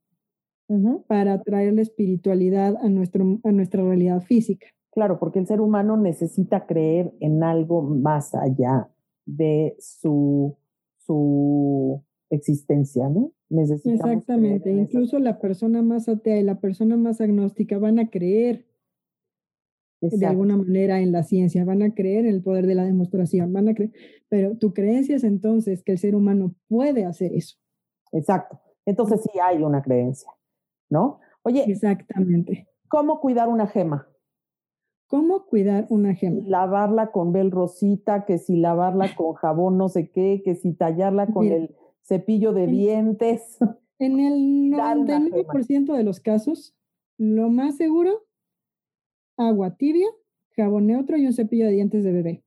para 1.07 1.41
traer 1.43 1.73
la 1.73 1.83
espiritualidad 1.83 2.75
a, 2.81 2.89
nuestro, 2.89 3.39
a 3.45 3.53
nuestra 3.53 3.81
realidad 3.85 4.19
física. 4.19 4.67
Claro, 4.91 5.17
porque 5.17 5.39
el 5.39 5.47
ser 5.47 5.61
humano 5.61 5.95
necesita 5.95 6.65
creer 6.65 7.13
en 7.21 7.41
algo 7.41 7.83
más 7.83 8.35
allá 8.35 8.89
de 9.25 9.77
su, 9.79 10.57
su 10.97 12.03
existencia, 12.29 13.07
¿no? 13.07 13.31
Exactamente, 13.61 14.71
incluso 14.71 15.19
la 15.19 15.39
persona 15.39 15.81
más 15.81 16.09
atea 16.09 16.39
y 16.39 16.43
la 16.43 16.59
persona 16.59 16.97
más 16.97 17.21
agnóstica 17.21 17.77
van 17.77 17.99
a 17.99 18.09
creer 18.09 18.65
de 20.01 20.25
alguna 20.25 20.57
manera 20.57 20.99
en 20.99 21.11
la 21.11 21.23
ciencia, 21.23 21.63
van 21.63 21.81
a 21.81 21.93
creer 21.93 22.25
en 22.25 22.33
el 22.33 22.41
poder 22.41 22.67
de 22.67 22.75
la 22.75 22.83
demostración, 22.83 23.53
van 23.53 23.69
a 23.69 23.73
creer, 23.73 23.91
pero 24.27 24.57
tu 24.57 24.73
creencia 24.73 25.15
es 25.15 25.23
entonces 25.23 25.83
que 25.83 25.93
el 25.93 25.97
ser 25.97 26.15
humano 26.15 26.55
puede 26.67 27.05
hacer 27.05 27.31
eso. 27.33 27.57
Exacto, 28.11 28.59
entonces 28.85 29.21
sí 29.21 29.39
hay 29.39 29.61
una 29.61 29.81
creencia, 29.81 30.29
¿no? 30.89 31.19
Oye, 31.43 31.63
exactamente. 31.67 32.67
¿Cómo 32.89 33.19
cuidar 33.19 33.47
una 33.47 33.67
gema? 33.67 34.07
¿Cómo 35.07 35.45
cuidar 35.45 35.85
una 35.89 36.15
gema? 36.15 36.41
Lavarla 36.47 37.11
con 37.11 37.31
bel 37.31 37.51
rosita, 37.51 38.25
que 38.25 38.39
si 38.39 38.57
lavarla 38.57 39.15
con 39.15 39.33
jabón 39.33 39.77
no 39.77 39.89
sé 39.89 40.09
qué, 40.09 40.41
que 40.43 40.55
si 40.55 40.73
tallarla 40.73 41.27
con 41.27 41.47
el 41.47 41.75
cepillo 42.03 42.53
de 42.53 42.67
dientes. 42.67 43.57
En 43.99 44.19
el 44.19 44.71
99% 44.71 45.95
de 45.95 46.03
los 46.03 46.19
casos, 46.19 46.75
lo 47.17 47.49
más 47.49 47.77
seguro, 47.77 48.25
agua 49.37 49.77
tibia, 49.77 50.07
jabón 50.57 50.87
neutro 50.87 51.15
y 51.15 51.25
un 51.25 51.31
cepillo 51.31 51.67
de 51.67 51.71
dientes 51.71 52.03
de 52.03 52.11
bebé. 52.11 52.43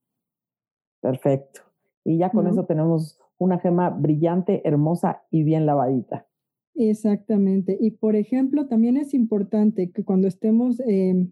Perfecto. 1.00 1.62
Y 2.04 2.18
ya 2.18 2.30
con 2.30 2.46
eso 2.46 2.66
tenemos 2.66 3.18
una 3.38 3.58
gema 3.58 3.90
brillante, 3.90 4.60
hermosa 4.64 5.22
y 5.30 5.44
bien 5.44 5.66
lavadita. 5.66 6.26
Exactamente. 6.74 7.76
Y 7.80 7.92
por 7.92 8.16
ejemplo, 8.16 8.66
también 8.66 8.96
es 8.96 9.14
importante 9.14 9.90
que 9.90 10.04
cuando 10.04 10.28
estemos 10.28 10.80
em, 10.80 11.30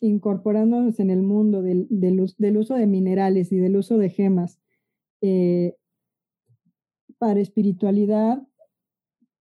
incorporándonos 0.00 0.98
en 0.98 1.10
el 1.10 1.22
mundo 1.22 1.62
del, 1.62 1.86
del, 1.90 2.56
uso 2.56 2.74
de 2.74 2.86
minerales 2.86 3.52
y 3.52 3.58
del 3.58 3.76
uso 3.76 3.98
de 3.98 4.10
gemas 4.10 4.60
eh, 5.20 5.76
para 7.20 7.38
espiritualidad, 7.38 8.42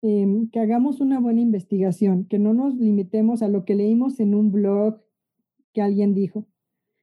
em, 0.04 0.48
que 0.52 0.60
hagamos 0.60 1.02
una 1.02 1.20
buena 1.20 1.42
investigación, 1.42 2.26
que 2.26 2.38
no 2.38 2.54
nos 2.54 2.76
limitemos 2.76 3.42
a 3.42 3.48
lo 3.48 3.66
que 3.66 3.74
leímos 3.74 4.20
en 4.20 4.36
un 4.36 4.52
blog 4.52 5.02
que 5.74 5.82
alguien 5.82 6.14
dijo, 6.14 6.46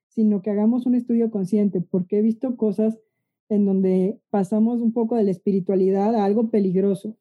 sino 0.07 0.43
que 0.43 0.51
hagamos 0.51 0.87
un 0.87 0.95
estudio 0.95 1.33
consciente, 1.33 1.81
porque 1.81 2.19
he 2.19 2.23
visto 2.23 2.57
cosas 2.57 3.01
en 3.49 3.65
donde 3.65 4.21
pasamos 4.31 4.81
un 4.81 4.93
poco 4.93 5.17
de 5.17 5.25
la 5.25 5.33
espiritualidad 5.33 6.15
a 6.15 6.25
algo 6.25 6.51
peligroso 6.51 7.17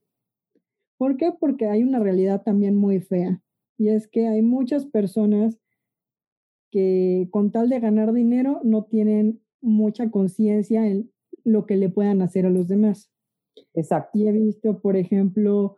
¿Por 0.98 1.18
qué? 1.18 1.32
Porque 1.32 1.68
hay 1.68 1.84
una 1.84 2.00
realidad 2.00 2.44
también 2.44 2.76
muy 2.76 3.00
fea 3.00 3.42
y 3.78 3.90
es 3.90 4.08
que 4.08 4.28
hay 4.28 4.42
muchas 4.42 4.86
personas 4.86 5.60
que 6.72 7.30
con 7.32 7.52
tal 7.52 7.70
de 7.70 7.80
ganar 7.80 8.14
dinero 8.14 8.60
no 8.64 8.84
tienen 8.86 9.40
mucha 9.62 10.10
conciencia 10.10 10.88
en 10.88 11.12
lo 11.44 11.66
que 11.66 11.78
le 11.78 11.90
puedan 11.90 12.22
hacer 12.22 12.46
a 12.46 12.50
los 12.50 12.68
demás. 12.68 13.12
Exacto. 13.74 14.18
Y 14.18 14.28
he 14.28 14.32
visto, 14.32 14.80
por 14.80 14.96
ejemplo, 14.96 15.78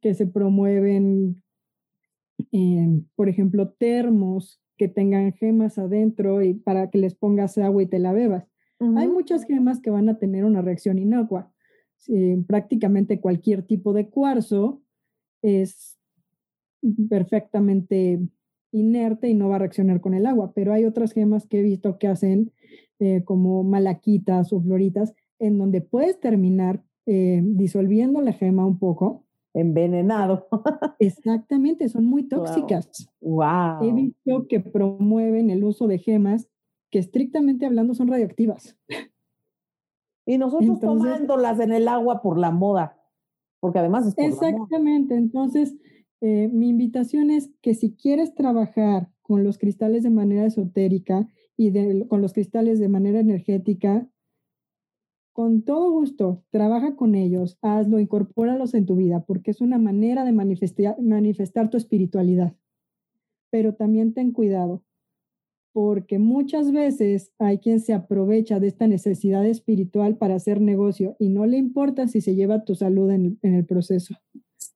que 0.00 0.14
se 0.14 0.26
promueven, 0.26 1.42
eh, 2.52 3.02
por 3.16 3.28
ejemplo, 3.28 3.70
termos 3.70 4.60
que 4.76 4.88
tengan 4.88 5.32
gemas 5.34 5.78
adentro 5.78 6.42
y 6.42 6.54
para 6.54 6.90
que 6.90 6.98
les 6.98 7.14
pongas 7.14 7.58
agua 7.58 7.82
y 7.82 7.86
te 7.86 7.98
la 7.98 8.12
bebas. 8.12 8.46
Hay 8.96 9.08
muchas 9.08 9.44
gemas 9.44 9.78
que 9.80 9.90
van 9.90 10.08
a 10.08 10.18
tener 10.18 10.46
una 10.46 10.62
reacción 10.62 10.98
inocua, 10.98 11.52
prácticamente 12.46 13.20
cualquier 13.20 13.62
tipo 13.62 13.92
de 13.92 14.08
cuarzo 14.08 14.82
es 15.42 15.98
perfectamente 17.10 18.20
inerte 18.72 19.28
y 19.28 19.34
no 19.34 19.48
va 19.48 19.56
a 19.56 19.58
reaccionar 19.58 20.00
con 20.00 20.14
el 20.14 20.26
agua, 20.26 20.52
pero 20.54 20.72
hay 20.72 20.84
otras 20.84 21.12
gemas 21.12 21.46
que 21.46 21.60
he 21.60 21.62
visto 21.62 21.98
que 21.98 22.08
hacen 22.08 22.52
eh, 23.00 23.22
como 23.24 23.64
malaquitas 23.64 24.52
o 24.52 24.60
floritas, 24.60 25.14
en 25.38 25.58
donde 25.58 25.80
puedes 25.80 26.20
terminar 26.20 26.82
eh, 27.12 27.42
disolviendo 27.42 28.20
la 28.20 28.32
gema 28.32 28.64
un 28.64 28.78
poco. 28.78 29.26
Envenenado. 29.52 30.46
Exactamente, 31.00 31.88
son 31.88 32.04
muy 32.04 32.28
tóxicas. 32.28 33.10
Wow. 33.20 33.82
He 33.82 33.92
visto 33.92 34.46
que 34.48 34.60
promueven 34.60 35.50
el 35.50 35.64
uso 35.64 35.88
de 35.88 35.98
gemas 35.98 36.48
que 36.88 37.00
estrictamente 37.00 37.66
hablando 37.66 37.94
son 37.94 38.06
radioactivas. 38.06 38.78
Y 40.24 40.38
nosotros 40.38 40.78
tomándolas 40.78 41.58
en 41.58 41.72
el 41.72 41.88
agua 41.88 42.22
por 42.22 42.38
la 42.38 42.52
moda, 42.52 42.96
porque 43.58 43.80
además 43.80 44.06
es 44.06 44.14
por 44.14 44.26
Exactamente, 44.26 45.16
entonces 45.16 45.74
eh, 46.20 46.48
mi 46.52 46.68
invitación 46.68 47.32
es 47.32 47.50
que 47.60 47.74
si 47.74 47.96
quieres 47.96 48.36
trabajar 48.36 49.10
con 49.22 49.42
los 49.42 49.58
cristales 49.58 50.04
de 50.04 50.10
manera 50.10 50.46
esotérica 50.46 51.26
y 51.56 51.72
con 52.06 52.22
los 52.22 52.34
cristales 52.34 52.78
de 52.78 52.88
manera 52.88 53.18
energética, 53.18 54.08
con 55.32 55.62
todo 55.62 55.90
gusto, 55.90 56.42
trabaja 56.50 56.96
con 56.96 57.14
ellos, 57.14 57.58
hazlo, 57.62 57.98
incorpóralos 57.98 58.74
en 58.74 58.86
tu 58.86 58.96
vida, 58.96 59.24
porque 59.24 59.50
es 59.50 59.60
una 59.60 59.78
manera 59.78 60.24
de 60.24 60.32
manifestar 60.32 61.70
tu 61.70 61.76
espiritualidad. 61.76 62.54
Pero 63.50 63.74
también 63.74 64.12
ten 64.12 64.32
cuidado, 64.32 64.84
porque 65.72 66.18
muchas 66.18 66.72
veces 66.72 67.32
hay 67.38 67.58
quien 67.58 67.80
se 67.80 67.94
aprovecha 67.94 68.60
de 68.60 68.66
esta 68.66 68.86
necesidad 68.86 69.46
espiritual 69.46 70.16
para 70.16 70.34
hacer 70.34 70.60
negocio 70.60 71.16
y 71.18 71.28
no 71.28 71.46
le 71.46 71.58
importa 71.58 72.08
si 72.08 72.20
se 72.20 72.34
lleva 72.34 72.64
tu 72.64 72.74
salud 72.74 73.10
en, 73.10 73.38
el 73.42 73.64
proceso. 73.64 74.16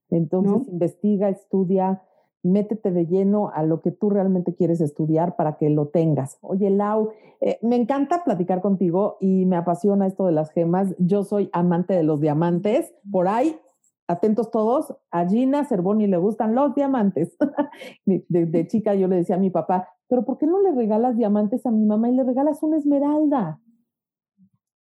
Entonces, 0.09 0.69
investiga, 0.69 1.29
estudia, 1.29 2.03
métete 2.45 2.91
de 2.93 3.07
lleno 3.07 3.51
a 3.53 3.63
lo 3.63 3.81
que 3.81 3.91
tú 3.91 4.11
realmente 4.11 4.55
quieres 4.55 4.81
estudiar 4.81 5.35
para 5.37 5.57
que 5.57 5.71
lo 5.71 5.89
tengas. 5.89 6.39
Oye, 6.41 6.71
Lau, 6.71 7.11
eh, 7.41 7.59
me 7.63 7.77
encanta 7.77 8.23
platicar 8.25 8.61
contigo 8.61 9.17
y 9.21 9.47
me 9.47 9.57
apasiona 9.57 10.07
esto 10.07 10.27
de 10.27 10.33
las 10.33 10.51
gemas. 10.51 10.95
Yo 10.99 11.25
soy 11.25 11.51
amante 11.53 11.95
de 11.95 12.03
los 12.03 12.21
diamantes. 12.21 12.95
Por 13.11 13.29
ahí 13.29 13.59
atentos 14.07 14.51
todos, 14.51 14.95
a 15.11 15.27
Gina 15.27 15.65
Cervoni 15.65 16.07
le 16.07 16.17
gustan 16.17 16.55
los 16.55 16.75
diamantes. 16.75 17.37
de, 18.07 18.67
chica 18.69 18.95
yo 18.95 19.09
le 19.09 19.17
decía 19.17 19.37
a 19.37 19.41
mi 19.41 19.51
papá, 19.51 19.89
pero 20.09 20.25
¿por 20.25 20.39
qué 20.39 20.47
no 20.47 20.61
le 20.61 20.73
regalas 20.73 21.17
diamantes 21.17 21.65
a 21.67 21.71
mi 21.71 21.85
mamá 21.85 22.09
y 22.09 22.15
le 22.15 22.25
regalas 22.25 22.63
una 22.63 22.77
esmeralda? 22.77 23.61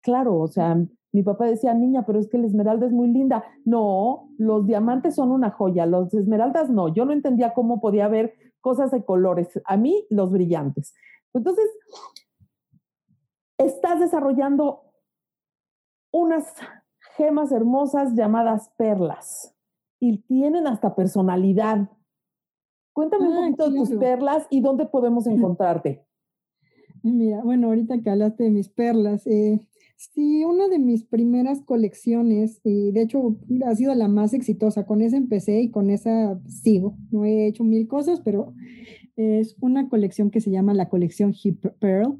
Claro, 0.02 0.38
o 0.38 0.48
sea, 0.48 0.78
mi 1.12 1.24
papá 1.24 1.46
decía, 1.46 1.74
niña, 1.74 2.06
pero 2.06 2.20
es 2.20 2.28
que 2.28 2.38
la 2.38 2.46
esmeralda 2.48 2.86
es 2.86 2.92
muy 2.92 3.08
linda. 3.08 3.44
No, 3.66 4.30
los 4.38 4.68
diamantes 4.68 5.16
son 5.16 5.32
una 5.32 5.50
joya, 5.50 5.86
los 5.86 6.14
esmeraldas 6.14 6.70
no. 6.70 6.94
Yo 6.94 7.06
no 7.06 7.14
entendía 7.14 7.54
cómo 7.54 7.82
podía 7.82 8.06
haber 8.06 8.34
cosas 8.62 8.92
de 8.92 9.04
colores. 9.04 9.60
A 9.66 9.78
mí, 9.78 10.06
los 10.10 10.32
brillantes. 10.32 10.94
Entonces, 11.34 11.66
estás 13.58 14.00
desarrollando 14.00 14.84
unas 16.12 16.54
gemas 17.18 17.52
hermosas 17.52 18.14
llamadas 18.14 18.72
perlas 18.78 19.56
y 20.00 20.20
tienen 20.24 20.68
hasta 20.68 20.96
personalidad. 20.96 21.90
Cuéntame 22.94 23.28
un 23.28 23.38
ah, 23.38 23.42
poquito 23.42 23.70
de 23.70 23.80
tus 23.80 23.92
perlas 24.00 24.48
y 24.50 24.62
dónde 24.62 24.86
podemos 24.86 25.28
encontrarte. 25.28 26.06
Mira, 27.02 27.42
bueno, 27.44 27.68
ahorita 27.68 28.02
que 28.02 28.10
hablaste 28.10 28.44
de 28.44 28.50
mis 28.50 28.70
perlas, 28.70 29.26
eh, 29.26 29.60
sí, 30.00 30.46
una 30.46 30.70
de 30.70 30.80
mis 30.80 31.04
primeras 31.04 31.62
colecciones, 31.62 32.62
y 32.64 32.92
de 32.92 33.02
hecho 33.02 33.38
ha 33.66 33.76
sido 33.76 33.94
la 33.96 34.08
más 34.08 34.34
exitosa, 34.34 34.86
con 34.86 35.02
esa 35.02 35.18
empecé 35.18 35.62
y 35.62 35.72
con 35.72 35.90
esa 35.90 36.40
sigo. 36.48 36.98
No 37.12 37.26
he 37.26 37.48
hecho 37.48 37.66
mil 37.66 37.88
cosas, 37.88 38.22
pero 38.22 38.54
es 39.18 39.58
una 39.60 39.90
colección 39.90 40.32
que 40.32 40.40
se 40.40 40.52
llama 40.52 40.74
la 40.74 40.88
colección 40.88 41.34
Hip 41.44 41.66
Pearl. 41.80 42.18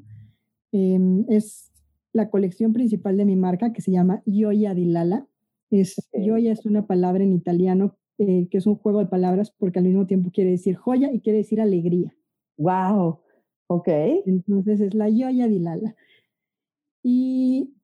Em, 0.72 1.24
es 1.28 1.72
la 2.12 2.28
colección 2.28 2.72
principal 2.72 3.16
de 3.16 3.24
mi 3.24 3.36
marca 3.36 3.72
que 3.72 3.80
se 3.80 3.92
llama 3.92 4.22
Gioia 4.26 4.74
di 4.74 4.84
Lala. 4.84 5.26
Es, 5.70 5.96
Gioia 6.12 6.52
es 6.52 6.66
una 6.66 6.86
palabra 6.86 7.24
en 7.24 7.32
italiano 7.32 7.96
eh, 8.18 8.48
que 8.50 8.58
es 8.58 8.66
un 8.66 8.76
juego 8.76 8.98
de 8.98 9.06
palabras 9.06 9.52
porque 9.56 9.78
al 9.78 9.86
mismo 9.86 10.06
tiempo 10.06 10.30
quiere 10.30 10.50
decir 10.50 10.76
joya 10.76 11.10
y 11.12 11.20
quiere 11.20 11.38
decir 11.38 11.60
alegría. 11.60 12.14
¡Wow! 12.58 13.20
Ok. 13.68 13.88
Entonces 14.26 14.80
es 14.80 14.94
la 14.94 15.08
Gioia 15.08 15.48
di 15.48 15.60
Lala. 15.60 15.96
Y 17.02 17.74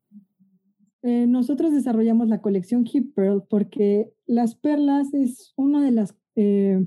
eh, 1.03 1.27
nosotros 1.27 1.73
desarrollamos 1.73 2.29
la 2.29 2.41
colección 2.41 2.85
Hip 2.91 3.15
Pearl 3.15 3.45
porque 3.49 4.13
las 4.27 4.57
perlas 4.57 5.15
es 5.15 5.53
una 5.57 5.85
de 5.85 5.93
las 5.93 6.17
eh, 6.35 6.85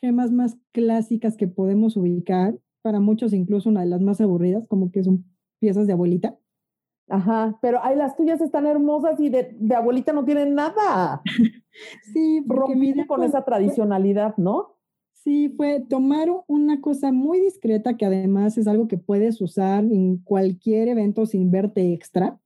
gemas 0.00 0.30
más 0.30 0.56
clásicas 0.72 1.36
que 1.36 1.48
podemos 1.48 1.96
ubicar, 1.96 2.58
para 2.82 3.00
muchos 3.00 3.32
incluso 3.32 3.68
una 3.68 3.80
de 3.80 3.88
las 3.88 4.00
más 4.00 4.20
aburridas, 4.20 4.64
como 4.68 4.92
que 4.92 5.02
son 5.02 5.24
piezas 5.58 5.86
de 5.86 5.94
abuelita. 5.94 6.38
Ajá, 7.08 7.58
pero 7.60 7.80
ay, 7.82 7.96
las 7.96 8.16
tuyas 8.16 8.40
están 8.40 8.66
hermosas 8.66 9.18
y 9.20 9.28
de, 9.28 9.56
abuelita 9.76 10.12
no 10.12 10.24
tienen 10.24 10.54
nada. 10.54 11.22
sí, 12.12 12.44
porque 12.46 13.06
con 13.06 13.22
esa 13.22 13.44
tradicionalidad, 13.44 14.36
¿no? 14.36 14.75
Sí, 15.26 15.48
fue 15.48 15.80
tomar 15.80 16.28
una 16.46 16.80
cosa 16.80 17.10
muy 17.10 17.40
discreta 17.40 17.96
que 17.96 18.06
además 18.06 18.56
es 18.58 18.68
algo 18.68 18.86
que 18.86 18.96
puedes 18.96 19.40
usar 19.40 19.82
en 19.82 20.18
cualquier 20.18 20.86
evento 20.86 21.26
sin 21.26 21.50
verte 21.50 21.92
extra. 21.92 22.38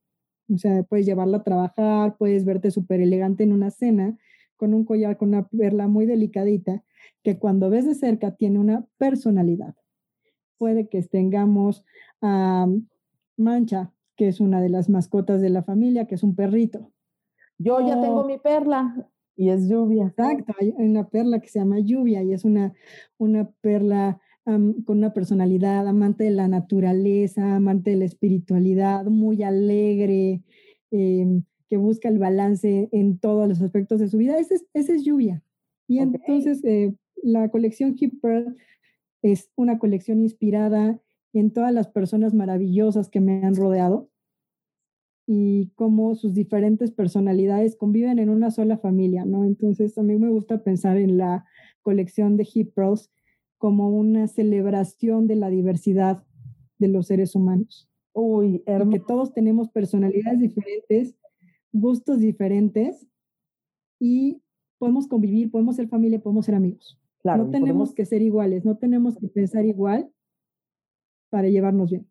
O 0.51 0.57
sea, 0.57 0.81
puedes 0.81 1.05
llevarla 1.05 1.37
a 1.37 1.43
trabajar, 1.43 2.17
puedes 2.17 2.43
verte 2.43 2.71
súper 2.71 2.99
elegante 2.99 3.43
en 3.43 3.53
una 3.53 3.69
cena 3.69 4.17
con 4.57 4.73
un 4.73 4.83
collar 4.83 5.15
con 5.17 5.29
una 5.29 5.47
perla 5.47 5.87
muy 5.87 6.07
delicadita 6.07 6.83
que 7.21 7.37
cuando 7.37 7.69
ves 7.69 7.85
de 7.85 7.93
cerca 7.93 8.35
tiene 8.35 8.57
una 8.57 8.87
personalidad. 8.97 9.75
Puede 10.57 10.89
que 10.89 11.03
tengamos 11.03 11.85
a 12.19 12.65
Mancha, 13.37 13.93
que 14.15 14.27
es 14.27 14.39
una 14.39 14.59
de 14.59 14.69
las 14.69 14.89
mascotas 14.89 15.39
de 15.39 15.51
la 15.51 15.61
familia, 15.61 16.07
que 16.07 16.15
es 16.15 16.23
un 16.23 16.35
perrito. 16.35 16.91
Yo 17.59 17.79
ya 17.87 18.01
tengo 18.01 18.23
mi 18.23 18.39
perla. 18.39 19.07
Y 19.35 19.49
es 19.49 19.69
lluvia. 19.69 20.07
Exacto, 20.07 20.53
hay 20.59 20.73
una 20.77 21.07
perla 21.07 21.39
que 21.39 21.49
se 21.49 21.59
llama 21.59 21.79
lluvia 21.79 22.23
y 22.23 22.33
es 22.33 22.45
una, 22.45 22.73
una 23.17 23.49
perla 23.61 24.19
con 24.43 24.97
una 24.97 25.13
personalidad, 25.13 25.87
amante 25.87 26.23
de 26.23 26.31
la 26.31 26.47
naturaleza, 26.47 27.55
amante 27.55 27.91
de 27.91 27.97
la 27.97 28.05
espiritualidad, 28.05 29.05
muy 29.05 29.43
alegre, 29.43 30.41
em, 30.89 31.43
que 31.69 31.77
busca 31.77 32.09
el 32.09 32.17
balance 32.17 32.89
en 32.91 33.17
todos 33.19 33.47
los 33.47 33.61
aspectos 33.61 33.99
de 33.99 34.09
su 34.09 34.17
vida. 34.17 34.37
Esa 34.37 34.55
es, 34.55 34.65
es 34.73 35.03
lluvia. 35.03 35.43
Y 35.87 35.99
entonces 35.99 36.63
eh, 36.63 36.95
la 37.23 37.49
colección 37.49 37.95
Hip 37.97 38.21
Pearl 38.21 38.57
es 39.21 39.49
una 39.55 39.77
colección 39.77 40.19
inspirada 40.21 40.99
en 41.33 41.51
todas 41.51 41.73
las 41.73 41.87
personas 41.87 42.33
maravillosas 42.33 43.09
que 43.09 43.21
me 43.21 43.45
han 43.45 43.55
rodeado 43.55 44.10
y 45.33 45.71
cómo 45.75 46.13
sus 46.15 46.33
diferentes 46.33 46.91
personalidades 46.91 47.77
conviven 47.77 48.19
en 48.19 48.29
una 48.29 48.51
sola 48.51 48.77
familia, 48.77 49.23
¿no? 49.23 49.45
Entonces, 49.45 49.97
a 49.97 50.03
mí 50.03 50.17
me 50.17 50.29
gusta 50.29 50.61
pensar 50.61 50.97
en 50.97 51.17
la 51.17 51.45
colección 51.81 52.35
de 52.35 52.45
Hip 52.53 52.73
Pearls 52.73 53.09
como 53.57 53.97
una 53.97 54.27
celebración 54.27 55.27
de 55.27 55.37
la 55.37 55.49
diversidad 55.49 56.21
de 56.79 56.89
los 56.89 57.07
seres 57.07 57.33
humanos. 57.33 57.89
Uy, 58.11 58.61
que 58.65 58.99
todos 58.99 59.33
tenemos 59.33 59.69
personalidades 59.69 60.41
diferentes, 60.41 61.15
gustos 61.71 62.19
diferentes 62.19 63.07
y 64.01 64.41
podemos 64.79 65.07
convivir, 65.07 65.49
podemos 65.49 65.77
ser 65.77 65.87
familia, 65.87 66.19
podemos 66.19 66.45
ser 66.45 66.55
amigos. 66.55 66.99
Claro, 67.19 67.45
no 67.45 67.51
tenemos 67.51 67.93
que 67.93 68.05
ser 68.05 68.21
iguales, 68.21 68.65
no 68.65 68.75
tenemos 68.75 69.17
que 69.17 69.29
pensar 69.29 69.65
igual 69.65 70.11
para 71.29 71.47
llevarnos 71.47 71.89
bien. 71.89 72.10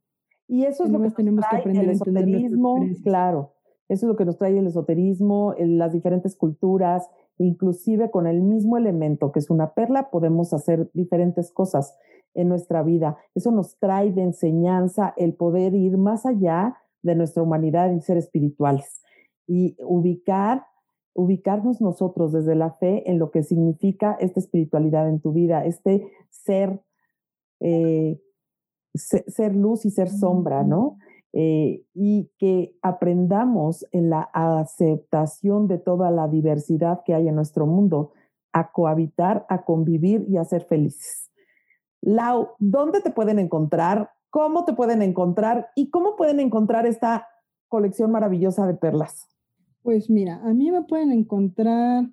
Y 0.50 0.64
eso 0.64 0.82
es 0.82 0.90
lo 0.90 1.00
que 1.00 1.10
tenemos 1.10 1.44
que 1.48 1.56
aprender 1.58 1.84
el 1.84 1.90
esoterismo, 1.90 2.84
claro. 3.04 3.52
Eso 3.88 4.06
es 4.06 4.10
lo 4.10 4.16
que 4.16 4.24
nos 4.24 4.36
trae 4.36 4.58
el 4.58 4.66
esoterismo, 4.66 5.54
las 5.56 5.92
diferentes 5.92 6.34
culturas, 6.34 7.08
inclusive 7.38 8.10
con 8.10 8.26
el 8.26 8.42
mismo 8.42 8.76
elemento 8.76 9.30
que 9.30 9.38
es 9.38 9.48
una 9.48 9.74
perla, 9.74 10.10
podemos 10.10 10.52
hacer 10.52 10.90
diferentes 10.92 11.52
cosas 11.52 11.96
en 12.34 12.48
nuestra 12.48 12.82
vida. 12.82 13.16
Eso 13.36 13.52
nos 13.52 13.78
trae 13.78 14.10
de 14.10 14.22
enseñanza 14.22 15.14
el 15.16 15.34
poder 15.34 15.74
ir 15.74 15.96
más 15.98 16.26
allá 16.26 16.76
de 17.02 17.14
nuestra 17.14 17.44
humanidad 17.44 17.92
y 17.92 18.00
ser 18.00 18.16
espirituales 18.16 19.02
y 19.46 19.76
ubicar, 19.84 20.66
ubicarnos 21.14 21.80
nosotros 21.80 22.32
desde 22.32 22.56
la 22.56 22.72
fe 22.72 23.08
en 23.08 23.20
lo 23.20 23.30
que 23.30 23.44
significa 23.44 24.16
esta 24.18 24.40
espiritualidad 24.40 25.08
en 25.08 25.20
tu 25.20 25.32
vida, 25.32 25.64
este 25.64 26.08
ser 26.28 26.80
eh, 27.60 28.20
ser 28.94 29.54
luz 29.54 29.84
y 29.84 29.90
ser 29.90 30.08
sombra, 30.08 30.62
¿no? 30.62 30.98
Eh, 31.32 31.84
y 31.94 32.30
que 32.38 32.76
aprendamos 32.82 33.86
en 33.92 34.10
la 34.10 34.22
aceptación 34.32 35.68
de 35.68 35.78
toda 35.78 36.10
la 36.10 36.26
diversidad 36.26 37.02
que 37.04 37.14
hay 37.14 37.28
en 37.28 37.36
nuestro 37.36 37.66
mundo, 37.66 38.12
a 38.52 38.72
cohabitar, 38.72 39.46
a 39.48 39.64
convivir 39.64 40.26
y 40.28 40.38
a 40.38 40.44
ser 40.44 40.64
felices. 40.64 41.30
Lau, 42.00 42.48
¿dónde 42.58 43.00
te 43.00 43.10
pueden 43.10 43.38
encontrar? 43.38 44.10
¿Cómo 44.30 44.64
te 44.64 44.72
pueden 44.72 45.02
encontrar? 45.02 45.68
¿Y 45.76 45.90
cómo 45.90 46.16
pueden 46.16 46.40
encontrar 46.40 46.86
esta 46.86 47.28
colección 47.68 48.10
maravillosa 48.10 48.66
de 48.66 48.74
perlas? 48.74 49.28
Pues 49.82 50.10
mira, 50.10 50.40
a 50.44 50.52
mí 50.52 50.70
me 50.70 50.82
pueden 50.82 51.12
encontrar 51.12 52.04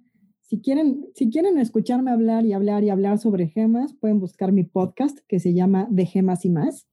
si 0.47 0.61
quieren, 0.61 1.09
si 1.13 1.29
quieren 1.29 1.57
escucharme 1.57 2.09
hablar 2.09 2.45
y 2.45 2.53
hablar 2.53 2.83
y 2.83 2.89
hablar 2.89 3.17
sobre 3.17 3.49
gemas, 3.49 3.93
pueden 3.93 4.19
buscar 4.21 4.53
mi 4.53 4.63
podcast 4.63 5.19
que 5.27 5.41
se 5.41 5.53
llama 5.53 5.87
De 5.91 6.05
Gemas 6.05 6.45
y 6.45 6.49
más. 6.49 6.87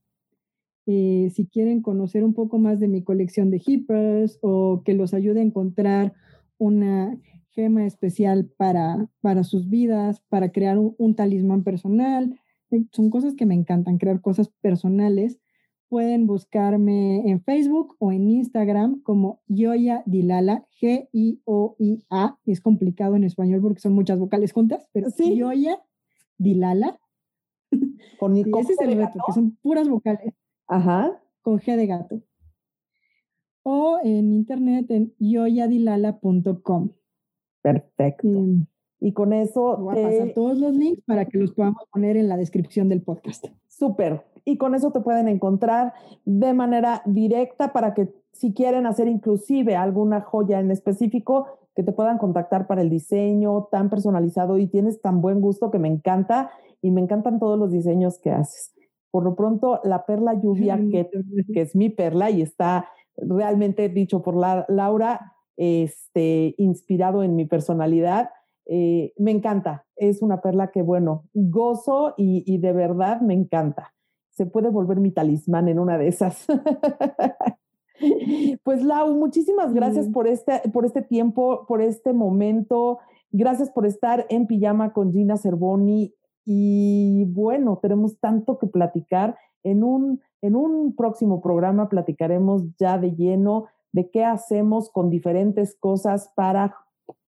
Eh, 0.86 1.30
si 1.32 1.46
quieren 1.46 1.80
conocer 1.80 2.24
un 2.24 2.34
poco 2.34 2.58
más 2.58 2.80
de 2.80 2.88
mi 2.88 3.04
colección 3.04 3.50
de 3.50 3.62
hippers 3.64 4.38
o 4.42 4.82
que 4.84 4.94
los 4.94 5.14
ayude 5.14 5.38
a 5.38 5.44
encontrar 5.44 6.14
una 6.58 7.16
gema 7.50 7.86
especial 7.86 8.50
para, 8.56 9.08
para 9.20 9.44
sus 9.44 9.70
vidas, 9.70 10.20
para 10.28 10.50
crear 10.50 10.76
un 10.78 11.14
talismán 11.14 11.62
personal, 11.62 12.36
eh, 12.72 12.84
son 12.90 13.08
cosas 13.08 13.34
que 13.36 13.46
me 13.46 13.54
encantan, 13.54 13.98
crear 13.98 14.20
cosas 14.20 14.48
personales 14.60 15.38
pueden 15.94 16.26
buscarme 16.26 17.30
en 17.30 17.40
Facebook 17.40 17.94
o 18.00 18.10
en 18.10 18.28
Instagram 18.28 19.00
como 19.02 19.40
Yoya 19.46 20.02
Dilala, 20.06 20.66
G-I-O-I-A. 20.80 22.36
Es 22.46 22.60
complicado 22.60 23.14
en 23.14 23.22
español 23.22 23.60
porque 23.62 23.78
son 23.78 23.92
muchas 23.92 24.18
vocales 24.18 24.52
juntas, 24.52 24.88
pero 24.92 25.08
sí. 25.10 25.36
Yoya 25.36 25.80
Dilala. 26.36 26.98
Con, 28.18 28.36
ese 28.36 28.72
es 28.72 28.80
el 28.80 28.96
reto, 28.96 29.20
que 29.24 29.32
son 29.34 29.56
puras 29.62 29.88
vocales. 29.88 30.34
Ajá. 30.66 31.16
Con 31.42 31.60
G 31.60 31.76
de 31.76 31.86
gato. 31.86 32.22
O 33.62 34.00
en 34.02 34.32
internet 34.32 34.90
en 34.90 35.14
yoyadilala.com. 35.20 36.90
Perfecto. 37.62 38.28
y 38.98 39.12
con 39.12 39.32
eso. 39.32 39.76
Voy 39.76 40.00
a 40.00 40.02
pasar 40.08 40.32
todos 40.34 40.58
los 40.58 40.74
links 40.74 41.04
para 41.06 41.26
que 41.26 41.38
los 41.38 41.52
podamos 41.52 41.84
poner 41.92 42.16
en 42.16 42.28
la 42.28 42.36
descripción 42.36 42.88
del 42.88 43.00
podcast. 43.00 43.46
Súper 43.68 44.33
y 44.44 44.58
con 44.58 44.74
eso 44.74 44.92
te 44.92 45.00
pueden 45.00 45.28
encontrar 45.28 45.94
de 46.24 46.52
manera 46.52 47.02
directa 47.06 47.72
para 47.72 47.94
que 47.94 48.12
si 48.32 48.52
quieren 48.52 48.86
hacer 48.86 49.08
inclusive 49.08 49.76
alguna 49.76 50.20
joya 50.20 50.60
en 50.60 50.70
específico, 50.70 51.46
que 51.74 51.82
te 51.82 51.92
puedan 51.92 52.18
contactar 52.18 52.66
para 52.66 52.82
el 52.82 52.90
diseño 52.90 53.68
tan 53.70 53.90
personalizado 53.90 54.58
y 54.58 54.66
tienes 54.66 55.00
tan 55.00 55.20
buen 55.20 55.40
gusto 55.40 55.70
que 55.70 55.78
me 55.78 55.88
encanta 55.88 56.50
y 56.82 56.90
me 56.90 57.00
encantan 57.00 57.38
todos 57.40 57.58
los 57.58 57.72
diseños 57.72 58.18
que 58.18 58.30
haces. 58.30 58.74
Por 59.10 59.24
lo 59.24 59.34
pronto, 59.34 59.80
la 59.84 60.04
perla 60.04 60.34
lluvia, 60.34 60.76
que, 60.76 61.08
que 61.52 61.60
es 61.60 61.74
mi 61.74 61.88
perla 61.88 62.30
y 62.30 62.42
está 62.42 62.88
realmente 63.16 63.88
dicho 63.88 64.22
por 64.22 64.36
la, 64.36 64.66
Laura, 64.68 65.32
este, 65.56 66.54
inspirado 66.58 67.22
en 67.22 67.36
mi 67.36 67.44
personalidad, 67.44 68.30
eh, 68.66 69.12
me 69.16 69.30
encanta. 69.30 69.86
Es 69.96 70.22
una 70.22 70.40
perla 70.40 70.70
que, 70.72 70.82
bueno, 70.82 71.24
gozo 71.32 72.14
y, 72.16 72.42
y 72.46 72.58
de 72.58 72.72
verdad 72.72 73.20
me 73.20 73.34
encanta 73.34 73.93
se 74.34 74.46
puede 74.46 74.68
volver 74.68 75.00
mi 75.00 75.10
talismán 75.10 75.68
en 75.68 75.78
una 75.78 75.96
de 75.96 76.08
esas. 76.08 76.46
pues 78.64 78.82
Lau, 78.82 79.14
muchísimas 79.14 79.72
gracias 79.72 80.08
por 80.08 80.26
este, 80.26 80.60
por 80.72 80.84
este 80.84 81.02
tiempo, 81.02 81.64
por 81.66 81.80
este 81.80 82.12
momento. 82.12 82.98
Gracias 83.30 83.70
por 83.70 83.86
estar 83.86 84.26
en 84.28 84.46
pijama 84.46 84.92
con 84.92 85.12
Gina 85.12 85.36
Cervoni. 85.36 86.14
Y 86.44 87.24
bueno, 87.26 87.78
tenemos 87.80 88.18
tanto 88.18 88.58
que 88.58 88.66
platicar. 88.66 89.36
En 89.62 89.82
un, 89.82 90.20
en 90.42 90.56
un 90.56 90.94
próximo 90.94 91.40
programa 91.40 91.88
platicaremos 91.88 92.64
ya 92.76 92.98
de 92.98 93.14
lleno 93.14 93.66
de 93.92 94.10
qué 94.10 94.24
hacemos 94.24 94.90
con 94.90 95.08
diferentes 95.08 95.76
cosas 95.76 96.30
para 96.34 96.74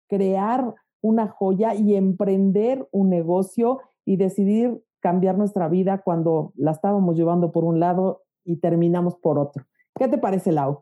crear 0.09 0.75
una 1.01 1.29
joya 1.29 1.75
y 1.75 1.95
emprender 1.95 2.87
un 2.91 3.09
negocio 3.09 3.81
y 4.05 4.17
decidir 4.17 4.83
cambiar 5.07 5.39
nuestra 5.39 5.69
vida 5.69 6.03
cuando 6.03 6.53
la 6.57 6.73
estábamos 6.73 7.17
llevando 7.17 7.53
por 7.53 7.63
un 7.63 7.79
lado 7.79 8.25
y 8.45 8.57
terminamos 8.57 9.15
por 9.15 9.39
otro. 9.39 9.65
¿Qué 9.95 10.09
te 10.09 10.19
parece, 10.19 10.51
Lau? 10.51 10.81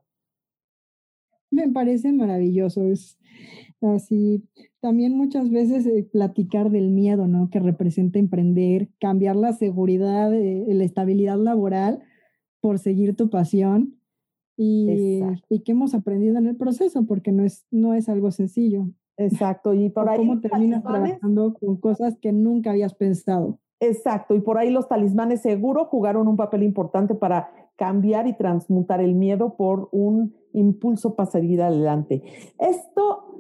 Me 1.51 1.69
parece 1.69 2.11
maravilloso. 2.11 2.85
Es 2.85 3.19
así. 3.83 4.43
También 4.81 5.15
muchas 5.15 5.51
veces 5.51 5.85
eh, 5.85 6.09
platicar 6.11 6.71
del 6.71 6.89
miedo, 6.89 7.27
¿no? 7.27 7.51
Que 7.51 7.61
representa 7.61 8.19
emprender, 8.19 8.89
cambiar 8.99 9.37
la 9.37 9.53
seguridad, 9.53 10.33
eh, 10.33 10.65
la 10.69 10.85
estabilidad 10.85 11.37
laboral 11.37 12.03
por 12.63 12.79
seguir 12.79 13.17
tu 13.17 13.29
pasión 13.29 14.01
y, 14.57 15.21
y 15.51 15.61
que 15.65 15.73
hemos 15.73 15.93
aprendido 15.93 16.39
en 16.39 16.47
el 16.47 16.57
proceso, 16.57 17.05
porque 17.05 17.31
no 17.31 17.45
es, 17.45 17.67
no 17.71 17.93
es 17.93 18.09
algo 18.09 18.31
sencillo. 18.31 18.87
Exacto. 19.19 19.75
Y 19.75 19.91
por 19.91 20.09
ahí. 20.09 20.17
¿Cómo 20.17 20.41
terminas 20.41 20.83
trabajando 20.83 21.53
con 21.53 21.77
cosas 21.77 22.17
que 22.23 22.33
nunca 22.33 22.71
habías 22.71 22.95
pensado? 22.95 23.61
Exacto, 23.87 24.35
y 24.35 24.41
por 24.41 24.59
ahí 24.59 24.71
los 24.71 24.89
talismanes 24.89 25.43
seguro 25.43 25.87
jugaron 25.87 26.29
un 26.29 26.37
papel 26.37 26.63
importante 26.63 27.15
para 27.15 27.51
cambiar 27.77 28.27
y 28.27 28.33
transmutar 28.35 29.01
el 29.01 29.15
miedo 29.15 29.57
por 29.57 29.89
un 29.93 30.35
impulso 30.53 31.15
para 31.17 31.31
seguir 31.31 31.61
adelante. 31.61 32.23
Esto 32.59 33.35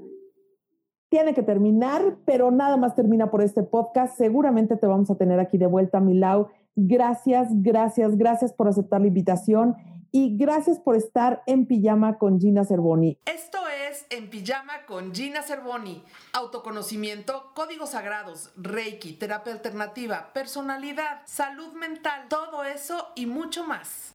tiene 1.08 1.32
que 1.32 1.42
terminar, 1.42 2.16
pero 2.24 2.50
nada 2.50 2.76
más 2.76 2.94
termina 2.94 3.30
por 3.30 3.42
este 3.42 3.62
podcast. 3.62 4.16
Seguramente 4.18 4.76
te 4.76 4.86
vamos 4.86 5.10
a 5.10 5.16
tener 5.16 5.38
aquí 5.38 5.58
de 5.58 5.66
vuelta, 5.66 6.00
Milau. 6.00 6.48
Gracias, 6.74 7.48
gracias, 7.62 8.16
gracias 8.16 8.52
por 8.52 8.66
aceptar 8.66 9.00
la 9.00 9.06
invitación 9.06 9.76
y 10.10 10.36
gracias 10.36 10.80
por 10.80 10.96
estar 10.96 11.42
en 11.46 11.66
pijama 11.66 12.18
con 12.18 12.40
Gina 12.40 12.64
Cervoni. 12.64 13.18
Esto 13.26 13.58
es 13.58 13.63
en 14.08 14.30
Pijama 14.30 14.86
con 14.86 15.14
Gina 15.14 15.42
Cervoni. 15.42 16.02
Autoconocimiento, 16.32 17.52
códigos 17.54 17.90
sagrados, 17.90 18.50
reiki, 18.56 19.12
terapia 19.12 19.52
alternativa, 19.52 20.32
personalidad, 20.32 21.20
salud 21.26 21.74
mental, 21.74 22.26
todo 22.30 22.64
eso 22.64 23.12
y 23.14 23.26
mucho 23.26 23.64
más. 23.64 24.14